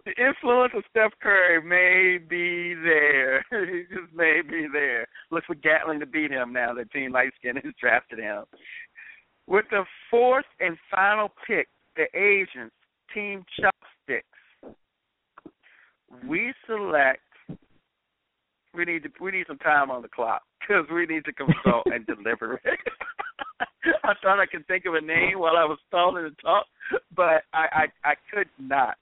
the 0.04 0.14
influence 0.16 0.72
of 0.76 0.84
Steph 0.90 1.10
Curry 1.20 1.60
may 1.60 2.18
be 2.18 2.74
there. 2.74 3.44
he 3.50 3.82
just 3.92 4.14
may 4.14 4.40
be 4.48 4.68
there. 4.72 5.08
Looks 5.32 5.46
for 5.46 5.56
Gatlin 5.56 5.98
to 5.98 6.06
beat 6.06 6.30
him 6.30 6.52
now 6.52 6.72
that 6.74 6.92
Team 6.92 7.12
Lightskin 7.12 7.56
has 7.64 7.74
drafted 7.80 8.20
him. 8.20 8.44
With 9.48 9.64
the 9.70 9.84
fourth 10.08 10.46
and 10.60 10.76
final 10.88 11.30
pick, 11.44 11.66
the 11.96 12.06
Asians, 12.16 12.70
Team 13.12 13.44
Chopsticks, 13.58 13.81
we 16.26 16.52
select. 16.66 17.20
We 18.74 18.84
need 18.84 19.02
to, 19.02 19.10
we 19.20 19.32
need 19.32 19.46
some 19.46 19.58
time 19.58 19.90
on 19.90 20.00
the 20.00 20.08
clock 20.08 20.42
because 20.60 20.86
we 20.92 21.04
need 21.06 21.24
to 21.26 21.32
consult 21.32 21.86
and 21.86 22.06
deliberate. 22.06 22.62
I 24.04 24.14
thought 24.22 24.40
I 24.40 24.46
could 24.46 24.66
think 24.66 24.86
of 24.86 24.94
a 24.94 25.00
name 25.00 25.38
while 25.38 25.56
I 25.56 25.64
was 25.64 25.78
stalling 25.88 26.24
to 26.24 26.42
talk, 26.42 26.66
but 27.14 27.42
I 27.52 27.86
I, 28.04 28.10
I 28.10 28.14
could 28.32 28.48
not. 28.58 28.96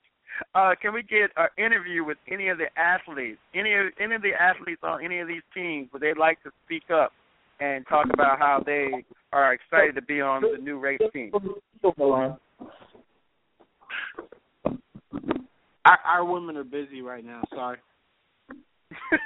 Uh, 0.55 0.71
can 0.81 0.93
we 0.93 1.03
get 1.03 1.29
an 1.37 1.47
interview 1.57 2.03
with 2.03 2.17
any 2.29 2.49
of 2.49 2.57
the 2.57 2.67
athletes, 2.79 3.39
any 3.53 3.73
of 3.75 3.87
any 3.99 4.15
of 4.15 4.21
the 4.21 4.33
athletes 4.39 4.81
on 4.83 5.03
any 5.03 5.19
of 5.19 5.27
these 5.27 5.43
teams, 5.53 5.89
Would 5.93 6.01
they'd 6.01 6.17
like 6.17 6.41
to 6.43 6.51
speak 6.65 6.83
up 6.93 7.11
and 7.59 7.85
talk 7.87 8.07
about 8.11 8.39
how 8.39 8.63
they 8.65 9.05
are 9.31 9.53
excited 9.53 9.95
to 9.95 10.01
be 10.01 10.19
on 10.19 10.41
the 10.41 10.57
new 10.61 10.79
race 10.79 11.01
team? 11.13 11.31
Our, 15.85 15.99
our 16.05 16.25
women 16.25 16.57
are 16.57 16.63
busy 16.63 17.01
right 17.01 17.25
now. 17.25 17.41
Sorry. 17.55 17.79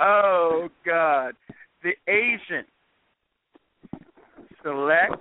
oh 0.00 0.68
God, 0.84 1.34
the 1.82 1.92
Asian 2.08 2.66
select 4.62 5.14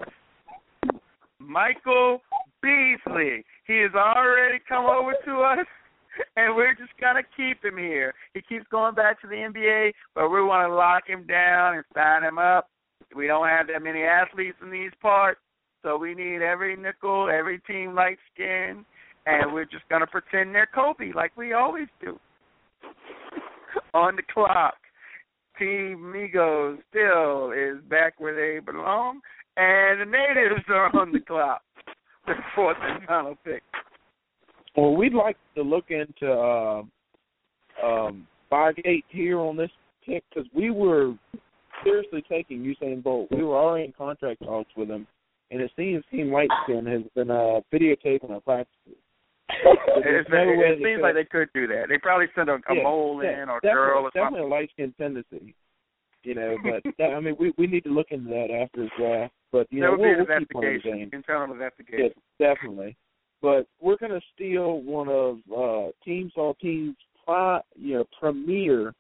Michael 1.40 2.22
Beasley. 2.62 3.44
He 3.66 3.78
has 3.78 3.94
already 3.96 4.60
come 4.68 4.86
over 4.86 5.14
to 5.26 5.40
us, 5.42 5.66
and 6.36 6.56
we're 6.56 6.76
just 6.76 6.92
gonna 7.00 7.24
keep 7.38 7.64
him 7.64 7.78
here. 7.78 8.14
He 8.34 8.42
keeps 8.42 8.66
going 8.70 8.96
back 8.96 9.22
to 9.22 9.28
the 9.28 9.36
NBA, 9.36 9.94
but 10.16 10.30
we 10.30 10.44
want 10.44 10.70
to 10.70 10.76
lock 10.76 11.08
him 11.08 11.26
down 11.26 11.76
and 11.76 11.86
sign 11.94 12.24
him 12.24 12.38
up. 12.38 12.70
We 13.16 13.28
don't 13.28 13.48
have 13.48 13.68
that 13.68 13.82
many 13.82 14.04
athletes 14.04 14.58
in 14.62 14.70
these 14.70 14.92
parts, 15.02 15.40
so 15.84 15.98
we 15.98 16.14
need 16.14 16.42
every 16.42 16.76
nickel, 16.76 17.30
every 17.30 17.60
team 17.60 17.96
light 17.96 18.18
skin, 18.34 18.86
and 19.26 19.54
we're 19.54 19.66
just 19.66 19.88
gonna 19.90 20.08
pretend 20.08 20.54
they're 20.54 20.70
Kobe 20.74 21.12
like 21.14 21.36
we 21.38 21.54
always 21.54 21.88
do. 22.02 22.20
On 23.94 24.16
the 24.16 24.24
clock, 24.34 24.76
Team 25.58 26.14
Migos 26.16 26.78
still 26.90 27.52
is 27.52 27.84
back 27.90 28.20
where 28.20 28.36
they 28.36 28.60
belong, 28.60 29.20
and 29.58 30.02
the 30.02 30.06
natives 30.06 30.64
are 30.70 30.96
on 30.96 31.12
the 31.12 31.20
clock. 31.20 31.62
The 32.26 32.34
fourth 32.56 32.78
and 32.82 33.06
final 33.06 33.36
pick. 33.44 33.64
Well, 34.76 34.96
we'd 34.96 35.14
like 35.14 35.38
to 35.56 35.64
look 35.64 35.86
into 35.90 36.32
uh, 36.32 36.84
um, 37.84 38.28
Fargate 38.52 39.04
here 39.10 39.40
on 39.40 39.58
this 39.58 39.72
pick 40.06 40.24
because 40.30 40.50
we 40.56 40.70
were 40.70 41.14
seriously 41.84 42.24
taking 42.30 42.60
Usain 42.60 43.04
Bolt. 43.04 43.30
We 43.32 43.44
were 43.44 43.58
already 43.58 43.86
in 43.86 43.94
contract 43.94 44.44
talks 44.44 44.72
with 44.78 44.90
him, 44.90 45.08
and 45.52 45.62
it 45.62 45.72
seems 45.76 46.04
Team 46.12 46.28
Lightskin 46.28 46.86
has 46.92 47.04
been 47.16 47.32
uh, 47.32 47.62
videotaping 47.74 48.32
our 48.32 48.42
practices. 48.42 48.98
It, 50.02 50.28
no 50.30 50.38
it, 50.38 50.60
it 50.60 50.80
they 50.80 50.86
seems 50.86 51.02
like 51.02 51.16
they 51.16 51.26
could 51.26 51.50
do 51.54 51.68
that. 51.68 51.86
They 51.90 51.98
probably 51.98 52.28
send 52.34 52.50
a, 52.50 52.54
a 52.54 52.76
Yeah, 52.76 52.84
mole 52.84 53.22
yeah, 53.22 53.44
in 53.44 53.50
or 53.50 53.60
girl 53.60 54.04
or 54.04 54.12
definitely 54.12 54.40
something. 54.40 54.46
a 54.46 54.48
light 54.48 54.70
skin 54.72 54.94
tendency. 54.98 55.54
You 56.24 56.36
know, 56.36 56.58
but 56.64 56.84
that, 56.98 57.12
I 57.12 57.20
mean, 57.20 57.36
we 57.38 57.54
we 57.58 57.68
need 57.68 57.84
to 57.84 57.90
look 57.90 58.08
into 58.12 58.30
that 58.30 58.48
after 58.52 58.84
the 58.84 58.90
draft. 58.98 59.34
But 59.52 59.68
you 59.72 59.82
that 59.82 59.88
know, 59.88 59.92
would 59.92 60.00
we'll, 60.00 60.10
be 60.16 60.20
an 60.22 60.26
we'll 60.30 60.40
keep 60.40 60.50
playing 60.52 60.80
the 60.84 60.90
investigation. 60.90 60.92
game. 60.92 61.06
You 61.06 61.12
can 61.12 61.24
tell 61.24 61.42
them 61.42 61.52
investigation. 61.52 62.12
Yes, 62.40 62.56
definitely. 62.56 62.96
But 63.42 63.68
we're 63.82 63.98
going 63.98 64.12
to 64.12 64.22
steal 64.36 64.82
one 64.82 65.10
of 65.10 65.38
uh, 65.52 65.92
Team 66.06 66.32
Saltine's 66.36 66.96
pri- 67.26 67.62
you 67.76 67.96
know, 67.96 68.06
premier 68.20 68.94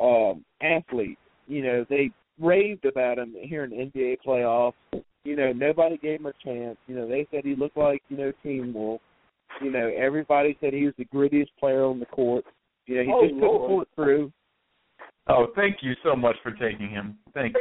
um, 0.00 0.44
athletes. 0.62 1.20
You 1.46 1.62
know, 1.62 1.86
they 1.88 2.10
raved 2.40 2.84
about 2.84 3.18
him 3.18 3.34
here 3.38 3.64
in 3.64 3.70
the 3.70 3.76
NBA 3.76 4.18
playoffs. 4.26 4.74
You 5.24 5.36
know, 5.36 5.52
nobody 5.52 5.96
gave 5.98 6.20
him 6.20 6.26
a 6.26 6.32
chance. 6.44 6.76
You 6.86 6.96
know, 6.96 7.08
they 7.08 7.26
said 7.30 7.42
he 7.44 7.54
looked 7.54 7.76
like, 7.76 8.02
you 8.08 8.16
know, 8.16 8.32
Team 8.42 8.72
Wolf. 8.74 9.00
You 9.60 9.70
know, 9.70 9.90
everybody 9.96 10.56
said 10.60 10.72
he 10.72 10.84
was 10.86 10.94
the 10.98 11.04
grittiest 11.04 11.50
player 11.60 11.84
on 11.84 12.00
the 12.00 12.06
court. 12.06 12.44
You 12.86 12.96
know, 12.96 13.02
he 13.02 13.10
Oh, 13.12 13.20
just 13.22 13.34
couldn't 13.34 13.40
Lord. 13.48 13.68
pull 13.68 13.82
it 13.82 13.88
through. 13.94 14.32
Oh, 15.28 15.46
thank 15.54 15.76
you 15.82 15.92
so 16.02 16.16
much 16.16 16.34
for 16.42 16.50
taking 16.50 16.88
him. 16.90 17.16
Thank 17.32 17.54
you. 17.54 17.60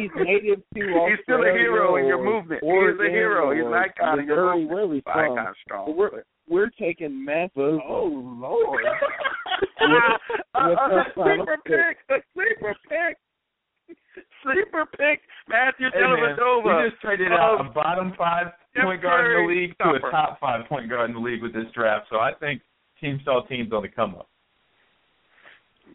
He's, 0.00 0.10
he's 0.16 0.24
native 0.26 0.58
to 0.74 0.80
He's 0.80 1.18
still 1.24 1.36
a 1.36 1.38
Australia 1.40 1.52
hero 1.52 1.96
in 1.96 2.06
your 2.06 2.24
movement. 2.24 2.62
He 2.64 2.68
is 2.70 2.98
a 2.98 3.10
hero. 3.10 3.52
He's 3.52 3.60
an 3.60 3.66
or 3.66 3.76
icon 3.76 4.20
in 4.20 4.26
your 4.26 4.36
Missouri, 4.36 4.60
movement. 4.60 4.70
wherever 4.70 4.94
he's 4.94 5.02
Well, 5.04 5.14
from. 5.14 5.38
icon 5.38 5.54
strong. 5.62 5.86
But 5.88 5.96
we're 5.96 6.22
we're 6.48 6.70
taking 6.80 7.22
massive. 7.22 7.52
Oh 7.86 8.06
Lord. 8.40 8.82
a, 8.84 9.84
a, 9.84 9.88
with 9.88 10.02
a 10.02 10.38
our 10.58 10.72
uh, 10.72 10.74
uh, 10.74 11.00
uh, 11.00 11.04
sleeper 11.36 11.56
pick. 11.66 11.98
pick. 12.08 12.16
A 12.16 12.22
sleeper 12.32 12.74
pick. 12.88 13.18
Sleeper 14.42 14.86
pick. 14.86 15.22
Matthew 15.48 15.88
Hey, 15.92 16.00
Dellavedova. 16.00 16.82
we 16.84 16.90
just 16.90 17.00
traded 17.02 17.32
out 17.32 17.60
Um, 17.60 17.66
a 17.68 17.70
bottom 17.70 18.12
five 18.18 18.52
point 18.80 19.02
guard 19.02 19.26
in 19.26 19.46
the 19.46 19.52
league 19.52 19.76
to 19.78 19.90
a 19.94 20.10
top 20.10 20.38
five 20.40 20.66
point 20.66 20.88
guard 20.88 21.10
in 21.10 21.14
the 21.16 21.20
league 21.22 21.42
with 21.42 21.52
this 21.52 21.70
draft. 21.74 22.06
So 22.10 22.16
I 22.18 22.32
think 22.34 22.62
Team 23.00 23.20
Saltine's 23.24 23.72
on 23.72 23.82
the 23.82 23.88
come 23.88 24.14
up. 24.14 24.28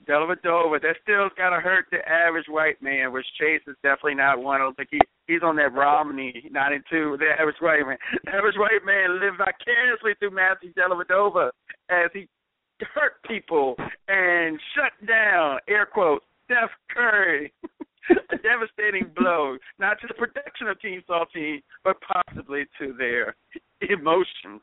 Dellavedova. 0.08 0.82
That 0.82 0.96
still's 1.04 1.32
got 1.38 1.52
to 1.52 1.60
hurt 1.60 1.86
the 1.92 2.00
average 2.08 2.48
white 2.48 2.82
man, 2.82 3.12
which 3.14 3.26
Chase 3.40 3.62
is 3.68 3.76
definitely 3.84 4.16
not 4.16 4.40
one. 4.42 4.60
I 4.60 4.64
don't 4.64 4.76
think 4.76 4.90
he 4.92 5.00
he's 5.28 5.44
on 5.44 5.56
that 5.58 5.74
Romney 5.74 6.50
ninety 6.52 6.80
two. 6.90 7.18
The 7.20 7.30
average 7.40 7.58
white 7.60 7.86
man. 7.86 7.98
The 8.26 8.32
average 8.32 8.56
white 8.58 8.84
man 8.86 9.20
lived 9.20 9.38
vicariously 9.38 10.14
through 10.20 10.32
Matthew 10.32 10.74
Dellavedova 10.74 11.52
as 11.90 12.10
he 12.14 12.28
hurt 12.96 13.22
people 13.28 13.76
and 14.08 14.60
shut 14.76 15.08
down 15.08 15.60
air 15.68 15.86
quotes 15.86 16.26
Steph 16.46 16.72
Curry. 16.90 17.54
A 18.10 18.38
devastating 18.38 19.12
blow, 19.16 19.58
not 19.80 20.00
to 20.02 20.08
the 20.08 20.14
protection 20.14 20.68
of 20.68 20.80
Team 20.82 21.04
Saltine, 21.08 21.62
but 21.84 21.98
possibly 22.02 22.66
to 22.80 22.94
their 22.98 23.36
emotions. 23.82 24.62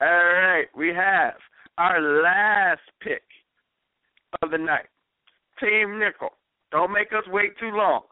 All 0.00 0.08
right, 0.08 0.66
we 0.76 0.88
have 0.88 1.34
our 1.78 2.00
last 2.22 2.82
pick 3.02 3.22
of 4.42 4.50
the 4.50 4.58
night. 4.58 4.86
Team 5.60 5.98
Nickel. 5.98 6.30
Don't 6.70 6.92
make 6.92 7.08
us 7.12 7.24
wait 7.28 7.58
too 7.58 7.70
long. 7.72 8.02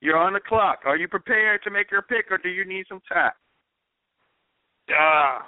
You're 0.00 0.18
on 0.18 0.34
the 0.34 0.40
clock. 0.40 0.80
Are 0.84 0.96
you 0.96 1.08
prepared 1.08 1.62
to 1.64 1.70
make 1.70 1.90
your 1.90 2.02
pick, 2.02 2.26
or 2.30 2.38
do 2.38 2.48
you 2.48 2.64
need 2.64 2.84
some 2.88 3.00
time? 3.12 3.32
Ah, 4.90 5.46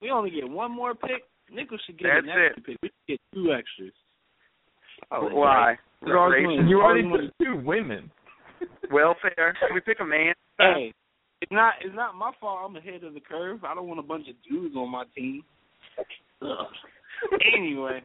we 0.00 0.10
only 0.10 0.30
get 0.30 0.48
one 0.48 0.70
more 0.70 0.94
pick. 0.94 1.24
Nickel 1.52 1.78
should 1.84 1.98
get 1.98 2.08
That's 2.14 2.26
an 2.26 2.42
extra 2.46 2.62
pick. 2.62 2.76
We 2.82 2.88
should 2.88 3.08
get 3.08 3.20
two 3.34 3.52
extras. 3.52 3.92
Oh, 5.10 5.28
Why? 5.32 5.76
We're 6.02 6.18
always 6.18 6.36
Racial 6.38 6.56
winning. 6.56 6.68
You 6.68 6.80
already 6.80 7.04
always 7.04 7.12
winning. 7.12 7.30
took 7.38 7.46
two 7.46 7.66
women. 7.66 8.10
welfare. 8.92 9.54
Can 9.60 9.74
we 9.74 9.80
pick 9.80 9.98
a 10.00 10.04
man? 10.04 10.34
Hey, 10.58 10.92
it's 11.40 11.52
not 11.52 11.74
it's 11.82 11.94
not 11.94 12.14
my 12.14 12.32
fault. 12.40 12.60
I'm 12.64 12.76
ahead 12.76 13.04
of 13.04 13.14
the 13.14 13.20
curve. 13.20 13.64
I 13.64 13.74
don't 13.74 13.86
want 13.86 14.00
a 14.00 14.04
bunch 14.04 14.28
of 14.28 14.34
dudes 14.48 14.74
on 14.76 14.90
my 14.90 15.04
team. 15.16 15.42
Ugh. 16.42 16.66
anyway, 17.56 18.02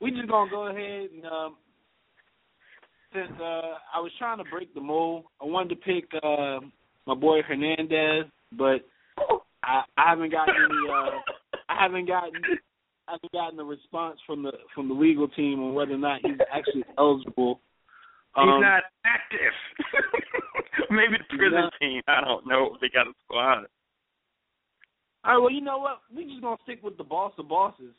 we 0.00 0.10
just 0.10 0.28
gonna 0.28 0.50
go 0.50 0.68
ahead 0.68 1.10
and 1.14 1.24
um, 1.24 1.56
since 3.12 3.32
uh, 3.40 3.74
I 3.94 4.00
was 4.00 4.12
trying 4.18 4.38
to 4.38 4.44
break 4.50 4.72
the 4.74 4.80
mold, 4.80 5.24
I 5.42 5.46
wanted 5.46 5.70
to 5.70 5.76
pick 5.76 6.04
uh, 6.22 6.60
my 7.06 7.14
boy 7.14 7.40
Hernandez, 7.42 8.30
but 8.56 8.86
I, 9.64 9.82
I 9.96 10.10
haven't 10.10 10.30
gotten 10.30 10.54
any. 10.54 10.92
Uh, 10.92 11.20
I 11.68 11.82
haven't 11.82 12.06
gotten. 12.06 12.32
I 13.10 13.14
haven't 13.14 13.32
gotten 13.32 13.58
a 13.58 13.64
response 13.64 14.18
from 14.24 14.42
the 14.44 14.52
from 14.74 14.86
the 14.88 14.94
legal 14.94 15.26
team 15.28 15.60
on 15.62 15.74
whether 15.74 15.94
or 15.94 15.98
not 15.98 16.20
he's 16.22 16.38
actually 16.52 16.84
eligible. 16.96 17.60
He's 18.36 18.42
Um, 18.42 18.60
not 18.60 18.84
active. 19.04 19.52
Maybe 20.90 21.16
the 21.18 21.36
prison 21.36 21.58
Yeah. 21.58 21.70
team. 21.80 22.02
I 22.06 22.20
don't 22.20 22.46
know. 22.46 22.76
They 22.80 22.88
got 22.88 23.08
a 23.08 23.12
squad. 23.24 23.66
All 25.24 25.34
right, 25.34 25.38
well, 25.38 25.50
you 25.50 25.60
know 25.60 25.78
what? 25.78 26.00
We 26.14 26.24
just 26.24 26.40
gonna 26.40 26.56
stick 26.62 26.78
with 26.82 26.96
the 26.96 27.04
boss 27.04 27.32
of 27.38 27.48
bosses. 27.48 27.94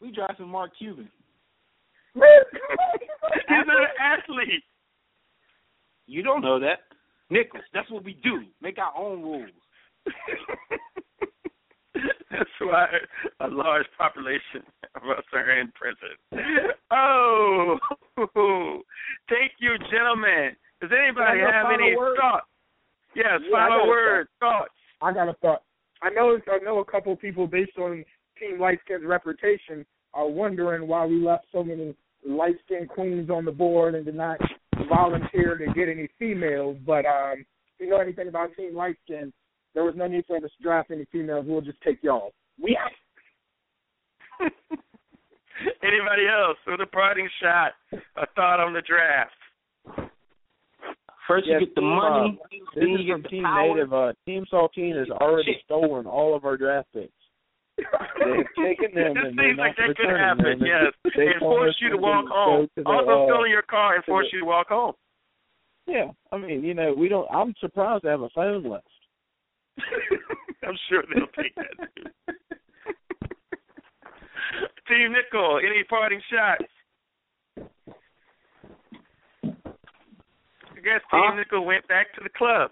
We 0.00 0.10
drafting 0.10 0.48
Mark 0.48 0.72
Cuban. 0.78 1.10
He's 2.14 2.22
an 3.48 3.68
athlete. 4.00 4.64
You 6.06 6.22
don't 6.22 6.40
know 6.42 6.58
that, 6.60 6.80
Nicholas. 7.30 7.64
That's 7.74 7.90
what 7.90 8.04
we 8.04 8.14
do. 8.22 8.44
Make 8.62 8.78
our 8.78 8.92
own 8.96 9.22
rules. 9.22 9.50
That's 12.38 12.50
why 12.60 12.86
a 13.40 13.48
large 13.48 13.86
population 13.96 14.62
of 14.96 15.02
us 15.08 15.24
are 15.32 15.60
in 15.60 15.72
prison. 15.72 16.72
Oh, 16.90 17.78
thank 19.28 19.52
you, 19.58 19.76
gentlemen. 19.90 20.56
Does 20.80 20.90
anybody 20.92 21.40
have 21.40 21.66
any 21.72 21.96
word? 21.96 22.16
thoughts? 22.20 22.46
Yes, 23.14 23.40
Yeah, 23.48 23.68
final 23.68 23.88
word, 23.88 24.28
thoughts. 24.40 24.72
I 25.00 25.12
got 25.12 25.28
a 25.28 25.34
thought. 25.34 25.62
I 26.02 26.10
know 26.10 26.38
I 26.48 26.58
know 26.64 26.78
a 26.78 26.84
couple 26.84 27.12
of 27.12 27.20
people 27.20 27.46
based 27.46 27.78
on 27.78 28.04
Team 28.38 28.60
Light 28.60 28.78
Skin's 28.84 29.04
reputation 29.04 29.86
are 30.12 30.28
wondering 30.28 30.86
why 30.86 31.06
we 31.06 31.16
left 31.20 31.46
so 31.52 31.62
many 31.62 31.94
light 32.26 32.56
skinned 32.64 32.88
queens 32.88 33.30
on 33.30 33.44
the 33.44 33.52
board 33.52 33.94
and 33.94 34.04
did 34.04 34.14
not 34.14 34.38
volunteer 34.88 35.56
to 35.56 35.66
get 35.72 35.88
any 35.88 36.08
females. 36.18 36.76
But 36.86 37.06
um 37.06 37.44
if 37.78 37.80
you 37.86 37.90
know 37.90 37.98
anything 38.00 38.28
about 38.28 38.50
Team 38.56 38.74
Light 38.74 38.96
Skin, 39.04 39.32
there 39.74 39.84
was 39.84 39.94
no 39.96 40.06
need 40.06 40.24
for 40.26 40.36
us 40.36 40.42
to 40.42 40.62
draft 40.62 40.90
any 40.90 41.04
females. 41.12 41.44
We'll 41.48 41.60
just 41.60 41.80
take 41.82 42.02
y'all. 42.02 42.32
We 42.62 42.76
out. 42.76 44.50
Anybody 45.82 46.26
else 46.26 46.58
with 46.66 46.80
a 46.80 46.86
parting 46.86 47.28
shot, 47.40 47.72
a 48.16 48.26
thought 48.34 48.60
on 48.60 48.72
the 48.72 48.82
draft? 48.82 49.30
First 51.28 51.46
Yeah, 51.46 51.54
you 51.60 51.66
get 51.66 51.74
the 51.76 51.80
team, 51.80 51.90
money, 51.90 52.38
uh, 52.42 52.46
This 52.74 52.84
then 52.84 52.90
is 52.90 53.00
you 53.06 53.12
from 53.14 53.22
get 53.22 53.30
the 53.30 53.36
Team 53.36 53.42
power. 53.44 53.68
Native. 53.74 53.92
Uh, 53.94 54.12
Team 54.26 54.44
Saltine 54.52 54.98
has 54.98 55.08
already 55.10 55.52
Shit. 55.54 55.62
stolen 55.64 56.06
all 56.06 56.34
of 56.36 56.44
our 56.44 56.56
draft 56.56 56.88
picks. 56.92 57.12
They've 57.78 57.86
taken 58.58 58.94
them 58.94 59.16
It 59.16 59.24
and 59.26 59.38
they're 59.38 59.48
seems 59.50 59.58
like 59.58 59.76
that 59.76 59.96
could 59.96 60.10
happen, 60.10 60.44
them. 60.44 60.66
yes. 60.66 60.92
They 61.16 61.26
And 61.28 61.40
force 61.40 61.74
you 61.80 61.88
to 61.90 61.96
to 61.96 62.02
walk 62.02 62.26
home. 62.28 62.68
to 62.76 62.82
the, 62.82 62.88
Also 62.88 63.10
uh, 63.10 63.26
stealing 63.26 63.50
your 63.50 63.62
car 63.62 63.94
and 63.96 64.04
to 64.04 64.10
force 64.10 64.26
the- 64.30 64.36
you 64.36 64.40
to 64.42 64.46
walk 64.46 64.68
home. 64.68 64.92
Yeah, 65.86 66.10
I 66.32 66.38
mean, 66.38 66.62
you 66.64 66.72
know, 66.74 66.94
we 66.96 67.08
don't. 67.08 67.28
I'm 67.30 67.54
surprised 67.60 68.04
to 68.04 68.08
have 68.10 68.22
a 68.22 68.28
phone 68.30 68.64
left. 68.64 68.86
I'm 70.66 70.76
sure 70.88 71.02
they'll 71.12 71.26
take 71.42 71.54
that 71.56 71.76
too. 71.96 72.10
Team 74.88 75.12
Nickel, 75.12 75.58
any 75.58 75.82
parting 75.84 76.20
shots? 76.30 76.64
I 79.46 80.80
guess 80.82 81.00
Team 81.10 81.22
Huh? 81.24 81.34
Nickel 81.36 81.64
went 81.64 81.86
back 81.88 82.12
to 82.14 82.20
the 82.22 82.30
club. 82.36 82.70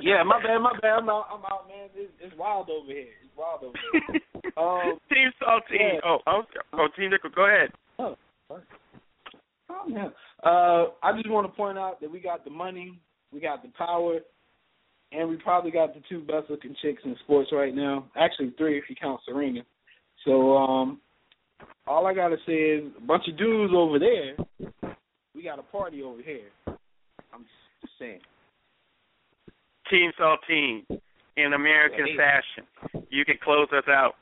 Yeah, 0.00 0.22
my 0.24 0.42
bad, 0.42 0.58
my 0.58 0.72
bad. 0.80 0.98
I'm 1.00 1.08
out, 1.10 1.26
I'm 1.30 1.44
out, 1.44 1.68
man. 1.68 1.90
It's, 1.94 2.10
it's 2.20 2.34
wild 2.38 2.70
over 2.70 2.90
here. 2.90 3.12
It's 3.22 3.36
wild 3.36 3.62
over 3.64 3.78
here. 3.92 4.20
Um, 4.56 5.00
Team 5.12 5.32
Saltine. 5.42 5.94
yeah. 5.94 6.00
Oh, 6.06 6.18
oh, 6.28 6.42
oh, 6.74 6.86
Team 6.96 7.10
Nickel, 7.10 7.30
go 7.34 7.46
ahead. 7.46 7.70
Oh, 7.98 8.16
yeah. 9.88 10.10
Uh, 10.44 10.90
I 11.02 11.12
just 11.16 11.28
want 11.28 11.50
to 11.50 11.56
point 11.56 11.76
out 11.76 12.00
that 12.00 12.10
we 12.12 12.20
got 12.20 12.44
the 12.44 12.50
money, 12.50 13.00
we 13.32 13.40
got 13.40 13.62
the 13.64 13.70
power, 13.76 14.20
and 15.14 15.28
we 15.28 15.36
probably 15.36 15.70
got 15.70 15.94
the 15.94 16.00
two 16.08 16.20
best 16.20 16.50
looking 16.50 16.74
chicks 16.82 17.02
in 17.04 17.16
sports 17.24 17.50
right 17.52 17.74
now. 17.74 18.06
Actually, 18.16 18.52
three 18.58 18.78
if 18.78 18.84
you 18.88 18.96
count 19.00 19.20
Serena. 19.24 19.60
So, 20.24 20.56
um, 20.56 21.00
all 21.86 22.06
I 22.06 22.14
gotta 22.14 22.36
say 22.46 22.52
is 22.52 22.92
a 22.96 23.06
bunch 23.06 23.24
of 23.28 23.36
dudes 23.36 23.72
over 23.74 23.98
there. 23.98 24.36
We 25.34 25.42
got 25.42 25.58
a 25.58 25.62
party 25.62 26.02
over 26.02 26.22
here. 26.22 26.48
I'm 26.66 27.44
just 27.80 27.92
saying. 27.98 28.20
Team 29.90 30.10
Saltine, 30.18 31.00
in 31.36 31.52
American 31.52 32.06
Yeah. 32.06 32.16
fashion. 32.16 33.04
You 33.10 33.24
can 33.24 33.38
close 33.38 33.70
us 33.72 33.86
out. 33.88 34.16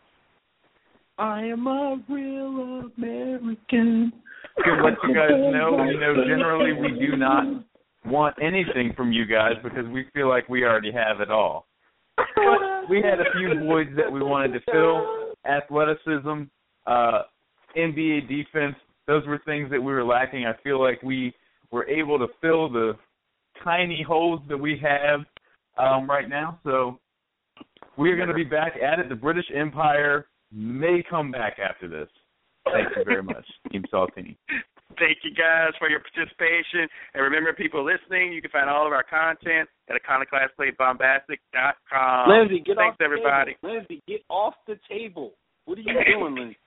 I 1.19 1.45
am 1.45 1.67
a 1.67 2.03
real 2.09 2.91
American. 2.97 4.13
to 4.65 4.73
let 4.83 5.03
you 5.05 5.15
guys 5.15 5.31
know, 5.31 5.83
you 5.85 5.99
know, 5.99 6.25
generally 6.27 6.73
we 6.73 6.93
do 6.99 7.17
not 7.17 7.47
want 8.05 8.37
anything 8.43 8.93
from 8.97 9.13
you 9.13 9.27
guys 9.27 9.53
because 9.63 9.87
we 9.87 10.07
feel 10.15 10.29
like 10.29 10.49
we 10.49 10.65
already 10.65 10.93
have 10.93 11.21
it 11.21 11.31
all. 11.31 11.67
But 12.17 12.89
we 12.91 13.03
had 13.03 13.21
a 13.21 13.31
few 13.37 13.61
voids 13.65 13.91
that 13.97 14.11
we 14.11 14.23
wanted 14.23 14.53
to 14.53 14.61
fill. 14.71 15.35
Athleticism, 15.47 16.43
uh, 16.87 17.23
NBA 17.77 18.29
defense, 18.29 18.77
those 19.07 19.27
were 19.27 19.41
things 19.45 19.71
that 19.71 19.81
we 19.81 19.93
were 19.93 20.05
lacking. 20.05 20.47
I 20.47 20.53
feel 20.63 20.83
like 20.83 21.03
we 21.03 21.33
were 21.71 21.89
able 21.89 22.19
to 22.19 22.27
fill 22.41 22.69
the 22.69 22.93
tiny 23.65 24.05
holes 24.07 24.41
that 24.49 24.57
we 24.57 24.81
have 24.83 25.21
um, 25.79 26.09
right 26.09 26.29
now. 26.29 26.59
So 26.65 26.99
we're 27.97 28.17
going 28.17 28.29
to 28.29 28.35
be 28.35 28.45
back 28.45 28.75
at 28.77 28.99
it. 28.99 29.09
The 29.09 29.15
British 29.15 29.47
Empire 29.55 30.27
may 30.53 31.03
come 31.09 31.31
back 31.31 31.59
after 31.59 31.89
this. 31.89 32.09
Thank 32.65 32.89
you 32.97 33.05
very 33.05 33.23
much, 33.23 33.45
Team 33.71 33.85
Saltini. 33.91 34.39
Thank 34.99 35.19
you 35.25 35.33
guys 35.35 35.73
for 35.79 35.89
your 35.89 36.01
participation. 36.01 36.89
And 37.15 37.23
remember, 37.23 37.53
people 37.53 37.85
listening, 37.85 38.33
you 38.33 38.43
can 38.43 38.51
find 38.51 38.69
all 38.69 38.85
of 38.87 38.93
our 38.93 39.05
content 39.05 39.69
at 39.89 39.97
iconoclastplaybombastic.com. 40.03 42.29
Lindsay, 42.29 42.61
get 42.65 42.77
Thanks, 42.77 42.93
off 42.93 42.99
the 42.99 43.05
everybody. 43.05 43.55
Table. 43.61 43.75
Lindsay, 43.75 44.03
get 44.07 44.21
off 44.29 44.55
the 44.67 44.79
table. 44.89 45.33
What 45.65 45.79
are 45.79 45.83
you 45.83 45.95
doing, 46.19 46.35
Lindsay? 46.35 46.59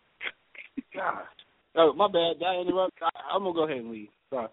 God. 0.94 1.24
Oh, 1.76 1.94
my 1.94 2.08
bad. 2.08 2.42
I 2.46 2.56
interrupt? 2.62 2.98
I, 3.02 3.10
I'm 3.34 3.44
gonna 3.44 3.54
go 3.54 3.64
ahead 3.66 3.78
and 3.78 3.92
leave. 3.92 4.10
Sorry. 4.30 4.48